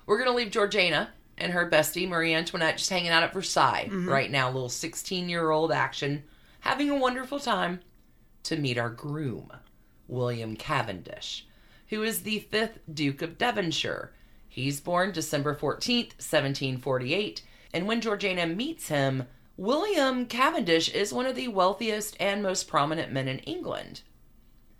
We're 0.06 0.16
going 0.16 0.30
to 0.30 0.34
leave 0.36 0.50
Georgiana 0.50 1.10
and 1.38 1.52
her 1.52 1.68
bestie 1.70 2.08
Marie 2.08 2.34
Antoinette 2.34 2.78
just 2.78 2.90
hanging 2.90 3.10
out 3.10 3.22
at 3.22 3.32
Versailles 3.32 3.88
mm-hmm. 3.88 4.08
right 4.08 4.30
now, 4.30 4.50
little 4.50 4.68
16 4.68 5.28
year 5.28 5.50
old 5.50 5.72
action, 5.72 6.24
having 6.62 6.88
a 6.88 6.96
wonderful 6.96 7.40
time 7.40 7.80
to 8.44 8.56
meet 8.56 8.78
our 8.78 8.88
groom, 8.88 9.50
William 10.06 10.56
Cavendish, 10.56 11.46
who 11.88 12.02
is 12.02 12.22
the 12.22 12.38
fifth 12.38 12.78
Duke 12.92 13.20
of 13.20 13.36
Devonshire. 13.36 14.12
He's 14.48 14.80
born 14.80 15.10
December 15.10 15.54
14th, 15.54 16.14
1748, 16.18 17.42
and 17.74 17.86
when 17.86 18.00
Georgiana 18.00 18.46
meets 18.46 18.88
him, 18.88 19.24
William 19.56 20.24
Cavendish 20.26 20.88
is 20.88 21.12
one 21.12 21.26
of 21.26 21.34
the 21.34 21.48
wealthiest 21.48 22.16
and 22.20 22.42
most 22.42 22.68
prominent 22.68 23.12
men 23.12 23.26
in 23.26 23.40
England. 23.40 24.02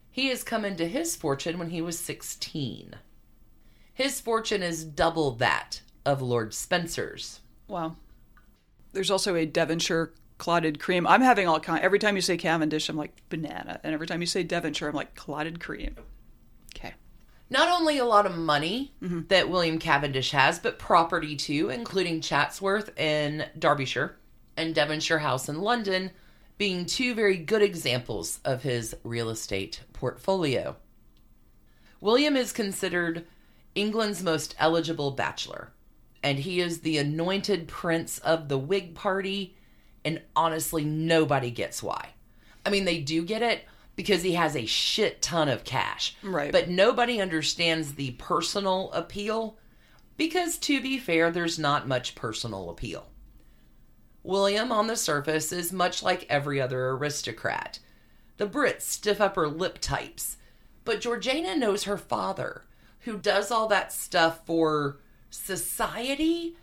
He 0.09 0.29
has 0.29 0.45
come 0.45 0.65
into 0.65 0.87
his 0.87 1.17
fortune 1.17 1.59
when 1.59 1.71
he 1.71 1.83
was 1.83 1.99
16. 1.99 2.95
His 3.93 4.21
fortune 4.21 4.63
is 4.63 4.85
double 4.85 5.33
that 5.33 5.83
of 6.07 6.23
Lord 6.23 6.55
Spencer's. 6.55 7.41
Wow. 7.67 7.97
There's 8.93 9.11
also 9.11 9.35
a 9.35 9.47
Devonshire 9.47 10.13
clotted 10.43 10.81
cream. 10.81 11.07
I'm 11.07 11.21
having 11.21 11.47
all 11.47 11.61
kind. 11.61 11.85
Every 11.85 12.01
time 12.01 12.17
you 12.17 12.21
say 12.21 12.37
Cavendish, 12.37 12.89
I'm 12.89 12.97
like 12.97 13.15
banana, 13.29 13.79
and 13.85 13.95
every 13.95 14.09
time 14.09 14.21
you 14.21 14.27
say 14.27 14.43
Devonshire, 14.43 14.89
I'm 14.89 14.95
like 14.95 15.15
clotted 15.15 15.61
cream. 15.61 15.95
Okay. 16.75 16.95
Not 17.49 17.69
only 17.69 17.99
a 17.99 18.05
lot 18.05 18.27
of 18.27 18.37
money 18.37 18.93
mm-hmm. 19.01 19.21
that 19.29 19.49
William 19.49 19.79
Cavendish 19.79 20.33
has, 20.33 20.59
but 20.59 20.81
property 20.81 21.37
too, 21.37 21.71
including 21.71 22.21
Chatsworth 22.21 22.99
in 22.99 23.47
Derbyshire 23.57 24.17
and 24.57 24.75
Devonshire 24.75 25.21
House 25.21 25.49
in 25.49 25.61
London, 25.61 26.11
being 26.59 26.87
two 26.87 27.15
very 27.15 27.37
good 27.37 27.63
examples 27.63 28.41
of 28.45 28.65
his 28.65 28.97
real 29.05 29.31
estate 29.31 29.83
portfolio. 29.93 30.75
William 32.01 32.35
is 32.35 32.51
considered 32.51 33.27
England's 33.77 34.25
most 34.25 34.57
eligible 34.59 35.13
bachelor, 35.13 35.73
and 36.21 36.41
he 36.41 36.61
is 36.61 36.81
the 36.81 36.99
anointed 36.99 37.69
prince 37.69 38.19
of 38.19 38.49
the 38.49 38.59
Whig 38.59 38.97
Party, 38.97 39.55
and 40.05 40.21
honestly, 40.35 40.85
nobody 40.85 41.51
gets 41.51 41.83
why. 41.83 42.11
I 42.65 42.71
mean, 42.71 42.85
they 42.85 43.01
do 43.01 43.25
get 43.25 43.43
it 43.43 43.65
because 43.97 44.23
he 44.23 44.33
has 44.33 44.57
a 44.57 44.67
shit 44.67 45.23
ton 45.23 45.49
of 45.49 45.65
cash. 45.65 46.17
Right. 46.23 46.53
But 46.53 46.69
nobody 46.69 47.21
understands 47.21 47.95
the 47.95 48.13
personal 48.13 48.91
appeal 48.93 49.59
because, 50.17 50.59
to 50.59 50.81
be 50.81 50.99
fair, 50.99 51.31
there's 51.31 51.59
not 51.59 51.89
much 51.89 52.15
personal 52.15 52.71
appeal. 52.71 53.07
William, 54.23 54.71
on 54.71 54.87
the 54.87 54.97
surface, 54.97 55.53
is 55.53 55.73
much 55.73 56.03
like 56.03 56.27
every 56.29 56.61
other 56.61 56.91
aristocrat. 56.91 57.81
The 58.37 58.47
Brits 58.47 58.83
stiff 58.83 59.21
upper 59.21 59.49
lip 59.49 59.79
types. 59.81 60.37
But 60.85 61.01
Georgiana 61.01 61.57
knows 61.57 61.85
her 61.85 61.97
father, 61.97 62.63
who 63.01 63.19
does 63.19 63.51
all 63.51 63.69
that 63.69 63.93
stuff 63.93 64.45
for 64.47 64.99
society. 65.31 66.57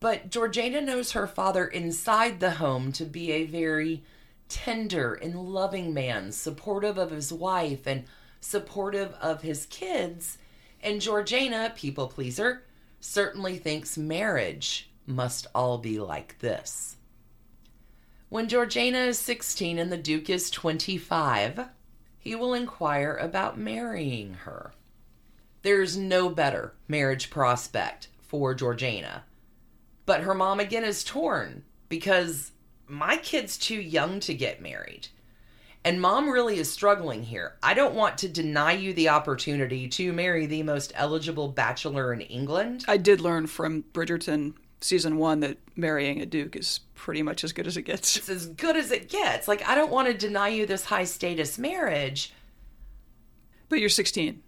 But 0.00 0.30
Georgiana 0.30 0.80
knows 0.80 1.12
her 1.12 1.26
father 1.26 1.66
inside 1.66 2.40
the 2.40 2.52
home 2.52 2.92
to 2.92 3.04
be 3.04 3.32
a 3.32 3.44
very 3.44 4.02
tender 4.48 5.14
and 5.14 5.34
loving 5.34 5.94
man, 5.94 6.32
supportive 6.32 6.98
of 6.98 7.10
his 7.10 7.32
wife 7.32 7.86
and 7.86 8.04
supportive 8.40 9.12
of 9.14 9.42
his 9.42 9.66
kids. 9.66 10.38
And 10.82 11.00
Georgiana, 11.00 11.72
people 11.74 12.08
pleaser, 12.08 12.62
certainly 13.00 13.58
thinks 13.58 13.96
marriage 13.96 14.90
must 15.06 15.46
all 15.54 15.78
be 15.78 15.98
like 15.98 16.38
this. 16.40 16.96
When 18.28 18.48
Georgiana 18.48 18.98
is 18.98 19.18
16 19.18 19.78
and 19.78 19.90
the 19.90 19.96
Duke 19.96 20.28
is 20.28 20.50
25, 20.50 21.68
he 22.18 22.34
will 22.34 22.54
inquire 22.54 23.14
about 23.14 23.58
marrying 23.58 24.34
her. 24.34 24.72
There's 25.62 25.96
no 25.96 26.28
better 26.28 26.74
marriage 26.88 27.30
prospect 27.30 28.08
for 28.20 28.52
Georgiana. 28.54 29.24
But 30.06 30.22
her 30.22 30.34
mom 30.34 30.60
again 30.60 30.84
is 30.84 31.04
torn 31.04 31.64
because 31.88 32.52
my 32.86 33.16
kid's 33.16 33.58
too 33.58 33.80
young 33.80 34.20
to 34.20 34.34
get 34.34 34.62
married. 34.62 35.08
And 35.84 36.00
mom 36.00 36.28
really 36.28 36.58
is 36.58 36.70
struggling 36.72 37.22
here. 37.22 37.54
I 37.62 37.74
don't 37.74 37.94
want 37.94 38.18
to 38.18 38.28
deny 38.28 38.72
you 38.72 38.92
the 38.92 39.08
opportunity 39.08 39.88
to 39.88 40.12
marry 40.12 40.46
the 40.46 40.62
most 40.64 40.92
eligible 40.96 41.48
bachelor 41.48 42.12
in 42.12 42.20
England. 42.22 42.84
I 42.88 42.96
did 42.96 43.20
learn 43.20 43.46
from 43.46 43.84
Bridgerton 43.92 44.54
season 44.80 45.16
one 45.16 45.40
that 45.40 45.58
marrying 45.76 46.20
a 46.20 46.26
duke 46.26 46.56
is 46.56 46.80
pretty 46.94 47.22
much 47.22 47.44
as 47.44 47.52
good 47.52 47.66
as 47.68 47.76
it 47.76 47.82
gets. 47.82 48.16
It's 48.16 48.28
as 48.28 48.46
good 48.48 48.76
as 48.76 48.90
it 48.90 49.08
gets. 49.08 49.46
Like, 49.48 49.66
I 49.68 49.74
don't 49.76 49.92
want 49.92 50.08
to 50.08 50.14
deny 50.14 50.48
you 50.48 50.66
this 50.66 50.84
high 50.86 51.04
status 51.04 51.56
marriage, 51.56 52.32
But 53.68 53.78
you're 53.80 53.88
16. 53.88 54.42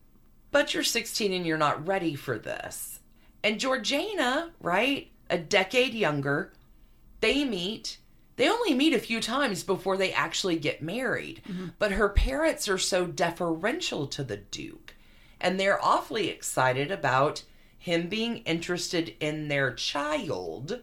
but 0.50 0.74
you're 0.74 0.82
16 0.82 1.32
and 1.32 1.46
you're 1.46 1.56
not 1.58 1.86
ready 1.86 2.14
for 2.16 2.36
this. 2.38 3.00
And 3.44 3.60
Georgiana, 3.60 4.50
right? 4.60 5.10
A 5.30 5.38
decade 5.38 5.94
younger, 5.94 6.52
they 7.20 7.44
meet. 7.44 7.98
They 8.36 8.48
only 8.48 8.74
meet 8.74 8.94
a 8.94 9.00
few 9.00 9.20
times 9.20 9.62
before 9.62 9.96
they 9.96 10.12
actually 10.12 10.56
get 10.58 10.82
married. 10.82 11.42
Mm-hmm. 11.48 11.66
But 11.78 11.92
her 11.92 12.08
parents 12.08 12.68
are 12.68 12.78
so 12.78 13.06
deferential 13.06 14.06
to 14.08 14.22
the 14.22 14.36
Duke. 14.36 14.94
And 15.40 15.58
they're 15.58 15.84
awfully 15.84 16.28
excited 16.28 16.90
about 16.90 17.42
him 17.78 18.08
being 18.08 18.38
interested 18.38 19.14
in 19.20 19.48
their 19.48 19.72
child. 19.72 20.80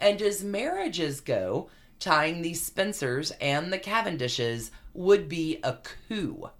And 0.00 0.20
as 0.20 0.44
marriages 0.44 1.20
go, 1.20 1.70
tying 1.98 2.42
the 2.42 2.54
Spencers 2.54 3.30
and 3.40 3.72
the 3.72 3.78
Cavendishes 3.78 4.70
would 4.94 5.28
be 5.28 5.58
a 5.62 5.78
coup. 6.08 6.50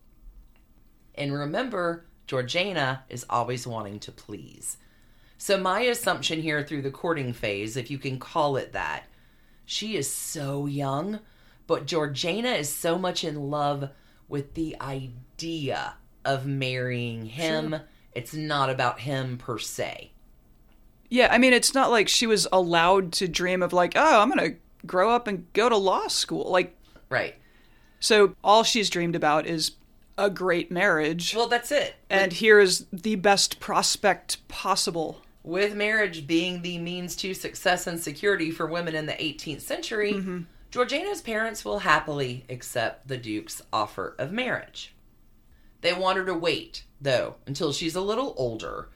And 1.14 1.32
remember, 1.32 2.06
Georgiana 2.26 3.04
is 3.08 3.24
always 3.30 3.66
wanting 3.66 4.00
to 4.00 4.12
please. 4.12 4.76
So, 5.38 5.58
my 5.58 5.80
assumption 5.80 6.40
here 6.40 6.62
through 6.62 6.82
the 6.82 6.90
courting 6.90 7.32
phase, 7.32 7.76
if 7.76 7.90
you 7.90 7.98
can 7.98 8.18
call 8.18 8.56
it 8.56 8.72
that, 8.72 9.04
she 9.64 9.96
is 9.96 10.10
so 10.10 10.66
young, 10.66 11.20
but 11.66 11.86
Georgiana 11.86 12.50
is 12.50 12.72
so 12.72 12.98
much 12.98 13.22
in 13.24 13.50
love 13.50 13.90
with 14.28 14.54
the 14.54 14.76
idea 14.80 15.94
of 16.24 16.46
marrying 16.46 17.26
him. 17.26 17.76
It's 18.14 18.32
not 18.34 18.70
about 18.70 19.00
him 19.00 19.36
per 19.38 19.58
se. 19.58 20.12
Yeah, 21.10 21.28
I 21.30 21.38
mean, 21.38 21.52
it's 21.52 21.74
not 21.74 21.90
like 21.90 22.08
she 22.08 22.26
was 22.26 22.48
allowed 22.50 23.12
to 23.14 23.28
dream 23.28 23.62
of, 23.62 23.72
like, 23.72 23.92
oh, 23.94 24.20
I'm 24.22 24.30
going 24.30 24.52
to 24.52 24.56
grow 24.86 25.10
up 25.10 25.26
and 25.28 25.52
go 25.52 25.68
to 25.68 25.76
law 25.76 26.08
school. 26.08 26.50
Like, 26.50 26.76
Right. 27.08 27.34
so 28.00 28.34
all 28.42 28.64
she's 28.64 28.90
dreamed 28.90 29.14
about 29.14 29.46
is 29.46 29.72
a 30.18 30.30
great 30.30 30.72
marriage. 30.72 31.34
Well, 31.36 31.46
that's 31.46 31.70
it. 31.70 31.94
and 32.10 32.32
here 32.32 32.58
is 32.58 32.86
the 32.92 33.16
best 33.16 33.60
prospect 33.60 34.46
possible. 34.48 35.20
With 35.46 35.76
marriage 35.76 36.26
being 36.26 36.60
the 36.60 36.76
means 36.76 37.14
to 37.14 37.32
success 37.32 37.86
and 37.86 38.00
security 38.00 38.50
for 38.50 38.66
women 38.66 38.96
in 38.96 39.06
the 39.06 39.12
18th 39.12 39.60
century, 39.60 40.12
mm-hmm. 40.12 40.40
Georgiana's 40.72 41.22
parents 41.22 41.64
will 41.64 41.78
happily 41.78 42.44
accept 42.50 43.06
the 43.06 43.16
Duke's 43.16 43.62
offer 43.72 44.16
of 44.18 44.32
marriage. 44.32 44.92
They 45.82 45.92
want 45.92 46.18
her 46.18 46.24
to 46.24 46.34
wait, 46.34 46.82
though, 47.00 47.36
until 47.46 47.72
she's 47.72 47.94
a 47.94 48.00
little 48.00 48.34
older. 48.36 48.88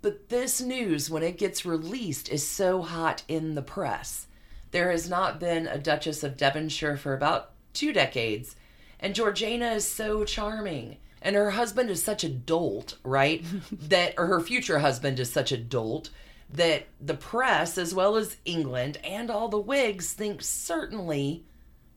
But 0.00 0.28
this 0.28 0.60
news, 0.60 1.10
when 1.10 1.24
it 1.24 1.36
gets 1.36 1.66
released, 1.66 2.28
is 2.28 2.46
so 2.46 2.80
hot 2.80 3.24
in 3.26 3.56
the 3.56 3.62
press. 3.62 4.28
There 4.70 4.92
has 4.92 5.10
not 5.10 5.40
been 5.40 5.66
a 5.66 5.78
Duchess 5.78 6.22
of 6.22 6.36
Devonshire 6.36 6.96
for 6.96 7.12
about 7.12 7.50
two 7.72 7.92
decades, 7.92 8.54
and 9.00 9.16
Georgiana 9.16 9.72
is 9.72 9.84
so 9.84 10.22
charming. 10.22 10.98
And 11.20 11.34
her 11.36 11.50
husband 11.50 11.90
is 11.90 12.02
such 12.02 12.24
a 12.24 12.28
dolt, 12.28 12.96
right? 13.02 13.44
that, 13.72 14.14
or 14.16 14.26
her 14.26 14.40
future 14.40 14.78
husband 14.78 15.18
is 15.18 15.32
such 15.32 15.52
a 15.52 15.56
dolt 15.56 16.10
that 16.50 16.86
the 17.00 17.14
press, 17.14 17.76
as 17.76 17.94
well 17.94 18.16
as 18.16 18.36
England 18.44 18.98
and 19.04 19.30
all 19.30 19.48
the 19.48 19.60
Whigs, 19.60 20.12
think 20.12 20.42
certainly 20.42 21.44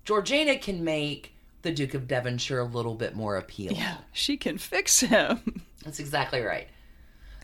Georgiana 0.03 0.57
can 0.57 0.83
make 0.83 1.33
the 1.61 1.71
Duke 1.71 1.93
of 1.93 2.07
Devonshire 2.07 2.59
a 2.59 2.65
little 2.65 2.95
bit 2.95 3.15
more 3.15 3.37
appealing. 3.37 3.77
Yeah, 3.77 3.97
she 4.11 4.35
can 4.37 4.57
fix 4.57 4.99
him. 4.99 5.63
That's 5.83 5.99
exactly 5.99 6.41
right. 6.41 6.67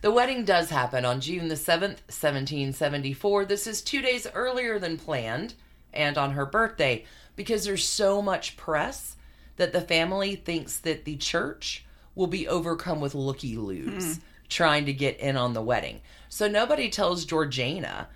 The 0.02 0.12
wedding 0.12 0.46
does 0.46 0.70
happen 0.70 1.06
on 1.06 1.22
June 1.22 1.48
the 1.48 1.56
7th, 1.56 2.02
1774. 2.10 3.46
This 3.46 3.68
is 3.68 3.82
two 3.82 4.02
days 4.02 4.28
earlier 4.34 4.78
than 4.80 4.98
planned 4.98 5.56
and 5.94 6.18
on 6.18 6.32
her 6.32 6.46
birthday 6.46 7.06
because 7.36 7.66
there's 7.66 7.88
so 7.88 8.22
much 8.22 8.58
press 8.58 9.17
that 9.58 9.74
the 9.74 9.82
family 9.82 10.36
thinks 10.36 10.78
that 10.78 11.06
the 11.06 11.18
church 11.18 11.86
will 12.16 12.28
be 12.28 12.48
overcome 12.48 13.00
with 13.00 13.14
looky 13.14 13.58
loos 13.58 14.16
hmm. 14.16 14.22
trying 14.50 14.86
to 14.86 14.94
get 14.94 15.20
in 15.20 15.38
on 15.38 15.54
the 15.54 15.62
wedding. 15.62 16.02
So 16.30 16.48
nobody 16.48 16.90
tells 16.90 17.26
Georgiana, 17.26 18.08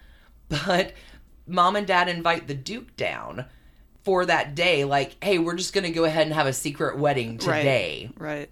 but 0.50 0.94
mom 1.46 1.76
and 1.76 1.86
dad 1.86 2.08
invite 2.08 2.48
the 2.48 2.56
Duke 2.56 2.96
down 2.98 3.46
for 4.04 4.26
that 4.26 4.56
day. 4.56 4.84
Like, 4.84 5.24
hey, 5.24 5.38
we're 5.38 5.56
just 5.56 5.74
going 5.74 5.84
to 5.84 5.92
go 5.92 6.06
ahead 6.06 6.26
and 6.26 6.34
have 6.34 6.48
a 6.48 6.54
secret 6.54 6.98
wedding 6.98 7.38
today. 7.38 8.12
Right. 8.18 8.38
Right. 8.38 8.50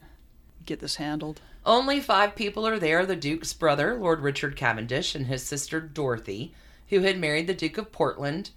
Get 0.66 0.80
this 0.80 0.98
handled. 0.98 1.42
Only 1.66 2.00
five 2.00 2.36
people 2.36 2.66
are 2.68 2.80
there 2.80 3.06
the 3.06 3.16
Duke's 3.16 3.54
brother, 3.54 3.96
Lord 3.96 4.22
Richard 4.22 4.56
Cavendish, 4.56 5.14
and 5.16 5.26
his 5.26 5.44
sister 5.44 5.82
Dorothy, 5.82 6.54
who 6.90 7.02
had 7.02 7.20
married 7.20 7.48
the 7.48 7.54
Duke 7.54 7.78
of 7.78 7.92
Portland. 7.92 8.52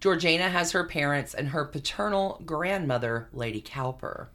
Georgiana 0.00 0.48
has 0.48 0.72
her 0.72 0.84
parents 0.84 1.34
and 1.34 1.48
her 1.48 1.64
paternal 1.64 2.40
grandmother, 2.46 3.28
Lady 3.32 3.60
Cowper. 3.60 4.28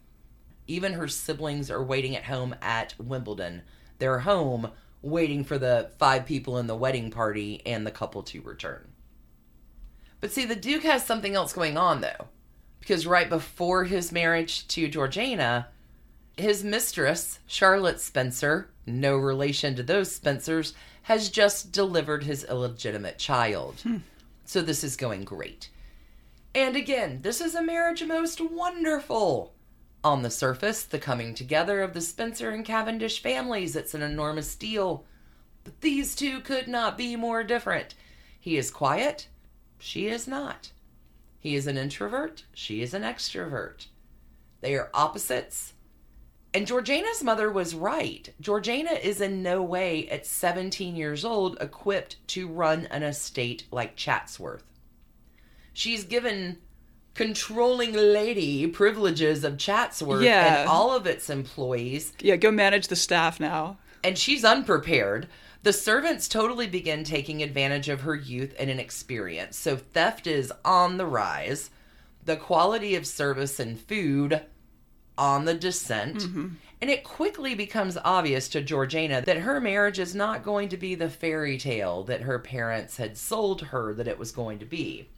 Even 0.67 0.93
her 0.93 1.07
siblings 1.07 1.71
are 1.71 1.83
waiting 1.83 2.15
at 2.15 2.25
home 2.25 2.55
at 2.61 2.93
Wimbledon, 2.99 3.63
their 3.97 4.19
home 4.19 4.71
waiting 5.01 5.43
for 5.43 5.57
the 5.57 5.91
five 5.97 6.25
people 6.25 6.57
in 6.57 6.67
the 6.67 6.75
wedding 6.75 7.11
party 7.11 7.61
and 7.65 7.85
the 7.85 7.91
couple 7.91 8.23
to 8.23 8.41
return. 8.41 8.87
But 10.21 10.31
see, 10.31 10.45
the 10.45 10.55
Duke 10.55 10.83
has 10.83 11.05
something 11.05 11.35
else 11.35 11.53
going 11.53 11.77
on 11.77 12.01
though. 12.01 12.27
Because 12.79 13.07
right 13.07 13.29
before 13.29 13.85
his 13.85 14.11
marriage 14.11 14.67
to 14.69 14.87
Georgiana, 14.87 15.69
his 16.37 16.63
mistress, 16.63 17.39
Charlotte 17.47 17.99
Spencer, 17.99 18.69
no 18.85 19.17
relation 19.17 19.75
to 19.75 19.83
those 19.83 20.11
Spencers, 20.11 20.73
has 21.03 21.29
just 21.29 21.71
delivered 21.71 22.23
his 22.23 22.43
illegitimate 22.43 23.17
child. 23.17 23.79
Hmm. 23.81 23.97
So 24.45 24.61
this 24.61 24.83
is 24.83 24.95
going 24.95 25.23
great. 25.23 25.69
And 26.53 26.75
again, 26.75 27.21
this 27.21 27.41
is 27.41 27.55
a 27.55 27.61
marriage 27.61 28.03
most 28.03 28.39
wonderful. 28.39 29.53
On 30.03 30.21
the 30.21 30.29
surface, 30.29 30.83
the 30.83 30.99
coming 30.99 31.33
together 31.33 31.81
of 31.81 31.93
the 31.93 31.99
Spencer 31.99 32.51
and 32.51 32.63
Cavendish 32.63 33.21
families, 33.21 33.75
it's 33.75 33.93
an 33.93 34.03
enormous 34.03 34.55
deal. 34.55 35.03
But 35.63 35.81
these 35.81 36.15
two 36.15 36.39
could 36.41 36.67
not 36.67 36.97
be 36.97 37.15
more 37.15 37.43
different. 37.43 37.95
He 38.39 38.55
is 38.57 38.69
quiet, 38.69 39.27
she 39.79 40.07
is 40.07 40.27
not. 40.27 40.71
He 41.39 41.55
is 41.55 41.65
an 41.67 41.77
introvert, 41.77 42.45
she 42.53 42.81
is 42.81 42.93
an 42.93 43.01
extrovert. 43.01 43.87
They 44.61 44.75
are 44.75 44.91
opposites. 44.93 45.73
And 46.55 46.65
Georgiana's 46.65 47.21
mother 47.21 47.51
was 47.51 47.75
right. 47.75 48.33
Georgiana 48.39 48.93
is 48.93 49.19
in 49.19 49.43
no 49.43 49.61
way, 49.61 50.07
at 50.07 50.25
17 50.25 50.95
years 50.95 51.25
old, 51.25 51.57
equipped 51.59 52.15
to 52.29 52.47
run 52.47 52.87
an 52.91 53.03
estate 53.03 53.65
like 53.71 53.97
Chatsworth. 53.97 54.63
She's 55.73 56.05
given 56.05 56.59
controlling 57.13 57.91
lady 57.91 58.67
privileges 58.67 59.43
of 59.43 59.57
Chatsworth 59.57 60.23
Yeah. 60.23 60.61
and 60.61 60.69
all 60.69 60.95
of 60.95 61.05
its 61.05 61.29
employees, 61.29 62.13
Yeah, 62.21 62.37
go 62.37 62.51
manage 62.51 62.87
the 62.87 62.95
staff 62.95 63.37
now. 63.37 63.77
and 64.01 64.17
she's 64.17 64.45
unprepared. 64.45 65.27
The 65.63 65.73
servants 65.73 66.29
totally 66.29 66.67
begin 66.67 67.03
taking 67.03 67.43
advantage 67.43 67.89
of 67.89 68.01
her 68.01 68.15
youth 68.15 68.55
and 68.57 68.69
inexperience. 68.69 69.57
So 69.57 69.75
theft 69.75 70.25
is 70.25 70.53
on 70.63 70.95
the 70.95 71.05
rise. 71.05 71.69
The 72.23 72.37
quality 72.37 72.95
of 72.95 73.05
service 73.05 73.59
and 73.59 73.77
food 73.77 74.41
on 75.17 75.45
the 75.45 75.53
descent. 75.53 76.17
Mm-hmm. 76.17 76.47
And 76.81 76.91
it 76.91 77.03
quickly 77.03 77.55
becomes 77.55 77.97
obvious 78.03 78.49
to 78.49 78.61
Georgiana 78.61 79.21
that 79.21 79.37
her 79.37 79.59
marriage 79.59 79.97
is 79.97 80.13
not 80.13 80.43
going 80.43 80.69
to 80.69 80.77
be 80.77 80.93
the 80.93 81.09
fairy 81.09 81.57
tale 81.57 82.03
that 82.03 82.21
her 82.21 82.37
parents 82.37 82.97
had 82.97 83.17
sold 83.17 83.61
her 83.61 83.93
that 83.93 84.07
it 84.07 84.19
was 84.19 84.31
going 84.31 84.59
to 84.59 84.65
be. 84.65 85.09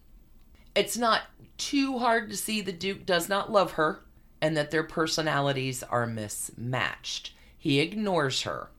It's 0.75 0.97
not 0.97 1.23
too 1.57 1.97
hard 1.97 2.29
to 2.29 2.37
see 2.37 2.61
the 2.61 2.71
Duke 2.71 3.05
does 3.05 3.27
not 3.27 3.51
love 3.51 3.73
her 3.73 4.05
and 4.41 4.55
that 4.55 4.71
their 4.71 4.83
personalities 4.83 5.81
are 5.83 6.05
mismatched. 6.05 7.33
He 7.57 7.79
ignores 7.79 8.43
her. 8.43 8.69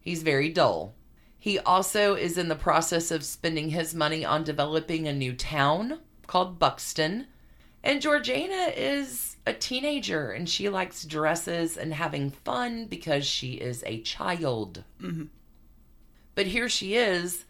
He's 0.00 0.22
very 0.22 0.48
dull. 0.48 0.94
He 1.38 1.58
also 1.58 2.14
is 2.14 2.38
in 2.38 2.48
the 2.48 2.56
process 2.56 3.10
of 3.10 3.22
spending 3.22 3.70
his 3.70 3.94
money 3.94 4.24
on 4.24 4.42
developing 4.42 5.06
a 5.06 5.12
new 5.12 5.34
town 5.34 6.00
called 6.26 6.58
Buxton. 6.58 7.26
And 7.84 8.02
Georgiana 8.02 8.72
is 8.74 9.27
a 9.48 9.54
teenager 9.54 10.30
and 10.30 10.48
she 10.48 10.68
likes 10.68 11.04
dresses 11.04 11.76
and 11.76 11.94
having 11.94 12.30
fun 12.30 12.86
because 12.86 13.26
she 13.26 13.52
is 13.54 13.82
a 13.86 14.02
child. 14.02 14.84
Mm-hmm. 15.00 15.24
But 16.34 16.46
here 16.46 16.68
she 16.68 16.94
is, 16.94 17.46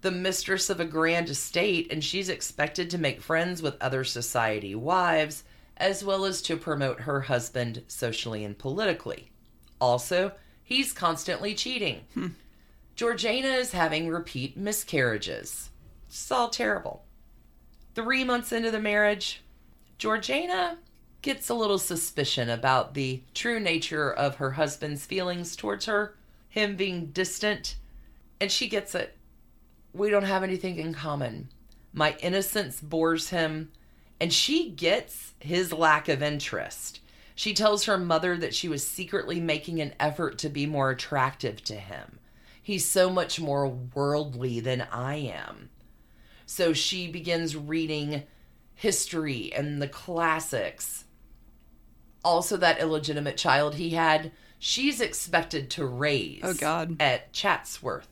the 0.00 0.10
mistress 0.10 0.70
of 0.70 0.80
a 0.80 0.84
grand 0.84 1.28
estate, 1.28 1.92
and 1.92 2.02
she's 2.02 2.28
expected 2.28 2.88
to 2.90 2.98
make 2.98 3.20
friends 3.20 3.60
with 3.60 3.82
other 3.82 4.04
society 4.04 4.74
wives, 4.74 5.44
as 5.76 6.04
well 6.04 6.24
as 6.24 6.40
to 6.42 6.56
promote 6.56 7.00
her 7.00 7.22
husband 7.22 7.82
socially 7.88 8.44
and 8.44 8.56
politically. 8.56 9.30
Also, 9.80 10.32
he's 10.62 10.92
constantly 10.92 11.54
cheating. 11.54 12.02
Hmm. 12.14 12.28
Georgiana 12.96 13.48
is 13.48 13.72
having 13.72 14.08
repeat 14.08 14.56
miscarriages. 14.56 15.70
It's 16.08 16.30
all 16.30 16.48
terrible. 16.48 17.04
Three 17.94 18.24
months 18.24 18.52
into 18.52 18.70
the 18.70 18.80
marriage, 18.80 19.42
Georgiana 19.98 20.78
gets 21.22 21.48
a 21.48 21.54
little 21.54 21.78
suspicion 21.78 22.48
about 22.48 22.94
the 22.94 23.22
true 23.34 23.60
nature 23.60 24.10
of 24.12 24.36
her 24.36 24.52
husband's 24.52 25.04
feelings 25.04 25.54
towards 25.54 25.86
her, 25.86 26.16
him 26.48 26.76
being 26.76 27.06
distant, 27.06 27.76
and 28.40 28.50
she 28.50 28.68
gets 28.68 28.94
it. 28.94 29.16
We 29.92 30.10
don't 30.10 30.24
have 30.24 30.42
anything 30.42 30.76
in 30.76 30.94
common. 30.94 31.48
My 31.92 32.16
innocence 32.20 32.80
bores 32.80 33.30
him, 33.30 33.72
and 34.20 34.32
she 34.32 34.70
gets 34.70 35.34
his 35.40 35.72
lack 35.72 36.08
of 36.08 36.22
interest. 36.22 37.00
She 37.34 37.54
tells 37.54 37.84
her 37.84 37.98
mother 37.98 38.36
that 38.36 38.54
she 38.54 38.68
was 38.68 38.86
secretly 38.86 39.40
making 39.40 39.80
an 39.80 39.94
effort 39.98 40.38
to 40.38 40.48
be 40.48 40.66
more 40.66 40.90
attractive 40.90 41.62
to 41.64 41.74
him. 41.74 42.18
He's 42.62 42.86
so 42.86 43.10
much 43.10 43.40
more 43.40 43.66
worldly 43.68 44.60
than 44.60 44.86
I 44.92 45.16
am. 45.16 45.70
So 46.46 46.72
she 46.72 47.10
begins 47.10 47.56
reading 47.56 48.24
history 48.74 49.52
and 49.52 49.80
the 49.80 49.88
classics. 49.88 51.04
Also, 52.24 52.56
that 52.58 52.80
illegitimate 52.80 53.36
child 53.36 53.76
he 53.76 53.90
had, 53.90 54.32
she's 54.58 55.00
expected 55.00 55.70
to 55.70 55.86
raise 55.86 56.40
Oh, 56.42 56.54
God. 56.54 56.96
at 57.00 57.32
Chatsworth. 57.32 58.08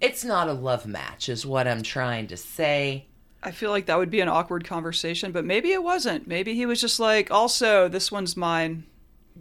It's 0.00 0.24
not 0.24 0.48
a 0.48 0.52
love 0.52 0.86
match, 0.86 1.28
is 1.28 1.44
what 1.46 1.66
I'm 1.66 1.82
trying 1.82 2.26
to 2.28 2.36
say. 2.36 3.06
I 3.42 3.50
feel 3.50 3.70
like 3.70 3.86
that 3.86 3.98
would 3.98 4.10
be 4.10 4.20
an 4.20 4.28
awkward 4.28 4.64
conversation, 4.64 5.32
but 5.32 5.44
maybe 5.44 5.72
it 5.72 5.82
wasn't. 5.82 6.26
Maybe 6.26 6.54
he 6.54 6.66
was 6.66 6.80
just 6.80 7.00
like, 7.00 7.30
also, 7.30 7.88
this 7.88 8.12
one's 8.12 8.36
mine. 8.36 8.84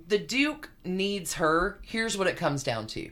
The 0.07 0.17
Duke 0.17 0.71
needs 0.83 1.35
her. 1.35 1.79
Here's 1.83 2.17
what 2.17 2.27
it 2.27 2.35
comes 2.37 2.63
down 2.63 2.87
to 2.87 3.11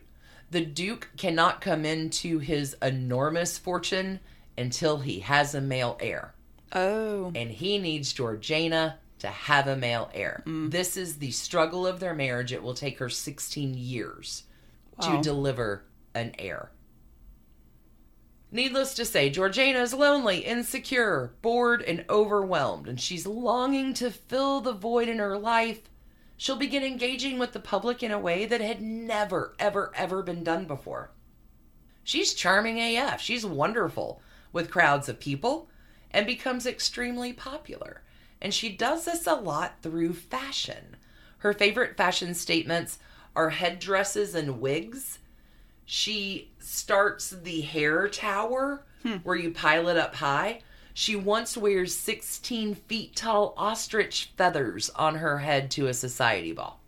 the 0.50 0.66
Duke 0.66 1.10
cannot 1.16 1.62
come 1.62 1.86
into 1.86 2.40
his 2.40 2.76
enormous 2.82 3.58
fortune 3.58 4.20
until 4.58 4.98
he 4.98 5.20
has 5.22 5.56
a 5.56 5.62
male 5.62 5.98
heir. 6.02 6.34
Oh. 6.74 7.32
and 7.36 7.52
he 7.52 7.78
needs 7.78 8.14
Georgiana 8.14 8.98
to 9.22 9.28
have 9.28 9.68
a 9.68 9.76
male 9.76 10.10
heir. 10.14 10.44
Mm. 10.46 10.72
This 10.72 10.98
is 10.98 11.18
the 11.18 11.32
struggle 11.32 11.86
of 11.88 12.00
their 12.00 12.14
marriage. 12.14 12.52
It 12.52 12.64
will 12.64 12.74
take 12.74 13.00
her 13.00 13.10
16 13.10 13.76
years 13.76 14.44
Wow. 14.98 15.18
to 15.18 15.22
deliver 15.24 15.84
an 16.14 16.34
heir. 16.38 16.72
Needless 18.52 18.94
to 18.96 19.06
say, 19.06 19.30
Georgiana 19.30 19.80
is 19.80 19.94
lonely, 19.94 20.40
insecure, 20.40 21.34
bored, 21.42 21.82
and 21.82 22.04
overwhelmed, 22.10 22.88
and 22.88 23.00
she's 23.00 23.26
longing 23.26 23.94
to 23.96 24.12
fill 24.12 24.60
the 24.60 24.74
void 24.74 25.08
in 25.08 25.20
her 25.20 25.38
life. 25.38 25.84
She'll 26.36 26.58
begin 26.58 26.84
engaging 26.84 27.40
with 27.40 27.54
the 27.54 27.60
public 27.60 28.04
in 28.04 28.12
a 28.12 28.20
way 28.20 28.46
that 28.46 28.60
had 28.60 28.82
never, 28.82 29.56
ever, 29.58 29.92
ever 29.96 30.22
been 30.22 30.44
done 30.44 30.66
before. 30.66 31.12
She's 32.04 32.34
charming 32.34 32.80
AF. 32.80 33.22
She's 33.22 33.46
wonderful 33.46 34.22
with 34.52 34.72
crowds 34.72 35.08
of 35.08 35.20
people 35.20 35.70
and 36.10 36.26
becomes 36.26 36.66
extremely 36.66 37.32
popular. 37.32 38.02
And 38.42 38.54
she 38.54 38.70
does 38.70 39.06
this 39.06 39.28
a 39.28 39.36
lot 39.36 39.76
through 39.82 40.14
fashion. 40.14 40.96
Her 41.40 41.54
favorite 41.54 41.98
fashion 41.98 42.34
statements 42.34 43.00
are 43.36 43.50
headdresses 43.50 44.36
and 44.36 44.60
wigs. 44.60 45.20
She 45.86 46.52
starts 46.60 47.30
the 47.30 47.62
hair 47.62 48.08
tower 48.08 48.86
hmm. 49.04 49.18
where 49.24 49.36
you 49.36 49.52
pile 49.52 49.88
it 49.88 49.98
up 49.98 50.16
high. 50.16 50.62
She 50.94 51.16
once 51.16 51.56
wears 51.56 51.96
16 51.96 52.76
feet 52.76 53.16
tall 53.16 53.54
ostrich 53.58 54.32
feathers 54.36 54.90
on 54.92 55.16
her 55.16 55.40
head 55.40 55.72
to 55.72 55.88
a 55.88 55.94
society 55.94 56.52
ball. 56.52 56.82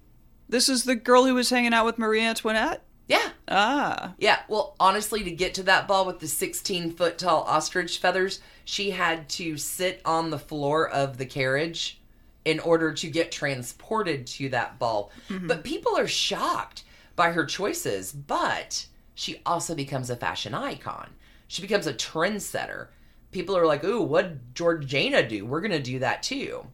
This 0.50 0.70
is 0.70 0.84
the 0.84 0.96
girl 0.96 1.26
who 1.26 1.36
was 1.36 1.50
hanging 1.50 1.74
out 1.74 1.86
with 1.86 1.98
Marie 1.98 2.22
Antoinette? 2.22 2.84
Yeah, 3.08 3.30
Ah. 3.48 4.14
Yeah, 4.18 4.40
well, 4.48 4.76
honestly, 4.80 5.24
to 5.24 5.32
get 5.32 5.54
to 5.56 5.64
that 5.64 5.88
ball 5.88 6.06
with 6.06 6.20
the 6.20 6.28
16 6.28 6.92
foot 6.94 7.18
tall 7.18 7.44
ostrich 7.44 8.00
feathers, 8.00 8.40
she 8.66 8.92
had 8.92 9.30
to 9.30 9.58
sit 9.58 10.02
on 10.06 10.30
the 10.30 10.40
floor 10.40 10.90
of 10.90 11.18
the 11.18 11.26
carriage 11.26 12.00
in 12.46 12.60
order 12.60 12.94
to 12.94 13.10
get 13.10 13.32
transported 13.32 14.26
to 14.28 14.50
that 14.50 14.80
ball. 14.80 15.12
But 15.30 15.64
people 15.64 15.98
are 15.98 16.08
shocked 16.08 16.84
by 17.16 17.32
her 17.32 17.46
choices, 17.46 18.12
but 18.12 18.88
she 19.14 19.42
also 19.46 19.76
becomes 19.76 20.10
a 20.10 20.16
fashion 20.16 20.54
icon. 20.54 21.12
She 21.48 21.62
becomes 21.62 21.88
a 21.88 21.94
trendsetter. 21.94 22.88
People 23.32 23.56
are 23.56 23.68
like, 23.68 23.84
ooh, 23.84 24.02
what'd 24.02 24.56
Georgiana 24.56 25.28
do? 25.28 25.46
We're 25.46 25.62
going 25.62 25.72
to 25.72 25.82
do 25.82 26.00
that 26.00 26.24
too. 26.24 26.66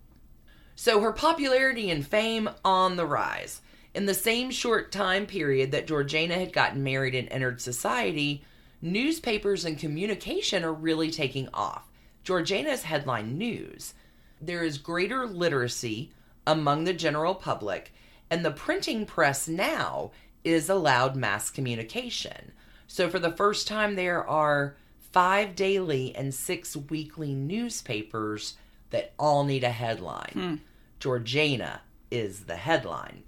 So 0.75 1.01
her 1.01 1.11
popularity 1.11 1.89
and 1.89 2.07
fame 2.07 2.49
on 2.63 2.95
the 2.95 3.05
rise. 3.05 3.61
In 3.93 4.05
the 4.05 4.13
same 4.13 4.51
short 4.51 4.91
time 4.91 5.25
period 5.25 5.71
that 5.71 5.87
Georgiana 5.87 6.35
had 6.35 6.53
gotten 6.53 6.83
married 6.83 7.15
and 7.15 7.27
entered 7.31 7.61
society, 7.61 8.43
newspapers 8.81 9.65
and 9.65 9.79
communication 9.79 10.63
are 10.63 10.73
really 10.73 11.09
taking 11.09 11.49
off. 11.53 11.89
Georgiana's 12.23 12.83
headline 12.83 13.37
news. 13.37 13.93
There 14.41 14.63
is 14.63 14.77
greater 14.77 15.25
literacy 15.25 16.11
among 16.45 16.83
the 16.83 16.93
general 16.93 17.35
public, 17.35 17.93
and 18.29 18.45
the 18.45 18.51
printing 18.51 19.05
press 19.05 19.47
now 19.47 20.11
is 20.43 20.69
allowed 20.69 21.15
mass 21.15 21.49
communication. 21.49 22.51
So, 22.87 23.09
for 23.09 23.19
the 23.19 23.31
first 23.31 23.67
time, 23.67 23.95
there 23.95 24.27
are 24.27 24.75
five 25.11 25.55
daily 25.55 26.15
and 26.15 26.33
six 26.33 26.75
weekly 26.75 27.33
newspapers 27.33 28.55
that 28.91 29.13
all 29.19 29.43
need 29.43 29.63
a 29.63 29.71
headline. 29.71 30.31
Hmm. 30.33 30.55
Georgiana 30.99 31.81
is 32.11 32.41
the 32.41 32.55
headline. 32.55 33.23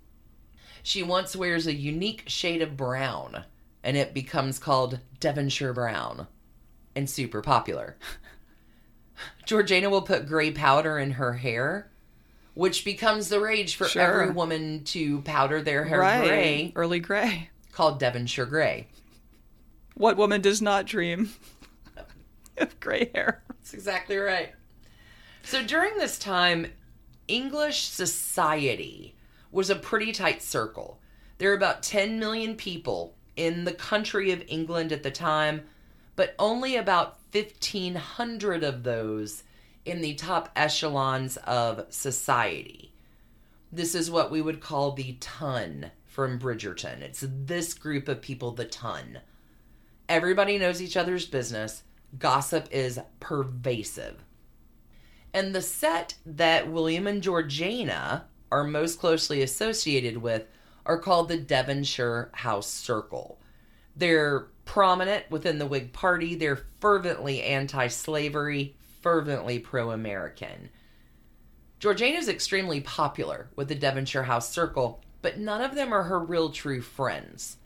She 0.84 1.04
once 1.04 1.36
wears 1.36 1.68
a 1.68 1.74
unique 1.74 2.24
shade 2.28 2.62
of 2.62 2.76
brown 2.78 3.44
and 3.84 3.98
it 3.98 4.14
becomes 4.14 4.60
called 4.60 5.00
Devonshire 5.20 5.74
Brown 5.74 6.28
and 6.96 7.10
super 7.10 7.42
popular. 7.42 7.98
Georgiana 9.46 9.90
will 9.90 10.02
put 10.02 10.28
gray 10.28 10.52
powder 10.52 10.98
in 10.98 11.12
her 11.12 11.34
hair, 11.34 11.90
which 12.54 12.84
becomes 12.86 13.30
the 13.30 13.40
rage 13.40 13.76
for 13.76 13.86
Sure. 13.88 14.02
every 14.24 14.34
woman 14.34 14.84
to 14.86 15.22
powder 15.22 15.62
their 15.62 15.84
hair 15.86 16.00
right. 16.00 16.28
gray, 16.28 16.72
Early 16.76 17.00
gray. 17.00 17.50
called 17.72 18.00
Devonshire 18.00 18.46
Gray. 18.46 18.88
What 19.96 20.18
woman 20.18 20.42
does 20.42 20.62
not 20.62 20.86
dream 20.86 21.32
of 22.58 22.80
gray 22.80 23.12
hair? 23.14 23.44
That's 23.50 23.74
exactly 23.74 24.18
right. 24.18 24.54
So 25.44 25.64
during 25.64 25.98
this 25.98 26.18
time, 26.18 26.68
English 27.28 27.84
society 27.84 29.16
was 29.52 29.70
a 29.70 29.76
pretty 29.76 30.12
tight 30.12 30.42
circle. 30.42 31.00
There 31.38 31.50
were 31.50 31.56
about 31.56 31.84
10 31.84 32.20
million 32.20 32.56
people 32.56 33.16
in 33.36 33.64
the 33.64 33.74
country 33.74 34.32
of 34.32 34.44
England 34.48 34.92
at 34.92 35.04
the 35.04 35.12
time, 35.12 35.64
but 36.16 36.36
only 36.38 36.76
about 36.76 37.18
1,500 37.32 38.64
of 38.64 38.84
those 38.84 39.44
in 39.86 40.02
the 40.02 40.14
top 40.14 40.50
echelons 40.56 41.38
of 41.38 41.86
society. 41.90 42.94
This 43.72 43.96
is 43.96 44.12
what 44.12 44.32
we 44.32 44.42
would 44.42 44.60
call 44.60 44.92
the 44.92 45.18
ton 45.20 45.92
from 46.06 46.38
Bridgerton. 46.38 47.02
It's 47.02 47.26
this 47.28 47.74
group 47.74 48.08
of 48.10 48.22
people, 48.22 48.52
the 48.52 48.66
ton. 48.66 49.20
Everybody 50.10 50.58
knows 50.58 50.82
each 50.82 50.98
other's 50.98 51.26
business. 51.26 51.84
Gossip 52.20 52.68
is 52.70 53.00
pervasive. 53.22 54.24
And 55.34 55.56
the 55.56 55.62
set 55.62 56.16
that 56.26 56.70
William 56.70 57.08
and 57.08 57.24
Georgiana 57.24 58.26
are 58.52 58.64
most 58.64 59.00
closely 59.00 59.42
associated 59.42 60.18
with 60.18 60.46
are 60.86 61.00
called 61.00 61.30
the 61.30 61.38
Devonshire 61.38 62.30
House 62.34 62.70
Circle. 62.70 63.40
They're 63.96 64.48
prominent 64.66 65.30
within 65.30 65.60
the 65.60 65.66
Whig 65.66 65.94
Party. 65.94 66.36
They're 66.36 66.64
fervently 66.80 67.44
anti 67.44 67.88
slavery, 67.88 68.76
fervently 69.02 69.60
pro 69.60 69.92
American. 69.92 70.70
Georgiana 71.80 72.18
is 72.18 72.30
extremely 72.30 72.82
popular 72.82 73.50
with 73.56 73.68
the 73.68 73.76
Devonshire 73.76 74.24
House 74.24 74.50
Circle, 74.52 75.02
but 75.22 75.40
none 75.40 75.62
of 75.62 75.76
them 75.76 75.94
are 75.94 76.04
her 76.04 76.20
real 76.20 76.50
true 76.52 76.82
friends. 76.82 77.58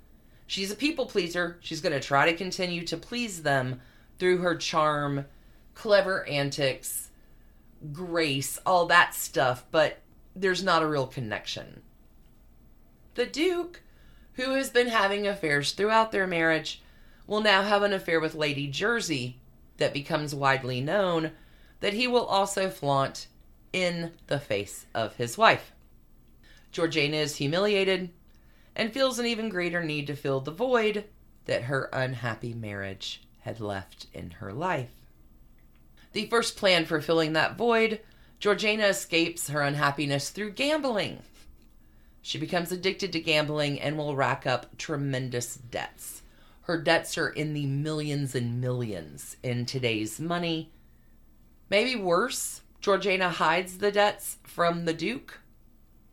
She's 0.48 0.72
a 0.72 0.76
people 0.76 1.06
pleaser. 1.06 1.58
She's 1.62 1.82
going 1.82 1.94
to 1.94 2.00
try 2.00 2.30
to 2.30 2.38
continue 2.38 2.86
to 2.86 2.98
please 2.98 3.44
them 3.44 3.82
through 4.18 4.38
her 4.38 4.56
charm, 4.56 5.26
clever 5.74 6.26
antics, 6.28 7.10
grace, 7.92 8.60
all 8.66 8.86
that 8.88 9.14
stuff, 9.14 9.66
but 9.72 10.00
there's 10.36 10.64
not 10.64 10.84
a 10.84 10.88
real 10.88 11.08
connection. 11.08 11.82
The 13.16 13.26
Duke, 13.26 13.82
who 14.34 14.52
has 14.56 14.70
been 14.70 14.88
having 14.88 15.26
affairs 15.26 15.72
throughout 15.72 16.12
their 16.12 16.28
marriage, 16.28 16.82
will 17.26 17.42
now 17.42 17.64
have 17.64 17.84
an 17.84 17.94
affair 17.94 18.20
with 18.20 18.36
Lady 18.36 18.68
Jersey 18.68 19.40
that 19.78 19.94
becomes 19.94 20.36
widely 20.36 20.82
known 20.82 21.32
that 21.80 21.94
he 21.94 22.08
will 22.08 22.26
also 22.26 22.70
flaunt 22.70 23.28
in 23.74 24.12
the 24.28 24.40
face 24.40 24.86
of 24.94 25.16
his 25.16 25.38
wife. 25.38 25.72
Georgiana 26.72 27.18
is 27.18 27.38
humiliated 27.38 28.10
and 28.76 28.94
feels 28.94 29.20
an 29.20 29.26
even 29.26 29.50
greater 29.50 29.84
need 29.84 30.08
to 30.08 30.16
fill 30.16 30.42
the 30.42 30.52
void 30.52 31.06
that 31.46 31.64
her 31.64 31.90
unhappy 31.94 32.54
marriage 32.54 33.22
had 33.42 33.60
left 33.60 34.08
in 34.14 34.32
her 34.32 34.52
life. 34.52 34.92
The 36.14 36.26
first 36.26 36.58
plan 36.58 36.86
for 36.86 37.02
filling 37.02 37.34
that 37.34 37.58
void, 37.58 38.02
Georgiana 38.40 38.88
escapes 38.88 39.50
her 39.50 39.62
unhappiness 39.62 40.30
through 40.30 40.52
gambling. 40.52 41.20
She 42.22 42.38
becomes 42.38 42.72
addicted 42.72 43.14
to 43.14 43.20
gambling 43.20 43.80
and 43.80 43.98
will 43.98 44.16
rack 44.16 44.46
up 44.48 44.78
tremendous 44.78 45.56
debts. 45.56 46.22
Her 46.64 46.82
debts 46.82 47.18
are 47.18 47.30
in 47.30 47.54
the 47.54 47.68
millions 47.68 48.34
and 48.34 48.60
millions 48.60 49.38
in 49.44 49.66
today's 49.66 50.20
money. 50.20 50.72
Maybe 51.70 51.96
worse, 51.96 52.62
Georgiana 52.82 53.30
hides 53.30 53.78
the 53.78 53.92
debts 53.92 54.38
from 54.44 54.86
the 54.86 54.94
Duke. 54.94 55.40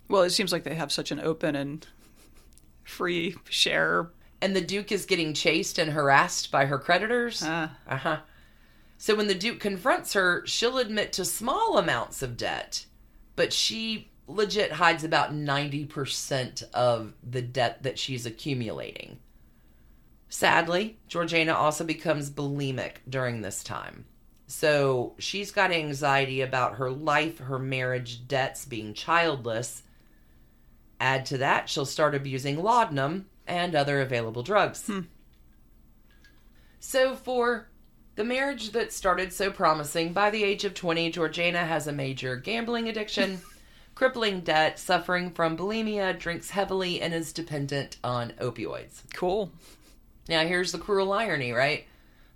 Well, 0.09 0.23
it 0.23 0.31
seems 0.31 0.53
like 0.53 0.65
they 0.65 0.75
have 0.75 0.93
such 0.93 1.11
an 1.11 1.21
open 1.21 1.57
and 1.57 1.87
free 2.85 3.37
share. 3.49 4.11
and 4.43 4.55
the 4.57 4.61
Duke 4.61 4.93
is 4.93 5.07
getting 5.07 5.33
chased 5.35 5.79
and 5.79 5.93
harassed 5.93 6.51
by 6.51 6.67
her 6.67 6.79
creditors. 6.79 7.43
Ah. 7.45 7.79
Uh 7.89 7.97
huh. 7.97 8.21
So 9.03 9.17
when 9.17 9.27
the 9.27 9.35
Duke 9.35 9.59
confronts 9.59 10.13
her, 10.13 10.47
she'll 10.47 10.79
admit 10.79 11.13
to 11.15 11.25
small 11.25 11.77
amounts 11.77 12.23
of 12.23 12.37
debt, 12.37 12.87
but 13.35 13.53
she 13.53 14.13
legit 14.29 14.71
hides 14.71 15.03
about 15.03 15.35
90% 15.35 16.63
of 16.73 17.13
the 17.29 17.43
debt 17.43 17.83
that 17.83 17.99
she's 17.99 18.27
accumulating. 18.27 19.19
Sadly, 20.29 21.01
Georgiana 21.09 21.53
also 21.53 21.83
becomes 21.83 22.31
bulimic 22.31 22.99
during 23.09 23.43
this 23.43 23.65
time. 23.65 24.05
So 24.47 25.17
she's 25.19 25.51
got 25.51 25.73
anxiety 25.73 26.41
about 26.41 26.77
her 26.77 26.89
life, 26.89 27.39
her 27.39 27.59
marriage, 27.59 28.29
debts, 28.29 28.65
being 28.65 28.95
childless. 28.95 29.83
Add 31.01 31.27
to 31.27 31.39
that, 31.39 31.69
she'll 31.69 31.87
start 31.87 32.15
abusing 32.15 32.63
laudanum 32.63 33.27
and 33.49 33.75
other 33.75 34.01
available 34.01 34.45
drugs. 34.45 34.87
Hmm. 34.87 35.01
So, 36.79 37.15
for 37.15 37.69
the 38.15 38.25
marriage 38.25 38.73
that 38.73 38.93
started 38.93 39.33
so 39.33 39.51
promising, 39.51 40.13
by 40.13 40.31
the 40.31 40.45
age 40.45 40.65
of 40.65 40.75
20, 40.75 41.11
Georgiana 41.11 41.65
has 41.65 41.87
a 41.87 41.93
major 41.93 42.37
gambling 42.37 42.89
addiction, 42.89 43.41
crippling 43.95 44.41
debt, 44.41 44.79
suffering 44.79 45.31
from 45.31 45.57
bulimia, 45.57 46.19
drinks 46.19 46.51
heavily, 46.51 47.01
and 47.01 47.15
is 47.15 47.33
dependent 47.33 47.97
on 48.05 48.33
opioids. 48.41 49.03
Cool. 49.15 49.51
Now, 50.29 50.47
here's 50.47 50.73
the 50.73 50.79
cruel 50.79 51.13
irony, 51.13 51.53
right? 51.53 51.87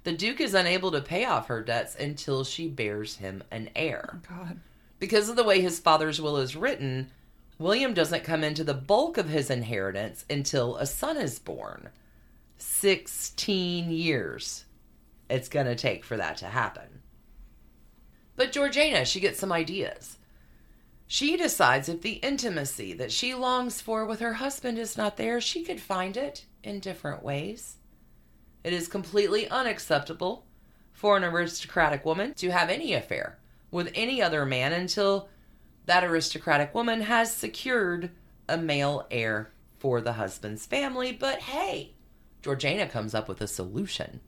The 0.04 0.12
Duke 0.12 0.40
is 0.40 0.54
unable 0.54 0.92
to 0.92 1.00
pay 1.00 1.24
off 1.24 1.48
her 1.48 1.62
debts 1.62 1.94
until 1.96 2.44
she 2.44 2.68
bears 2.68 3.16
him 3.16 3.42
an 3.50 3.70
heir. 3.76 4.14
Oh, 4.14 4.36
God. 4.36 4.60
Because 4.98 5.28
of 5.28 5.36
the 5.36 5.44
way 5.44 5.60
his 5.60 5.78
father's 5.78 6.20
will 6.20 6.38
is 6.38 6.56
written, 6.56 7.10
William 7.58 7.92
doesn't 7.92 8.24
come 8.24 8.44
into 8.44 8.64
the 8.64 8.74
bulk 8.74 9.18
of 9.18 9.28
his 9.28 9.50
inheritance 9.50 10.24
until 10.30 10.76
a 10.76 10.86
son 10.86 11.16
is 11.16 11.38
born. 11.38 11.90
16 12.58 13.90
years 13.90 14.65
it's 15.28 15.48
going 15.48 15.66
to 15.66 15.74
take 15.74 16.04
for 16.04 16.16
that 16.16 16.36
to 16.38 16.46
happen. 16.46 17.02
But 18.36 18.52
Georgiana, 18.52 19.04
she 19.04 19.20
gets 19.20 19.38
some 19.38 19.52
ideas. 19.52 20.18
She 21.06 21.36
decides 21.36 21.88
if 21.88 22.02
the 22.02 22.14
intimacy 22.14 22.92
that 22.94 23.12
she 23.12 23.34
longs 23.34 23.80
for 23.80 24.04
with 24.04 24.20
her 24.20 24.34
husband 24.34 24.78
is 24.78 24.96
not 24.96 25.16
there, 25.16 25.40
she 25.40 25.62
could 25.62 25.80
find 25.80 26.16
it 26.16 26.46
in 26.62 26.80
different 26.80 27.22
ways. 27.22 27.76
It 28.64 28.72
is 28.72 28.88
completely 28.88 29.48
unacceptable 29.48 30.44
for 30.92 31.16
an 31.16 31.24
aristocratic 31.24 32.04
woman 32.04 32.34
to 32.34 32.50
have 32.50 32.68
any 32.68 32.92
affair 32.92 33.38
with 33.70 33.92
any 33.94 34.20
other 34.20 34.44
man 34.44 34.72
until 34.72 35.28
that 35.86 36.02
aristocratic 36.02 36.74
woman 36.74 37.02
has 37.02 37.32
secured 37.32 38.10
a 38.48 38.56
male 38.56 39.06
heir 39.10 39.52
for 39.78 40.00
the 40.00 40.14
husband's 40.14 40.66
family. 40.66 41.12
But 41.12 41.38
hey, 41.38 41.92
Georgiana 42.42 42.88
comes 42.88 43.14
up 43.14 43.28
with 43.28 43.40
a 43.40 43.46
solution. 43.46 44.20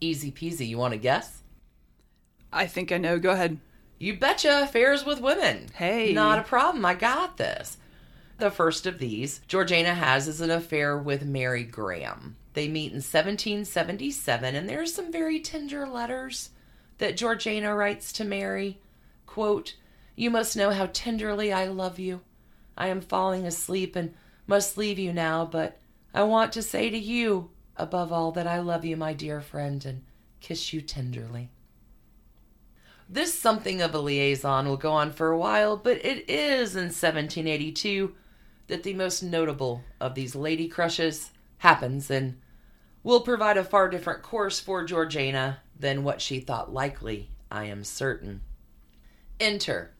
Easy 0.00 0.32
peasy. 0.32 0.68
You 0.68 0.78
want 0.78 0.92
to 0.92 0.98
guess? 0.98 1.42
I 2.52 2.66
think 2.66 2.90
I 2.90 2.98
know. 2.98 3.18
Go 3.18 3.30
ahead. 3.30 3.58
You 3.98 4.18
betcha 4.18 4.62
affairs 4.62 5.04
with 5.04 5.20
women. 5.20 5.66
Hey. 5.74 6.12
Not 6.12 6.38
a 6.38 6.42
problem. 6.42 6.84
I 6.84 6.94
got 6.94 7.36
this. 7.36 7.76
The 8.38 8.50
first 8.50 8.86
of 8.86 8.98
these, 8.98 9.40
Georgiana 9.46 9.94
has 9.94 10.26
is 10.26 10.40
an 10.40 10.50
affair 10.50 10.96
with 10.96 11.26
Mary 11.26 11.62
Graham. 11.62 12.36
They 12.54 12.68
meet 12.68 12.92
in 12.92 12.96
1777, 12.96 14.54
and 14.54 14.68
there's 14.68 14.94
some 14.94 15.12
very 15.12 15.40
tender 15.40 15.86
letters 15.86 16.50
that 16.98 17.18
Georgiana 17.18 17.74
writes 17.74 18.12
to 18.14 18.24
Mary. 18.24 18.78
Quote, 19.26 19.76
You 20.16 20.30
must 20.30 20.56
know 20.56 20.70
how 20.70 20.86
tenderly 20.86 21.52
I 21.52 21.66
love 21.66 21.98
you. 21.98 22.22
I 22.76 22.88
am 22.88 23.02
falling 23.02 23.46
asleep 23.46 23.94
and 23.94 24.14
must 24.46 24.78
leave 24.78 24.98
you 24.98 25.12
now, 25.12 25.44
but 25.44 25.78
I 26.14 26.22
want 26.22 26.52
to 26.52 26.62
say 26.62 26.88
to 26.88 26.98
you, 26.98 27.50
above 27.80 28.12
all, 28.12 28.32
that 28.32 28.46
I 28.46 28.60
love 28.60 28.84
you, 28.84 28.96
my 28.96 29.12
dear 29.12 29.40
friend, 29.40 29.84
and 29.84 30.02
kiss 30.40 30.72
you 30.72 30.80
tenderly. 30.80 31.50
This 33.08 33.36
something 33.36 33.82
of 33.82 33.94
a 33.94 33.98
liaison 33.98 34.68
will 34.68 34.76
go 34.76 34.92
on 34.92 35.12
for 35.12 35.30
a 35.30 35.38
while, 35.38 35.76
but 35.76 36.04
it 36.04 36.28
is 36.30 36.76
in 36.76 36.84
1782 36.84 38.14
that 38.68 38.84
the 38.84 38.94
most 38.94 39.22
notable 39.22 39.82
of 40.00 40.14
these 40.14 40.36
lady 40.36 40.68
crushes 40.68 41.32
happens 41.58 42.10
and 42.10 42.38
will 43.02 43.20
provide 43.20 43.56
a 43.56 43.64
far 43.64 43.88
different 43.88 44.22
course 44.22 44.60
for 44.60 44.84
Georgiana 44.84 45.60
than 45.78 46.04
what 46.04 46.20
she 46.20 46.38
thought 46.38 46.72
likely, 46.72 47.30
I 47.50 47.64
am 47.64 47.82
certain. 47.82 48.42
Enter 49.40 49.92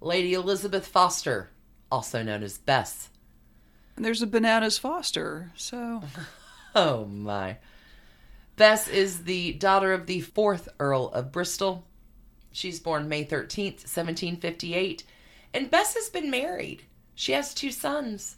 Lady 0.00 0.34
Elizabeth 0.34 0.86
Foster, 0.86 1.50
also 1.90 2.22
known 2.22 2.42
as 2.42 2.58
Bess. 2.58 3.08
And 3.96 4.04
there's 4.04 4.22
a 4.22 4.26
Bananas 4.26 4.78
Foster. 4.78 5.52
So 5.56 6.02
Oh 6.74 7.06
my. 7.06 7.58
Bess 8.56 8.88
is 8.88 9.24
the 9.24 9.52
daughter 9.52 9.92
of 9.92 10.06
the 10.06 10.20
fourth 10.20 10.68
Earl 10.78 11.08
of 11.08 11.32
Bristol. 11.32 11.84
She's 12.52 12.80
born 12.80 13.08
May 13.08 13.24
13th, 13.24 13.86
1758. 13.86 15.04
And 15.54 15.70
Bess 15.70 15.94
has 15.94 16.10
been 16.10 16.30
married. 16.30 16.82
She 17.14 17.32
has 17.32 17.54
two 17.54 17.70
sons. 17.70 18.36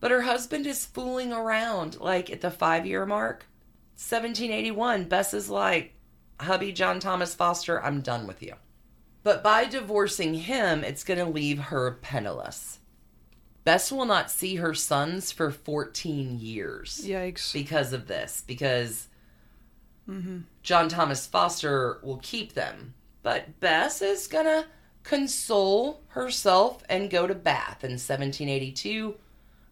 But 0.00 0.10
her 0.10 0.22
husband 0.22 0.66
is 0.66 0.86
fooling 0.86 1.32
around 1.32 2.00
like 2.00 2.30
at 2.30 2.40
the 2.40 2.50
five 2.50 2.86
year 2.86 3.06
mark. 3.06 3.46
1781, 3.94 5.04
Bess 5.04 5.32
is 5.32 5.48
like, 5.48 5.94
hubby 6.40 6.72
John 6.72 7.00
Thomas 7.00 7.34
Foster, 7.34 7.82
I'm 7.82 8.00
done 8.00 8.26
with 8.26 8.42
you. 8.42 8.54
But 9.22 9.44
by 9.44 9.64
divorcing 9.66 10.34
him, 10.34 10.82
it's 10.82 11.04
going 11.04 11.18
to 11.18 11.26
leave 11.26 11.58
her 11.58 11.92
penniless. 12.02 12.80
Bess 13.64 13.92
will 13.92 14.04
not 14.04 14.30
see 14.30 14.56
her 14.56 14.74
sons 14.74 15.30
for 15.30 15.50
14 15.50 16.38
years 16.40 17.02
Yikes. 17.04 17.52
because 17.52 17.92
of 17.92 18.08
this, 18.08 18.42
because 18.46 19.08
mm-hmm. 20.08 20.40
John 20.62 20.88
Thomas 20.88 21.26
Foster 21.26 22.00
will 22.02 22.20
keep 22.22 22.54
them. 22.54 22.94
But 23.22 23.60
Bess 23.60 24.02
is 24.02 24.26
going 24.26 24.46
to 24.46 24.66
console 25.04 26.02
herself 26.08 26.82
and 26.88 27.10
go 27.10 27.26
to 27.26 27.34
Bath 27.34 27.84
in 27.84 27.92
1782 27.92 29.14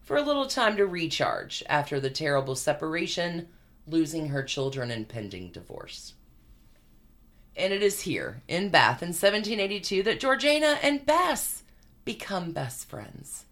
for 0.01 0.17
a 0.17 0.21
little 0.21 0.45
time 0.45 0.77
to 0.77 0.85
recharge 0.85 1.63
after 1.67 1.99
the 1.99 2.09
terrible 2.09 2.55
separation, 2.55 3.47
losing 3.87 4.29
her 4.29 4.43
children, 4.43 4.89
and 4.89 5.07
pending 5.07 5.51
divorce. 5.51 6.13
And 7.55 7.73
it 7.73 7.83
is 7.83 8.01
here 8.01 8.41
in 8.47 8.69
Bath 8.69 9.01
in 9.01 9.09
1782 9.09 10.03
that 10.03 10.19
Georgiana 10.19 10.79
and 10.81 11.05
Bess 11.05 11.63
become 12.05 12.51
best 12.51 12.89
friends. 12.89 13.45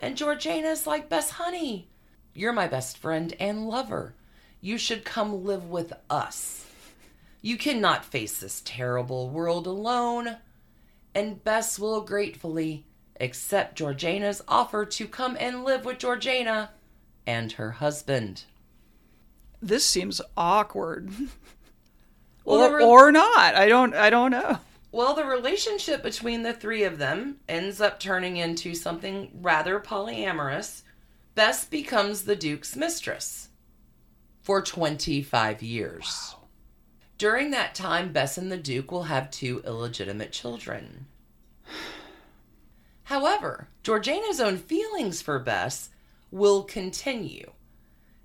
And 0.00 0.16
Georgiana's 0.16 0.86
like, 0.86 1.08
Bess, 1.08 1.30
honey, 1.30 1.88
you're 2.34 2.52
my 2.52 2.66
best 2.66 2.96
friend 2.96 3.34
and 3.38 3.68
lover. 3.68 4.14
You 4.60 4.78
should 4.78 5.04
come 5.04 5.44
live 5.44 5.68
with 5.68 5.92
us. 6.08 6.66
You 7.42 7.56
cannot 7.56 8.04
face 8.04 8.38
this 8.38 8.62
terrible 8.64 9.30
world 9.30 9.66
alone. 9.66 10.36
And 11.14 11.42
Bess 11.42 11.78
will 11.78 12.00
gratefully 12.02 12.86
accept 13.18 13.76
Georgiana's 13.76 14.42
offer 14.48 14.84
to 14.84 15.06
come 15.06 15.36
and 15.38 15.64
live 15.64 15.84
with 15.84 15.98
Georgiana 15.98 16.70
and 17.26 17.52
her 17.52 17.72
husband. 17.72 18.44
This 19.60 19.84
seems 19.84 20.20
awkward. 20.36 21.10
Well, 22.42 22.72
or, 22.72 22.80
or 22.80 23.12
not. 23.12 23.54
I 23.54 23.68
don't 23.68 23.94
I 23.94 24.08
don't 24.08 24.30
know. 24.30 24.58
Well, 24.92 25.14
the 25.14 25.24
relationship 25.24 26.02
between 26.02 26.42
the 26.42 26.52
three 26.52 26.82
of 26.82 26.98
them 26.98 27.36
ends 27.48 27.80
up 27.80 28.00
turning 28.00 28.36
into 28.36 28.74
something 28.74 29.30
rather 29.40 29.78
polyamorous. 29.78 30.82
Bess 31.36 31.64
becomes 31.64 32.22
the 32.22 32.34
Duke's 32.34 32.74
mistress 32.74 33.50
for 34.42 34.60
25 34.60 35.62
years. 35.62 36.34
During 37.18 37.52
that 37.52 37.76
time, 37.76 38.12
Bess 38.12 38.36
and 38.36 38.50
the 38.50 38.56
Duke 38.56 38.90
will 38.90 39.04
have 39.04 39.30
two 39.30 39.62
illegitimate 39.64 40.32
children. 40.32 41.06
However, 43.04 43.68
Georgiana's 43.84 44.40
own 44.40 44.56
feelings 44.56 45.22
for 45.22 45.38
Bess 45.38 45.90
will 46.32 46.64
continue. 46.64 47.52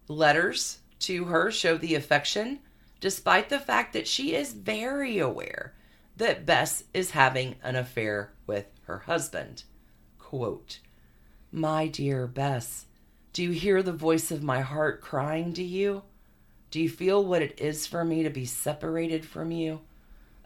Letters 0.07 0.80
to 0.99 1.26
her 1.26 1.51
show 1.51 1.78
the 1.78 1.93
affection, 1.93 2.59
despite 2.99 3.49
the 3.49 3.59
fact 3.59 3.93
that 3.93 4.07
she 4.07 4.34
is 4.34 4.53
very 4.53 5.20
aware 5.20 5.75
that 6.18 6.45
Bess 6.45 6.84
is 6.93 7.11
having 7.11 7.55
an 7.63 7.76
affair 7.76 8.34
with 8.47 8.66
her 8.84 8.99
husband. 8.99 9.63
Quote, 10.18 10.80
My 11.51 11.88
dear 11.88 12.28
Bess, 12.28 12.86
do 13.34 13.43
you 13.43 13.51
hear 13.51 13.84
the 13.84 13.91
voice 13.91 14.32
of 14.32 14.43
my 14.43 14.61
heart 14.61 15.01
crying 15.01 15.53
to 15.53 15.63
you? 15.63 16.03
Do 16.72 16.80
you 16.80 16.89
feel 16.89 17.24
what 17.24 17.41
it 17.41 17.59
is 17.59 17.88
for 17.88 18.03
me 18.03 18.24
to 18.24 18.30
be 18.30 18.45
separated 18.45 19.26
from 19.26 19.51
you? 19.51 19.82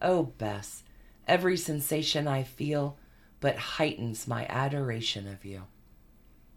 Oh, 0.01 0.23
Bess, 0.37 0.83
every 1.27 1.57
sensation 1.57 2.27
I 2.27 2.43
feel 2.43 2.97
but 3.39 3.55
heightens 3.55 4.27
my 4.27 4.45
adoration 4.47 5.27
of 5.27 5.45
you. 5.45 5.63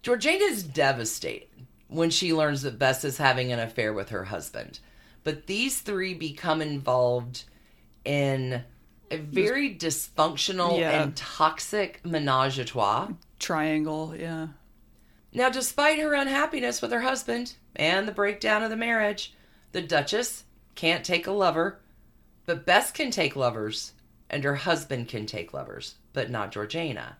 Georgina 0.01 0.43
is 0.43 0.63
devastated 0.63 1.47
when 1.87 2.09
she 2.09 2.33
learns 2.33 2.63
that 2.63 2.79
Bess 2.79 3.05
is 3.05 3.17
having 3.17 3.51
an 3.51 3.59
affair 3.59 3.93
with 3.93 4.09
her 4.09 4.25
husband. 4.25 4.79
But 5.23 5.47
these 5.47 5.79
three 5.79 6.13
become 6.13 6.61
involved 6.61 7.45
in 8.03 8.63
a 9.11 9.17
very 9.17 9.75
dysfunctional 9.75 10.79
Yeah. 10.79 11.03
and 11.03 11.15
toxic 11.15 12.03
menage 12.05 12.59
a 12.59 12.65
trois. 12.65 13.09
Triangle, 13.39 14.15
yeah. 14.17 14.47
Now, 15.31 15.49
despite 15.49 15.99
her 15.99 16.13
unhappiness 16.13 16.81
with 16.81 16.91
her 16.91 17.01
husband 17.01 17.55
and 17.75 18.07
the 18.07 18.11
breakdown 18.11 18.63
of 18.63 18.69
the 18.69 18.75
marriage, 18.75 19.33
the 19.71 19.81
Duchess 19.81 20.43
can't 20.75 21.03
take 21.03 21.27
a 21.27 21.31
lover, 21.31 21.79
but 22.45 22.65
Bess 22.65 22.91
can 22.91 23.09
take 23.11 23.35
lovers, 23.35 23.93
and 24.29 24.43
her 24.43 24.55
husband 24.55 25.07
can 25.07 25.25
take 25.25 25.53
lovers, 25.53 25.95
but 26.13 26.29
not 26.29 26.51
Georgiana. 26.51 27.17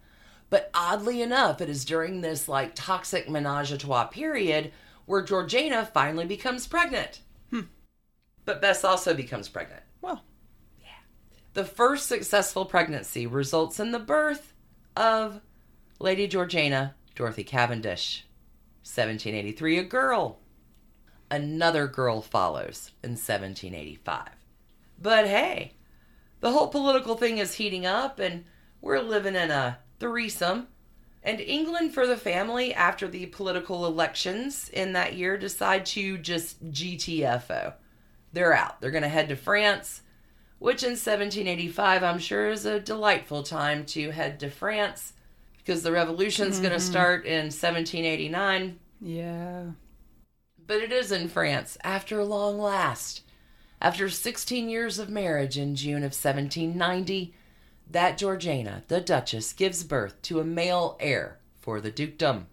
But 0.50 0.70
oddly 0.74 1.22
enough, 1.22 1.62
it 1.62 1.70
is 1.70 1.86
during 1.86 2.22
this 2.22 2.48
like 2.48 2.76
toxic 2.76 3.28
menage 3.28 3.72
a 3.72 3.78
trois 3.78 4.06
period 4.06 4.72
where 5.06 5.24
Georgiana 5.24 5.90
finally 5.92 6.26
becomes 6.26 6.68
pregnant. 6.68 7.22
Hmm. 7.50 7.62
But 8.46 8.62
Bess 8.62 8.84
also 8.84 9.14
becomes 9.16 9.50
pregnant. 9.50 9.82
Well, 10.02 10.24
The 11.54 11.64
first 11.64 12.08
successful 12.08 12.66
pregnancy 12.66 13.28
results 13.28 13.80
in 13.80 13.92
the 13.92 14.00
birth 14.00 14.54
of 14.98 15.40
Lady 16.00 16.28
Georgiana 16.28 16.96
Dorothy 17.14 17.44
Cavendish. 17.44 18.26
1783, 18.82 19.78
a 19.78 19.84
girl. 19.84 20.40
Another 21.30 21.88
girl 21.88 22.22
follows 22.22 22.92
in 23.04 23.12
1785. 23.12 24.30
But 25.00 25.28
hey, 25.28 25.74
the 26.40 26.52
whole 26.52 26.68
political 26.68 27.16
thing 27.16 27.38
is 27.38 27.54
heating 27.54 27.86
up, 27.86 28.20
and 28.20 28.46
we're 28.82 29.00
living 29.00 29.36
in 29.36 29.52
a 29.52 29.78
threesome. 30.00 30.68
And 31.22 31.40
England 31.40 31.94
for 31.94 32.08
the 32.08 32.18
family, 32.18 32.74
after 32.74 33.08
the 33.08 33.28
political 33.28 33.86
elections 33.86 34.70
in 34.70 34.94
that 34.94 35.14
year, 35.14 35.38
decide 35.38 35.86
to 35.88 36.18
just 36.18 36.72
GTFO. 36.72 37.76
They're 38.34 38.54
out. 38.54 38.82
They're 38.82 38.92
going 38.92 39.04
to 39.04 39.10
head 39.10 39.30
to 39.30 39.36
France 39.36 40.03
which 40.64 40.82
in 40.82 40.92
1785 40.92 42.04
I'm 42.04 42.20
sure 42.20 42.50
is 42.50 42.66
a 42.66 42.80
delightful 42.80 43.44
time 43.44 43.84
to 43.88 44.12
head 44.12 44.40
to 44.40 44.50
France 44.50 45.12
because 45.58 45.84
the 45.84 45.92
revolution's 45.92 46.60
going 46.60 46.72
to 46.72 46.78
mm-hmm. 46.78 46.90
start 46.90 47.26
in 47.26 47.48
1789. 47.48 48.80
yeah. 49.02 49.64
But 50.66 50.78
it 50.78 50.94
is 50.94 51.12
in 51.12 51.28
France 51.28 51.78
after 51.84 52.24
long 52.24 52.58
last. 52.58 53.24
After 53.82 54.10
16 54.10 54.70
years 54.70 55.00
of 55.00 55.10
marriage 55.10 55.58
in 55.58 55.76
June 55.76 55.98
of 55.98 56.16
1790, 56.16 57.34
that 57.92 58.18
Georgiana, 58.18 58.84
the 58.88 59.02
Duchess, 59.02 59.52
gives 59.52 59.84
birth 59.84 60.22
to 60.22 60.40
a 60.40 60.46
male 60.46 60.96
heir 61.02 61.40
for 61.60 61.82
the 61.82 61.92
dukedom. 61.92 62.48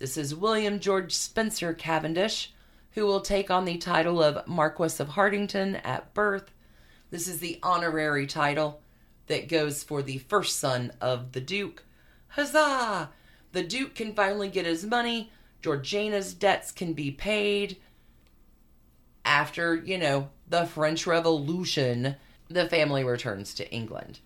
This 0.00 0.16
is 0.16 0.34
William 0.34 0.80
George 0.80 1.14
Spencer 1.14 1.72
Cavendish, 1.72 2.52
who 2.94 3.06
will 3.06 3.20
take 3.20 3.48
on 3.48 3.64
the 3.64 3.78
title 3.78 4.20
of 4.20 4.44
Marquess 4.48 4.98
of 4.98 5.10
Hartington 5.10 5.76
at 5.84 6.12
birth. 6.14 6.50
This 7.10 7.26
is 7.26 7.38
the 7.38 7.58
honorary 7.62 8.26
title 8.26 8.80
that 9.28 9.48
goes 9.48 9.82
for 9.82 10.02
the 10.02 10.18
first 10.18 10.58
son 10.58 10.92
of 11.00 11.32
the 11.32 11.40
Duke. 11.40 11.84
Huzzah! 12.28 13.10
The 13.52 13.62
Duke 13.62 13.94
can 13.94 14.14
finally 14.14 14.48
get 14.48 14.66
his 14.66 14.84
money. 14.84 15.30
Georgiana's 15.62 16.34
debts 16.34 16.70
can 16.70 16.92
be 16.92 17.10
paid. 17.10 17.78
After, 19.24 19.74
you 19.74 19.98
know, 19.98 20.30
the 20.48 20.66
French 20.66 21.06
Revolution, 21.06 22.16
the 22.48 22.68
family 22.68 23.04
returns 23.04 23.54
to 23.54 23.70
England. 23.70 24.20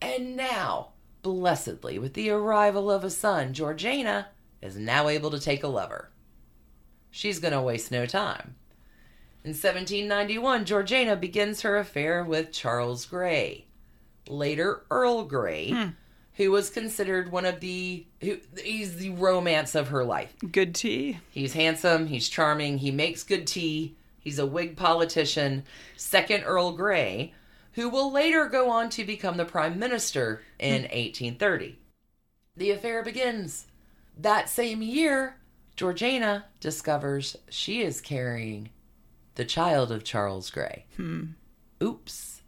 And 0.00 0.36
now, 0.36 0.88
blessedly, 1.22 1.98
with 1.98 2.14
the 2.14 2.30
arrival 2.30 2.90
of 2.90 3.04
a 3.04 3.10
son, 3.10 3.54
Georgiana 3.54 4.28
is 4.60 4.76
now 4.76 5.08
able 5.08 5.30
to 5.30 5.40
take 5.40 5.62
a 5.62 5.68
lover. 5.68 6.10
She's 7.10 7.38
going 7.38 7.52
to 7.52 7.62
waste 7.62 7.90
no 7.90 8.06
time. 8.06 8.56
In 9.44 9.50
1791, 9.50 10.64
Georgiana 10.64 11.16
begins 11.16 11.60
her 11.60 11.76
affair 11.76 12.24
with 12.24 12.50
Charles 12.50 13.04
Grey, 13.04 13.66
later 14.26 14.84
Earl 14.90 15.24
Grey, 15.24 15.68
hmm. 15.68 15.88
who 16.36 16.50
was 16.50 16.70
considered 16.70 17.30
one 17.30 17.44
of 17.44 17.60
the 17.60 18.06
who 18.22 18.38
he's 18.56 18.96
the 18.96 19.10
romance 19.10 19.74
of 19.74 19.88
her 19.88 20.02
life. 20.02 20.34
Good 20.50 20.74
tea. 20.74 21.18
He's 21.28 21.52
handsome, 21.52 22.06
he's 22.06 22.30
charming, 22.30 22.78
he 22.78 22.90
makes 22.90 23.22
good 23.22 23.46
tea, 23.46 23.96
he's 24.18 24.38
a 24.38 24.46
Whig 24.46 24.78
politician, 24.78 25.64
second 25.94 26.44
Earl 26.44 26.72
Grey, 26.72 27.34
who 27.72 27.90
will 27.90 28.10
later 28.10 28.46
go 28.46 28.70
on 28.70 28.88
to 28.88 29.04
become 29.04 29.36
the 29.36 29.44
prime 29.44 29.78
minister 29.78 30.40
in 30.58 30.84
hmm. 30.84 30.96
1830. 30.96 31.78
The 32.56 32.70
affair 32.70 33.02
begins. 33.02 33.66
That 34.16 34.48
same 34.48 34.80
year, 34.80 35.36
Georgiana 35.76 36.46
discovers 36.60 37.36
she 37.50 37.82
is 37.82 38.00
carrying 38.00 38.70
the 39.34 39.44
child 39.44 39.90
of 39.90 40.04
Charles 40.04 40.50
Grey. 40.50 40.86
Hmm. 40.96 41.24
Oops. 41.82 42.42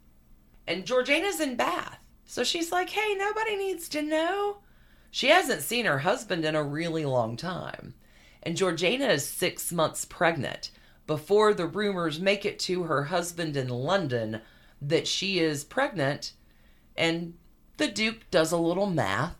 And 0.67 0.85
Georgiana's 0.85 1.39
in 1.39 1.55
Bath. 1.55 1.99
So 2.25 2.43
she's 2.43 2.71
like, 2.71 2.89
hey, 2.89 3.15
nobody 3.15 3.55
needs 3.55 3.87
to 3.89 4.01
know. 4.01 4.57
She 5.11 5.27
hasn't 5.27 5.61
seen 5.61 5.85
her 5.85 5.99
husband 5.99 6.43
in 6.45 6.55
a 6.55 6.63
really 6.63 7.05
long 7.05 7.37
time. 7.37 7.93
And 8.43 8.57
Georgiana 8.57 9.07
is 9.07 9.25
six 9.25 9.71
months 9.71 10.05
pregnant 10.05 10.71
before 11.05 11.53
the 11.53 11.65
rumors 11.65 12.19
make 12.19 12.45
it 12.45 12.59
to 12.59 12.83
her 12.83 13.05
husband 13.05 13.55
in 13.55 13.69
London 13.69 14.41
that 14.81 15.07
she 15.07 15.39
is 15.39 15.63
pregnant. 15.63 16.33
And 16.95 17.35
the 17.77 17.87
Duke 17.87 18.29
does 18.29 18.51
a 18.51 18.57
little 18.57 18.87
math, 18.87 19.35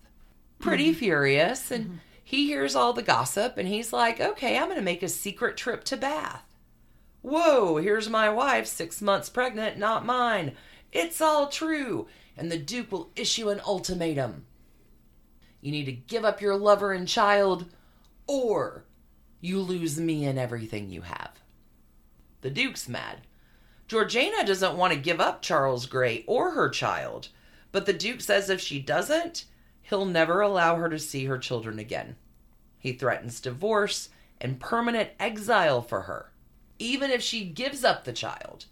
pretty 0.59 0.91
mm-hmm. 0.91 0.99
furious, 0.99 1.71
and 1.71 1.85
mm-hmm. 1.85 1.95
he 2.23 2.47
hears 2.47 2.75
all 2.75 2.93
the 2.93 3.03
gossip 3.03 3.57
and 3.57 3.67
he's 3.67 3.91
like, 3.91 4.21
okay, 4.21 4.57
I'm 4.57 4.65
going 4.65 4.77
to 4.77 4.81
make 4.81 5.03
a 5.03 5.09
secret 5.09 5.57
trip 5.57 5.83
to 5.85 5.97
Bath. 5.97 6.43
Whoa, 7.27 7.75
here's 7.75 8.09
my 8.09 8.29
wife, 8.29 8.67
six 8.67 9.01
months 9.01 9.27
pregnant, 9.27 9.77
not 9.77 10.05
mine. 10.05 10.53
It's 10.93 11.19
all 11.19 11.47
true. 11.47 12.07
And 12.37 12.49
the 12.49 12.57
Duke 12.57 12.89
will 12.89 13.11
issue 13.17 13.49
an 13.49 13.59
ultimatum. 13.67 14.45
You 15.59 15.73
need 15.73 15.87
to 15.87 15.91
give 15.91 16.23
up 16.23 16.39
your 16.39 16.55
lover 16.55 16.93
and 16.93 17.05
child, 17.05 17.65
or 18.27 18.85
you 19.41 19.59
lose 19.59 19.99
me 19.99 20.23
and 20.23 20.39
everything 20.39 20.89
you 20.89 21.01
have. 21.01 21.31
The 22.39 22.49
Duke's 22.49 22.87
mad. 22.87 23.27
Georgiana 23.89 24.45
doesn't 24.45 24.77
want 24.77 24.93
to 24.93 24.99
give 24.99 25.19
up 25.19 25.41
Charles 25.41 25.85
Grey 25.85 26.23
or 26.27 26.51
her 26.51 26.69
child, 26.69 27.27
but 27.73 27.85
the 27.85 27.91
Duke 27.91 28.21
says 28.21 28.49
if 28.49 28.61
she 28.61 28.79
doesn't, 28.79 29.43
he'll 29.81 30.05
never 30.05 30.39
allow 30.39 30.77
her 30.77 30.87
to 30.87 30.97
see 30.97 31.25
her 31.25 31.37
children 31.37 31.77
again. 31.77 32.15
He 32.79 32.93
threatens 32.93 33.41
divorce 33.41 34.07
and 34.39 34.61
permanent 34.61 35.09
exile 35.19 35.81
for 35.81 36.03
her. 36.03 36.31
Even 36.79 37.11
if 37.11 37.21
she 37.21 37.45
gives 37.45 37.83
up 37.83 38.03
the 38.03 38.13
child, 38.13 38.65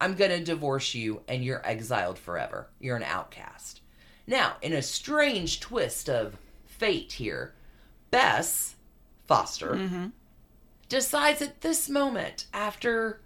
I'm 0.00 0.14
going 0.14 0.30
to 0.30 0.44
divorce 0.44 0.94
you 0.94 1.22
and 1.28 1.44
you're 1.44 1.66
exiled 1.66 2.18
forever. 2.18 2.68
You're 2.80 2.96
an 2.96 3.02
outcast. 3.02 3.80
Now, 4.26 4.56
in 4.60 4.72
a 4.72 4.82
strange 4.82 5.60
twist 5.60 6.08
of 6.10 6.36
fate 6.64 7.12
here, 7.12 7.54
Bess 8.10 8.74
Foster 9.26 9.74
mm-hmm. 9.74 10.06
decides 10.88 11.42
at 11.42 11.60
this 11.60 11.88
moment, 11.88 12.46
after 12.52 13.20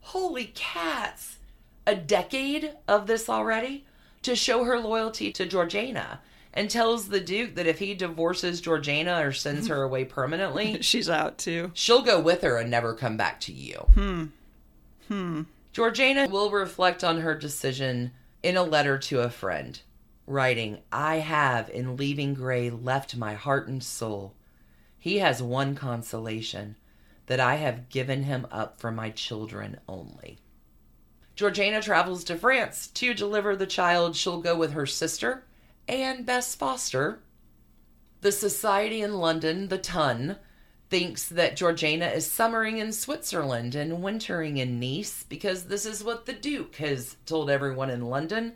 holy 0.00 0.46
cats, 0.54 1.38
a 1.86 1.94
decade 1.94 2.72
of 2.88 3.06
this 3.06 3.28
already, 3.28 3.86
to 4.22 4.34
show 4.34 4.64
her 4.64 4.78
loyalty 4.78 5.30
to 5.32 5.46
Georgiana 5.46 6.20
and 6.56 6.70
tells 6.70 7.08
the 7.08 7.20
Duke 7.20 7.56
that 7.56 7.66
if 7.66 7.80
he 7.80 7.94
divorces 7.94 8.60
Georgiana 8.60 9.26
or 9.26 9.32
sends 9.32 9.66
her 9.66 9.82
away 9.82 10.04
permanently, 10.04 10.78
She's 10.82 11.10
out 11.10 11.36
too. 11.36 11.72
she'll 11.74 12.02
go 12.02 12.20
with 12.20 12.42
her 12.42 12.56
and 12.56 12.70
never 12.70 12.94
come 12.94 13.16
back 13.16 13.40
to 13.40 13.52
you. 13.52 13.76
Hmm. 13.94 14.24
Hmm. 15.08 15.42
Georgiana 15.72 16.28
will 16.28 16.50
reflect 16.50 17.02
on 17.02 17.20
her 17.20 17.34
decision 17.34 18.12
in 18.42 18.56
a 18.56 18.62
letter 18.62 18.96
to 18.96 19.20
a 19.20 19.28
friend, 19.30 19.80
writing, 20.26 20.78
I 20.92 21.16
have, 21.16 21.68
in 21.68 21.96
leaving 21.96 22.34
Grey, 22.34 22.70
left 22.70 23.16
my 23.16 23.34
heart 23.34 23.66
and 23.66 23.82
soul. 23.82 24.34
He 24.96 25.18
has 25.18 25.42
one 25.42 25.74
consolation 25.74 26.76
that 27.26 27.40
I 27.40 27.56
have 27.56 27.88
given 27.88 28.22
him 28.22 28.46
up 28.52 28.78
for 28.78 28.92
my 28.92 29.10
children 29.10 29.80
only. 29.88 30.38
Georgiana 31.34 31.82
travels 31.82 32.22
to 32.24 32.36
France 32.36 32.86
to 32.88 33.12
deliver 33.12 33.56
the 33.56 33.66
child. 33.66 34.14
She'll 34.14 34.40
go 34.40 34.56
with 34.56 34.72
her 34.72 34.86
sister 34.86 35.42
and 35.88 36.24
Bess 36.24 36.54
Foster. 36.54 37.20
The 38.20 38.32
society 38.32 39.02
in 39.02 39.14
London, 39.14 39.68
the 39.68 39.78
Ton, 39.78 40.36
thinks 40.90 41.28
that 41.28 41.56
Georgiana 41.56 42.06
is 42.06 42.30
summering 42.30 42.78
in 42.78 42.92
Switzerland 42.92 43.74
and 43.74 44.02
wintering 44.02 44.56
in 44.56 44.78
Nice 44.78 45.24
because 45.24 45.64
this 45.64 45.84
is 45.84 46.04
what 46.04 46.26
the 46.26 46.32
Duke 46.32 46.76
has 46.76 47.16
told 47.26 47.50
everyone 47.50 47.90
in 47.90 48.08
London. 48.08 48.54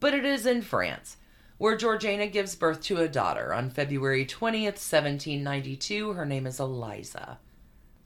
But 0.00 0.14
it 0.14 0.24
is 0.24 0.46
in 0.46 0.62
France, 0.62 1.16
where 1.58 1.76
Georgiana 1.76 2.26
gives 2.26 2.54
birth 2.54 2.80
to 2.82 2.98
a 2.98 3.08
daughter 3.08 3.52
on 3.52 3.70
February 3.70 4.24
20th, 4.24 4.80
1792. 4.80 6.12
Her 6.12 6.26
name 6.26 6.46
is 6.46 6.60
Eliza. 6.60 7.38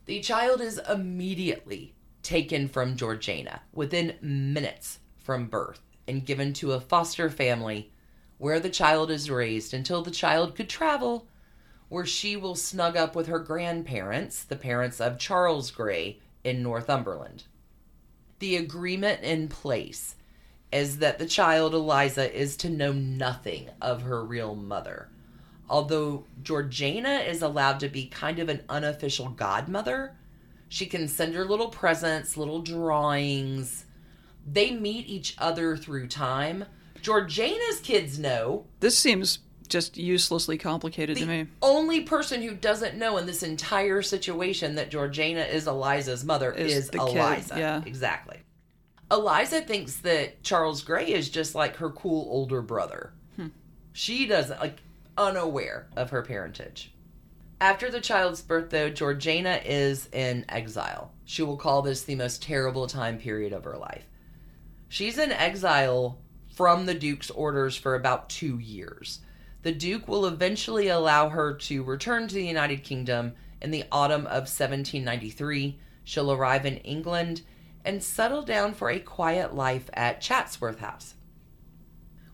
The 0.06 0.20
child 0.20 0.60
is 0.60 0.80
immediately 0.88 1.94
taken 2.22 2.68
from 2.68 2.96
Georgiana 2.96 3.62
within 3.72 4.14
minutes 4.22 5.00
from 5.18 5.46
birth 5.46 5.80
and 6.06 6.24
given 6.24 6.52
to 6.54 6.72
a 6.72 6.80
foster 6.80 7.28
family 7.28 7.92
where 8.38 8.60
the 8.60 8.70
child 8.70 9.10
is 9.10 9.30
raised 9.30 9.74
until 9.74 10.02
the 10.02 10.10
child 10.10 10.54
could 10.56 10.68
travel, 10.68 11.26
where 11.88 12.06
she 12.06 12.36
will 12.36 12.54
snug 12.54 12.96
up 12.96 13.14
with 13.14 13.26
her 13.26 13.38
grandparents, 13.38 14.42
the 14.44 14.56
parents 14.56 15.00
of 15.00 15.18
Charles 15.18 15.70
Grey, 15.70 16.18
in 16.44 16.62
Northumberland. 16.62 17.44
The 18.38 18.56
agreement 18.56 19.22
in 19.22 19.48
place 19.48 20.14
is 20.72 20.98
that 20.98 21.18
the 21.18 21.26
child, 21.26 21.74
Eliza, 21.74 22.32
is 22.34 22.56
to 22.58 22.70
know 22.70 22.92
nothing 22.92 23.70
of 23.80 24.02
her 24.02 24.24
real 24.24 24.54
mother. 24.54 25.08
Although 25.68 26.24
Georgiana 26.42 27.24
is 27.26 27.42
allowed 27.42 27.80
to 27.80 27.88
be 27.88 28.06
kind 28.06 28.38
of 28.38 28.48
an 28.48 28.62
unofficial 28.68 29.28
godmother, 29.30 30.14
she 30.68 30.86
can 30.86 31.08
send 31.08 31.34
her 31.34 31.44
little 31.44 31.68
presents, 31.68 32.36
little 32.36 32.60
drawings. 32.60 33.86
They 34.46 34.70
meet 34.70 35.08
each 35.08 35.34
other 35.38 35.76
through 35.76 36.08
time. 36.08 36.64
Georgiana's 37.08 37.80
kids 37.80 38.18
know. 38.18 38.66
This 38.80 38.98
seems 38.98 39.38
just 39.66 39.96
uselessly 39.96 40.58
complicated 40.58 41.16
to 41.16 41.24
me. 41.24 41.46
Only 41.62 42.02
person 42.02 42.42
who 42.42 42.52
doesn't 42.52 42.98
know 42.98 43.16
in 43.16 43.24
this 43.24 43.42
entire 43.42 44.02
situation 44.02 44.74
that 44.74 44.90
Georgiana 44.90 45.40
is 45.40 45.66
Eliza's 45.66 46.22
mother 46.22 46.52
Is 46.52 46.74
is, 46.74 46.90
the 46.90 46.98
kid, 46.98 47.16
Eliza. 47.16 47.54
yeah. 47.58 47.82
Exactly. 47.86 48.40
Eliza 49.10 49.62
thinks 49.62 49.96
that 50.00 50.42
Charles 50.42 50.82
Grey 50.82 51.06
is 51.10 51.30
just 51.30 51.54
like 51.54 51.76
her 51.76 51.88
cool 51.88 52.26
older 52.30 52.60
brother. 52.60 53.14
Hmm. 53.36 53.48
She 53.94 54.26
doesn't, 54.26 54.60
like, 54.60 54.76
unaware 55.16 55.88
of 55.96 56.10
her 56.10 56.20
parentage. 56.20 56.92
After 57.58 57.90
the 57.90 58.02
child's 58.02 58.42
birth, 58.42 58.68
though, 58.68 58.90
Georgiana 58.90 59.62
is 59.64 60.10
in 60.12 60.44
exile. 60.50 61.14
She 61.24 61.42
will 61.42 61.56
call 61.56 61.80
this 61.80 62.02
the 62.02 62.16
most 62.16 62.42
terrible 62.42 62.86
time 62.86 63.16
period 63.16 63.54
of 63.54 63.64
her 63.64 63.78
life. 63.78 64.04
She's 64.90 65.16
in 65.16 65.32
exile 65.32 66.18
from 66.58 66.86
the 66.86 66.94
Duke's 66.94 67.30
orders 67.30 67.76
for 67.76 67.94
about 67.94 68.28
two 68.28 68.58
years. 68.58 69.20
The 69.62 69.70
Duke 69.70 70.08
will 70.08 70.26
eventually 70.26 70.88
allow 70.88 71.28
her 71.28 71.54
to 71.54 71.84
return 71.84 72.26
to 72.26 72.34
the 72.34 72.44
United 72.44 72.82
Kingdom 72.82 73.34
in 73.62 73.70
the 73.70 73.84
autumn 73.92 74.22
of 74.22 74.50
1793. 74.50 75.78
She'll 76.02 76.32
arrive 76.32 76.66
in 76.66 76.78
England 76.78 77.42
and 77.84 78.02
settle 78.02 78.42
down 78.42 78.74
for 78.74 78.90
a 78.90 78.98
quiet 78.98 79.54
life 79.54 79.88
at 79.92 80.20
Chatsworth 80.20 80.80
House. 80.80 81.14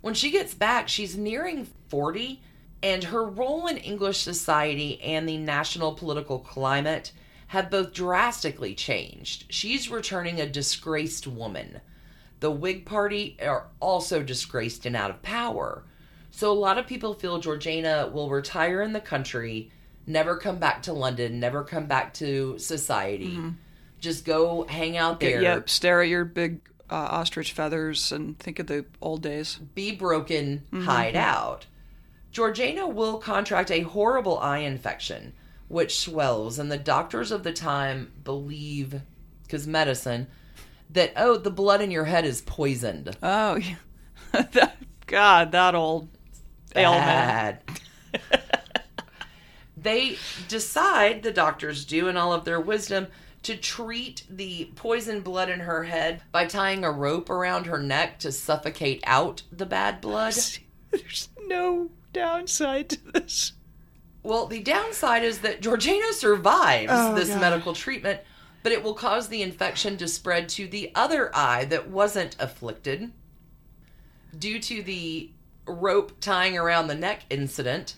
When 0.01 0.15
she 0.15 0.31
gets 0.31 0.55
back, 0.55 0.89
she's 0.89 1.19
nearing 1.19 1.69
40, 1.91 2.41
and 2.83 3.05
her 3.05 3.27
role 3.27 3.67
in 3.67 3.77
English 3.77 4.21
society 4.21 5.03
and 5.03 5.29
the 5.29 5.37
national 5.37 5.93
political 5.93 6.39
climate 6.39 7.13
have 7.49 7.71
both 7.71 7.93
drastically 7.93 8.75
changed. 8.75 9.45
She's 9.51 9.91
returning 9.91 10.41
a 10.41 10.49
disgraced 10.49 11.27
woman. 11.27 11.83
The 12.41 12.51
Whig 12.51 12.85
Party 12.85 13.37
are 13.43 13.69
also 13.81 14.23
disgraced 14.23 14.87
and 14.87 14.95
out 14.97 15.11
of 15.11 15.23
power. 15.23 15.85
So 16.31 16.51
a 16.51 16.55
lot 16.55 16.79
of 16.79 16.87
people 16.87 17.15
feel 17.15 17.39
Georgiana 17.39 18.11
will 18.13 18.29
retire 18.29 18.83
in 18.83 18.93
the 18.93 19.01
country, 19.01 19.71
never 20.07 20.37
come 20.37 20.59
back 20.59 20.83
to 20.83 20.93
London, 20.93 21.39
never 21.41 21.63
come 21.63 21.87
back 21.87 22.13
to 22.15 22.59
society. 22.59 23.39
Just 24.01 24.25
go 24.25 24.67
hang 24.69 24.97
out 24.97 25.21
there 25.21 25.41
Yep, 25.41 25.71
stare 25.71 26.03
at 26.03 26.09
your 26.09 26.25
big 26.25 26.61
uh, 26.91 26.95
ostrich 26.95 27.53
feathers 27.53 28.13
and 28.13 28.39
think 28.39 28.59
of 28.59 28.67
the 28.67 28.85
old 29.01 29.23
days. 29.23 29.59
be 29.75 29.93
broken, 29.93 30.65
hide 30.73 31.17
out. 31.17 31.67
Georgiana 32.33 32.87
will 32.89 33.19
contract 33.19 33.71
a 33.71 33.81
horrible 33.83 34.39
eye 34.41 34.59
infection, 34.59 35.33
which 35.69 35.99
swells, 35.99 36.59
and 36.59 36.71
the 36.71 36.77
doctors 36.77 37.31
of 37.31 37.45
the 37.45 37.53
time 37.53 38.13
believe, 38.25 39.01
because 39.45 39.67
medicine, 39.69 40.27
that, 40.95 41.13
oh, 41.17 41.37
the 41.37 41.51
blood 41.51 41.81
in 41.81 41.91
your 41.91 42.05
head 42.07 42.25
is 42.25 42.41
poisoned. 42.43 43.17
Oh, 43.23 43.57
yeah. 44.33 44.71
God, 45.07 45.53
that 45.53 45.75
old 45.75 46.09
ailment. 46.75 47.61
They 49.77 50.17
decide, 50.49 51.23
the 51.23 51.33
doctors 51.33 51.85
do, 51.85 52.09
in 52.09 52.17
all 52.17 52.33
of 52.33 52.45
their 52.45 52.61
wisdom, 52.61 53.09
to 53.43 53.55
treat 53.57 54.23
the 54.31 54.71
poisoned 54.77 55.25
blood 55.25 55.51
in 55.51 55.61
her 55.61 55.85
head 55.85 56.23
by 56.33 56.47
tying 56.47 56.85
a 56.85 56.91
rope 56.91 57.29
around 57.29 57.67
her 57.67 57.79
neck 57.83 58.19
to 58.21 58.33
suffocate 58.33 59.03
out 59.07 59.43
the 59.53 59.67
bad 59.67 60.01
blood. 60.01 60.35
There's 60.91 61.29
no 61.47 61.91
downside 62.15 62.89
to 62.91 63.13
this. 63.13 63.53
Well, 64.23 64.47
the 64.47 64.63
downside 64.63 65.23
is 65.23 65.41
that 65.41 65.61
Georgina 65.61 66.15
survives 66.15 66.91
Oh, 66.95 67.15
this 67.15 67.29
God. 67.29 67.41
medical 67.43 67.75
treatment, 67.75 68.21
but 68.65 68.73
it 68.73 68.83
will 68.83 68.95
cause 68.95 69.29
the 69.29 69.43
infection 69.43 69.97
to 69.99 70.09
spread 70.09 70.49
to 70.49 70.67
the 70.67 70.91
other 70.97 71.31
eye 71.37 71.65
that 71.67 71.89
wasn't 71.91 72.35
afflicted. 72.41 73.13
Due 74.37 74.59
to 74.59 74.83
the 74.83 75.31
rope 75.67 76.13
tying 76.21 76.59
around 76.59 76.89
the 76.89 76.95
neck 76.95 77.25
incident, 77.31 77.95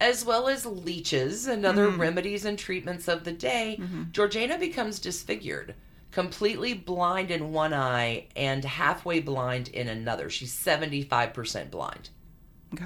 as 0.00 0.24
well 0.24 0.48
as 0.48 0.66
leeches 0.66 1.46
and 1.46 1.64
other 1.64 1.88
Mm. 1.88 1.98
remedies 1.98 2.44
and 2.44 2.58
treatments 2.58 3.08
of 3.08 3.24
the 3.24 3.32
day, 3.32 3.76
Mm-hmm. 3.80 4.04
Georgina 4.12 4.58
becomes 4.58 4.98
disfigured, 4.98 5.74
completely 6.10 6.72
blind 6.74 7.30
in 7.30 7.52
one 7.52 7.72
eye 7.74 8.26
and 8.34 8.64
halfway 8.64 9.20
blind 9.20 9.68
in 9.68 9.86
another. 9.88 10.28
She's 10.30 10.52
75% 10.52 11.70
blind 11.70 12.08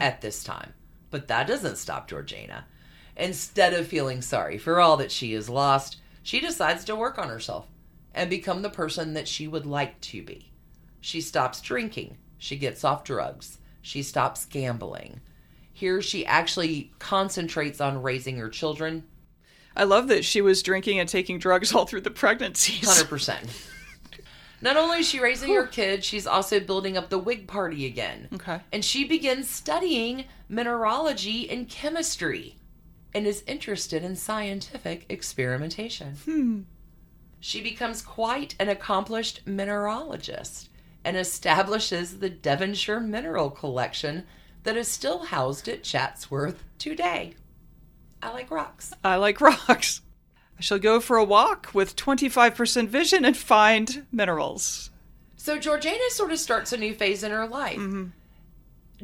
at 0.00 0.20
this 0.20 0.42
time. 0.44 0.74
But 1.10 1.28
that 1.28 1.46
doesn't 1.46 1.78
stop 1.78 2.08
Georgina. 2.08 2.66
Instead 3.16 3.72
of 3.72 3.86
feeling 3.88 4.20
sorry 4.22 4.58
for 4.58 4.80
all 4.80 4.96
that 4.98 5.10
she 5.12 5.32
has 5.32 5.48
lost, 5.48 5.96
she 6.22 6.40
decides 6.40 6.84
to 6.84 6.96
work 6.96 7.18
on 7.18 7.28
herself 7.28 7.66
and 8.14 8.28
become 8.28 8.62
the 8.62 8.70
person 8.70 9.14
that 9.14 9.28
she 9.28 9.46
would 9.46 9.66
like 9.66 10.00
to 10.00 10.22
be. 10.22 10.52
She 11.00 11.20
stops 11.20 11.60
drinking. 11.60 12.16
She 12.38 12.56
gets 12.56 12.84
off 12.84 13.04
drugs. 13.04 13.58
She 13.82 14.02
stops 14.02 14.44
gambling. 14.44 15.20
Here, 15.72 16.02
she 16.02 16.26
actually 16.26 16.92
concentrates 16.98 17.80
on 17.80 18.02
raising 18.02 18.36
her 18.36 18.50
children. 18.50 19.04
I 19.76 19.84
love 19.84 20.08
that 20.08 20.24
she 20.24 20.42
was 20.42 20.62
drinking 20.62 20.98
and 20.98 21.08
taking 21.08 21.38
drugs 21.38 21.74
all 21.74 21.86
through 21.86 22.02
the 22.02 22.10
pregnancies. 22.10 22.86
100%. 22.86 23.68
Not 24.62 24.76
only 24.76 24.98
is 24.98 25.08
she 25.08 25.20
raising 25.20 25.54
her 25.54 25.66
kids, 25.66 26.04
she's 26.04 26.26
also 26.26 26.60
building 26.60 26.98
up 26.98 27.08
the 27.08 27.18
Whig 27.18 27.46
Party 27.46 27.86
again. 27.86 28.28
Okay. 28.34 28.60
And 28.72 28.84
she 28.84 29.04
begins 29.04 29.48
studying 29.48 30.26
mineralogy 30.50 31.48
and 31.48 31.66
chemistry 31.66 32.56
and 33.14 33.26
is 33.26 33.42
interested 33.46 34.04
in 34.04 34.16
scientific 34.16 35.06
experimentation. 35.08 36.16
Hmm. 36.24 36.60
She 37.40 37.60
becomes 37.62 38.02
quite 38.02 38.54
an 38.58 38.68
accomplished 38.68 39.46
mineralogist 39.46 40.68
and 41.04 41.16
establishes 41.16 42.18
the 42.18 42.30
Devonshire 42.30 43.00
Mineral 43.00 43.50
Collection 43.50 44.26
that 44.62 44.76
is 44.76 44.88
still 44.88 45.24
housed 45.24 45.68
at 45.68 45.82
Chatsworth 45.82 46.62
today. 46.78 47.34
I 48.22 48.30
like 48.30 48.50
rocks. 48.50 48.92
I 49.02 49.16
like 49.16 49.40
rocks. 49.40 50.02
I 50.58 50.62
shall 50.62 50.78
go 50.78 51.00
for 51.00 51.16
a 51.16 51.24
walk 51.24 51.70
with 51.72 51.96
25% 51.96 52.88
vision 52.88 53.24
and 53.24 53.34
find 53.34 54.06
minerals. 54.12 54.90
So 55.36 55.58
Georgiana 55.58 56.10
sort 56.10 56.32
of 56.32 56.38
starts 56.38 56.74
a 56.74 56.76
new 56.76 56.92
phase 56.92 57.22
in 57.22 57.30
her 57.30 57.48
life. 57.48 57.78
Mm-hmm. 57.78 58.08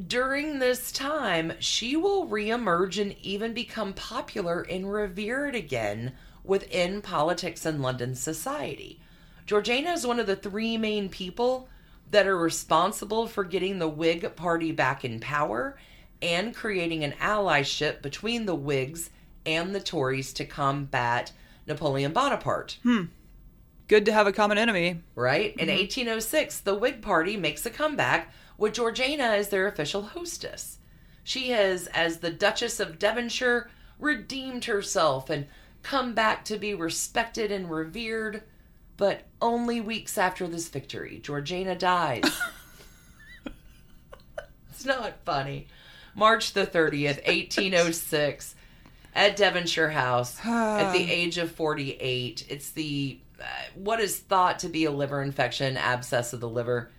During 0.04 0.58
this 0.58 0.92
time, 0.92 1.54
she 1.58 1.96
will 1.96 2.26
reemerge 2.26 3.00
and 3.00 3.16
even 3.22 3.54
become 3.54 3.94
popular 3.94 4.60
and 4.62 4.92
revered 4.92 5.54
again 5.54 6.12
within 6.44 7.00
politics 7.00 7.64
and 7.64 7.80
London 7.80 8.14
society. 8.14 9.00
Georgiana 9.46 9.92
is 9.92 10.06
one 10.06 10.20
of 10.20 10.26
the 10.26 10.36
three 10.36 10.76
main 10.76 11.08
people 11.08 11.68
that 12.10 12.26
are 12.26 12.36
responsible 12.36 13.26
for 13.26 13.42
getting 13.42 13.78
the 13.78 13.88
Whig 13.88 14.36
Party 14.36 14.70
back 14.70 15.04
in 15.04 15.18
power 15.18 15.78
and 16.20 16.54
creating 16.54 17.02
an 17.02 17.12
allyship 17.12 18.02
between 18.02 18.46
the 18.46 18.54
Whigs 18.54 19.10
and 19.44 19.74
the 19.74 19.80
Tories 19.80 20.32
to 20.34 20.44
combat 20.44 21.32
Napoleon 21.66 22.12
Bonaparte 22.12 22.78
hmm. 22.82 23.04
Good 23.88 24.06
to 24.06 24.12
have 24.12 24.26
a 24.26 24.32
common 24.32 24.58
enemy. 24.58 25.00
right? 25.14 25.54
In 25.56 25.68
mm-hmm. 25.68 25.78
1806, 25.78 26.60
the 26.60 26.74
Whig 26.74 27.02
Party 27.02 27.36
makes 27.36 27.64
a 27.64 27.70
comeback 27.70 28.32
with 28.58 28.74
Georgiana 28.74 29.24
as 29.24 29.48
their 29.48 29.66
official 29.66 30.02
hostess. 30.02 30.78
She 31.24 31.50
has, 31.50 31.86
as 31.88 32.18
the 32.18 32.30
Duchess 32.30 32.80
of 32.80 32.98
Devonshire, 32.98 33.70
redeemed 33.98 34.66
herself 34.66 35.30
and 35.30 35.46
come 35.82 36.14
back 36.14 36.44
to 36.46 36.58
be 36.58 36.74
respected 36.74 37.50
and 37.50 37.70
revered. 37.70 38.42
But 38.96 39.24
only 39.42 39.80
weeks 39.80 40.16
after 40.16 40.46
this 40.46 40.68
victory, 40.68 41.20
Georgiana 41.22 41.74
dies. 41.74 42.24
it's 44.70 44.84
not 44.84 45.14
funny. 45.24 45.68
March 46.14 46.54
the 46.54 46.66
30th, 46.66 47.26
1806, 47.26 48.54
at 49.14 49.36
Devonshire 49.36 49.90
House, 49.90 50.38
at 50.44 50.92
the 50.92 51.02
age 51.10 51.38
of 51.38 51.52
48. 51.52 52.46
It's 52.48 52.70
the 52.70 53.20
uh, 53.38 53.44
what 53.74 54.00
is 54.00 54.18
thought 54.18 54.60
to 54.60 54.68
be 54.68 54.86
a 54.86 54.90
liver 54.90 55.20
infection, 55.20 55.76
abscess 55.76 56.32
of 56.32 56.40
the 56.40 56.48
liver. 56.48 56.90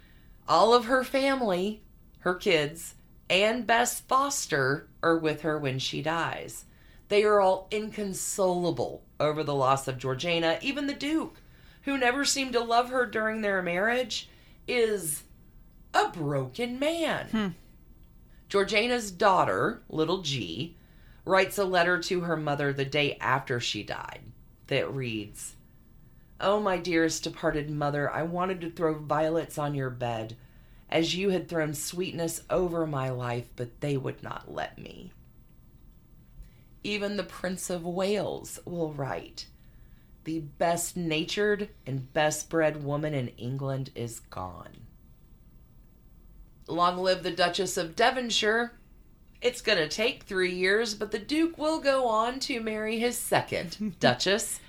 All 0.48 0.74
of 0.74 0.86
her 0.86 1.04
family, 1.04 1.82
her 2.20 2.36
kids, 2.36 2.96
and 3.30 3.68
Bess 3.68 4.00
Foster 4.00 4.88
are 5.04 5.18
with 5.18 5.42
her 5.42 5.58
when 5.58 5.80
she 5.80 6.02
dies. 6.02 6.66
They 7.10 7.24
are 7.24 7.42
all 7.42 7.68
inconsolable 7.72 9.04
over 9.20 9.44
the 9.44 9.56
loss 9.56 9.88
of 9.88 9.98
Georgiana. 9.98 10.60
Even 10.62 10.88
the 10.88 10.94
Duke, 10.94 11.42
who 11.84 11.98
never 11.98 12.24
seemed 12.24 12.54
to 12.54 12.60
love 12.60 12.90
her 12.90 13.06
during 13.06 13.42
their 13.42 13.62
marriage, 13.62 14.30
is 14.68 15.24
a 15.94 16.10
broken 16.10 16.80
man. 16.80 17.28
Hmm. 17.30 17.48
Georgiana's 18.50 19.12
daughter, 19.12 19.82
little 19.90 20.22
G, 20.22 20.78
writes 21.26 21.58
a 21.58 21.66
letter 21.66 22.00
to 22.04 22.22
her 22.22 22.38
mother 22.38 22.72
the 22.72 22.86
day 22.86 23.18
after 23.20 23.60
she 23.60 23.84
died 23.84 24.22
that 24.68 24.94
reads 24.94 25.57
Oh, 26.40 26.60
my 26.60 26.78
dearest 26.78 27.24
departed 27.24 27.70
mother, 27.70 28.12
I 28.12 28.24
wanted 28.24 28.62
to 28.62 28.70
throw 28.70 29.00
violets 29.00 29.58
on 29.58 29.74
your 29.74 29.90
bed, 29.90 30.38
as 30.90 31.16
you 31.16 31.32
had 31.32 31.48
thrown 31.48 31.74
sweetness 31.74 32.44
over 32.50 32.86
my 32.86 33.10
life, 33.10 33.50
but 33.56 33.82
they 33.82 33.98
would 33.98 34.22
not 34.22 34.54
let 34.54 34.78
me. 34.78 35.12
Even 36.84 37.18
the 37.18 37.24
Prince 37.24 37.70
of 37.70 37.84
Wales 37.84 38.60
will 38.66 38.94
write 38.94 39.48
The 40.26 40.40
best 40.40 40.96
natured 40.96 41.70
and 41.86 42.14
best 42.14 42.50
bred 42.50 42.84
woman 42.84 43.14
in 43.14 43.30
England 43.30 43.90
is 43.96 44.20
gone. 44.20 44.88
Long 46.68 46.98
live 46.98 47.24
the 47.24 47.32
Duchess 47.32 47.78
of 47.78 47.96
Devonshire. 47.96 48.74
It's 49.42 49.62
going 49.62 49.78
to 49.78 49.88
take 49.88 50.24
three 50.24 50.54
years, 50.54 50.94
but 50.94 51.12
the 51.12 51.20
Duke 51.20 51.58
will 51.58 51.80
go 51.80 52.08
on 52.08 52.40
to 52.42 52.60
marry 52.60 53.00
his 53.00 53.18
second 53.18 53.96
Duchess, 54.00 54.60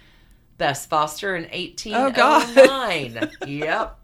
Bess 0.59 0.87
Foster, 0.87 1.35
in 1.37 1.45
Oh, 1.47 2.11
God. 2.11 2.55
1809. 2.57 3.31
yep. 3.47 3.99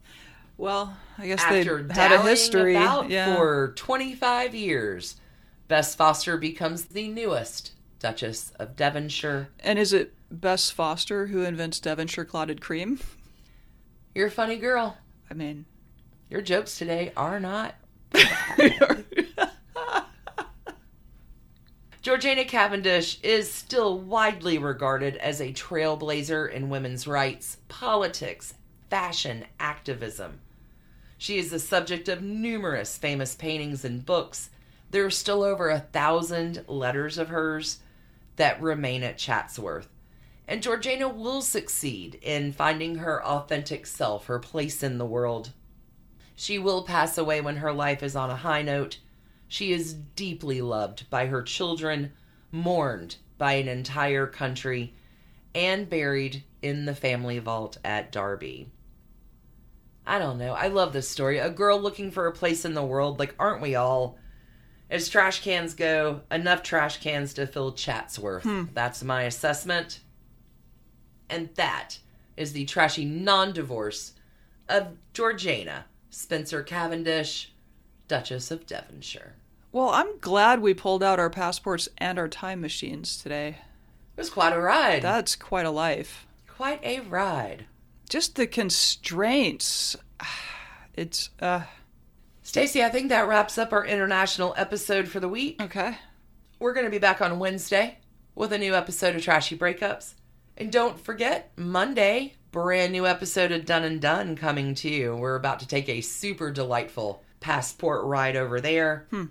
Well, 0.57 0.97
I 1.19 1.27
guess 1.27 1.45
they 1.47 1.65
had 1.65 2.13
a 2.13 2.23
history. 2.23 2.75
yeah. 2.75 3.35
for 3.37 3.73
25 3.77 4.55
years, 4.55 5.17
Bess 5.69 5.95
Foster 5.95 6.37
becomes 6.37 6.87
the 6.87 7.09
newest 7.09 7.73
Duchess 7.99 8.53
of 8.59 8.77
Devonshire. 8.77 9.49
And 9.61 9.79
is 9.79 9.93
it 9.93 10.15
Bess 10.31 10.71
Foster 10.71 11.27
who 11.27 11.43
invents 11.43 11.81
Devonshire 11.81 12.25
clotted 12.25 12.61
cream? 12.61 13.01
You're 14.15 14.29
a 14.29 14.31
funny 14.31 14.57
girl. 14.57 14.97
I 15.31 15.35
mean, 15.35 15.65
Your 16.31 16.41
jokes 16.41 16.79
today 16.79 17.13
are 17.17 17.41
not. 17.41 17.75
Georgiana 22.05 22.45
Cavendish 22.45 23.19
is 23.23 23.51
still 23.51 23.99
widely 23.99 24.59
regarded 24.59 25.17
as 25.17 25.41
a 25.41 25.55
trailblazer 25.55 26.53
in 26.53 26.69
women's 26.69 27.07
rights, 27.07 27.57
politics, 27.69 28.53
fashion, 28.91 29.47
activism. 29.59 30.41
She 31.17 31.39
is 31.39 31.51
the 31.51 31.59
subject 31.59 32.11
of 32.11 32.21
numerous 32.21 32.99
famous 32.99 33.35
paintings 33.35 33.87
and 33.87 34.05
books. 34.05 34.51
There 34.91 35.07
are 35.07 35.11
still 35.11 35.43
over 35.43 35.71
a 35.71 35.81
thousand 35.81 36.67
letters 36.69 37.17
of 37.17 37.29
hers 37.29 37.79
that 38.37 38.61
remain 38.61 39.03
at 39.03 39.17
Chatsworth. 39.17 39.89
And 40.47 40.63
Georgiana 40.63 41.09
will 41.09 41.41
succeed 41.41 42.19
in 42.21 42.53
finding 42.53 42.97
her 42.97 43.25
authentic 43.25 43.87
self, 43.87 44.27
her 44.27 44.39
place 44.39 44.83
in 44.83 44.99
the 44.99 45.07
world. 45.07 45.53
She 46.37 46.59
will 46.59 46.83
pass 46.83 47.17
away 47.17 47.41
when 47.41 47.57
her 47.57 47.73
life 47.73 48.03
is 48.03 48.15
on 48.15 48.29
a 48.29 48.37
high 48.37 48.61
note. 48.61 48.99
She 49.49 49.73
is 49.73 49.95
deeply 49.95 50.61
loved 50.61 51.09
by 51.11 51.27
her 51.27 51.43
children, 51.43 52.13
mourned 52.51 53.17
by 53.39 53.55
an 53.55 53.69
entire 53.69 54.27
country, 54.27 54.95
and 55.55 55.89
buried 55.89 56.45
in 56.63 56.85
the 56.85 56.95
family 56.95 57.39
vault 57.39 57.79
at 57.85 58.11
Derby. 58.11 58.69
I 60.07 60.19
don't 60.19 60.39
know. 60.39 60.53
I 60.53 60.69
love 60.69 60.93
this 60.93 61.09
story. 61.09 61.39
A 61.39 61.51
girl 61.51 61.81
looking 61.81 62.11
for 62.11 62.27
a 62.27 62.33
place 62.33 62.65
in 62.65 62.75
the 62.75 62.85
world. 62.85 63.19
Like, 63.19 63.35
aren't 63.39 63.63
we 63.63 63.75
all? 63.75 64.19
As 64.91 65.09
trash 65.09 65.43
cans 65.43 65.75
go, 65.75 66.21
enough 66.31 66.63
trash 66.63 67.01
cans 67.01 67.33
to 67.35 67.47
fill 67.47 67.73
Chatsworth. 67.73 68.43
Hmm. 68.43 68.65
That's 68.75 69.03
my 69.03 69.23
assessment. 69.23 70.01
And 71.31 71.49
that 71.55 71.99
is 72.37 72.53
the 72.53 72.67
trashy 72.67 73.05
non 73.05 73.53
divorce 73.53 74.13
of 74.69 74.89
Georgiana 75.15 75.87
Spencer 76.11 76.63
Cavendish, 76.63 77.54
Duchess 78.09 78.51
of 78.51 78.67
Devonshire. 78.67 79.35
well, 79.73 79.89
I'm 79.91 80.19
glad 80.19 80.61
we 80.61 80.75
pulled 80.75 81.03
out 81.03 81.19
our 81.19 81.31
passports 81.31 81.89
and 81.99 82.19
our 82.19 82.29
time 82.29 82.61
machines 82.61 83.17
today. 83.23 83.59
It 84.17 84.21
was 84.21 84.31
quite 84.31 84.53
a 84.53 84.61
ride. 84.61 85.03
That's 85.03 85.35
quite 85.37 85.67
a 85.67 85.71
life. 85.71 86.27
quite 86.47 86.81
a 86.85 87.01
ride. 87.01 87.67
Just 88.09 88.37
the 88.37 88.47
constraints. 88.47 89.97
It's 90.97 91.31
uh 91.41 91.63
Stacy, 92.45 92.85
I 92.85 92.89
think 92.89 93.09
that 93.09 93.27
wraps 93.27 93.59
up 93.59 93.73
our 93.73 93.85
international 93.85 94.55
episode 94.57 95.09
for 95.09 95.19
the 95.19 95.29
week. 95.29 95.61
okay. 95.61 95.97
We're 96.61 96.73
going 96.75 96.85
to 96.87 96.91
be 96.91 96.99
back 96.99 97.21
on 97.21 97.41
Wednesday 97.41 97.99
with 98.37 98.53
a 98.53 98.59
new 98.59 98.77
episode 98.77 99.17
of 99.17 99.23
Trashy 99.23 99.57
Breakups. 99.59 100.15
And 100.57 100.71
don't 100.71 101.01
forget, 101.01 101.51
Monday, 101.57 102.35
brand 102.53 102.93
new 102.93 103.09
episode 103.09 103.51
of 103.51 103.65
Done 103.65 103.83
and 103.83 104.01
Done 104.01 104.37
coming 104.37 104.77
to 104.77 104.89
you. 104.89 105.17
We're 105.17 105.35
about 105.35 105.59
to 105.61 105.67
take 105.67 105.89
a 105.89 106.01
super 106.01 106.53
delightful 106.53 107.24
passport 107.45 108.07
ride 108.07 108.37
over 108.37 108.59
there. 108.59 109.07
Hmm. 109.11 109.25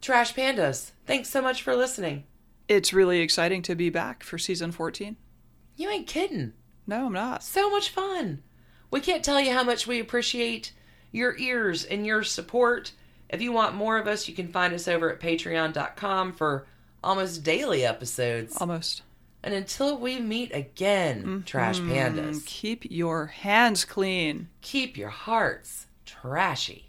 Trash 0.00 0.34
Pandas, 0.34 0.92
thanks 1.06 1.28
so 1.28 1.42
much 1.42 1.62
for 1.62 1.76
listening. 1.76 2.24
It's 2.66 2.94
really 2.94 3.20
exciting 3.20 3.60
to 3.62 3.74
be 3.74 3.90
back 3.90 4.22
for 4.22 4.38
season 4.38 4.72
14. 4.72 5.16
You 5.76 5.90
ain't 5.90 6.06
kidding. 6.06 6.54
No, 6.86 7.06
I'm 7.06 7.12
not. 7.12 7.42
So 7.44 7.68
much 7.68 7.90
fun. 7.90 8.42
We 8.90 9.00
can't 9.00 9.22
tell 9.22 9.38
you 9.38 9.52
how 9.52 9.62
much 9.64 9.86
we 9.86 10.00
appreciate 10.00 10.72
your 11.10 11.36
ears 11.36 11.84
and 11.84 12.06
your 12.06 12.22
support. 12.22 12.92
If 13.28 13.42
you 13.42 13.52
want 13.52 13.74
more 13.74 13.98
of 13.98 14.06
us, 14.06 14.26
you 14.26 14.34
can 14.34 14.48
find 14.48 14.72
us 14.72 14.88
over 14.88 15.12
at 15.12 15.20
patreon.com 15.20 16.32
for 16.32 16.66
almost 17.04 17.44
daily 17.44 17.84
episodes. 17.84 18.56
Almost. 18.56 19.02
And 19.42 19.52
until 19.52 19.98
we 19.98 20.20
meet 20.20 20.54
again, 20.54 21.18
mm-hmm. 21.20 21.40
Trash 21.42 21.80
Pandas, 21.80 22.46
Keep 22.46 22.90
your 22.90 23.26
hands 23.26 23.84
clean. 23.84 24.48
keep 24.62 24.96
your 24.96 25.10
hearts 25.10 25.86
trashy. 26.06 26.88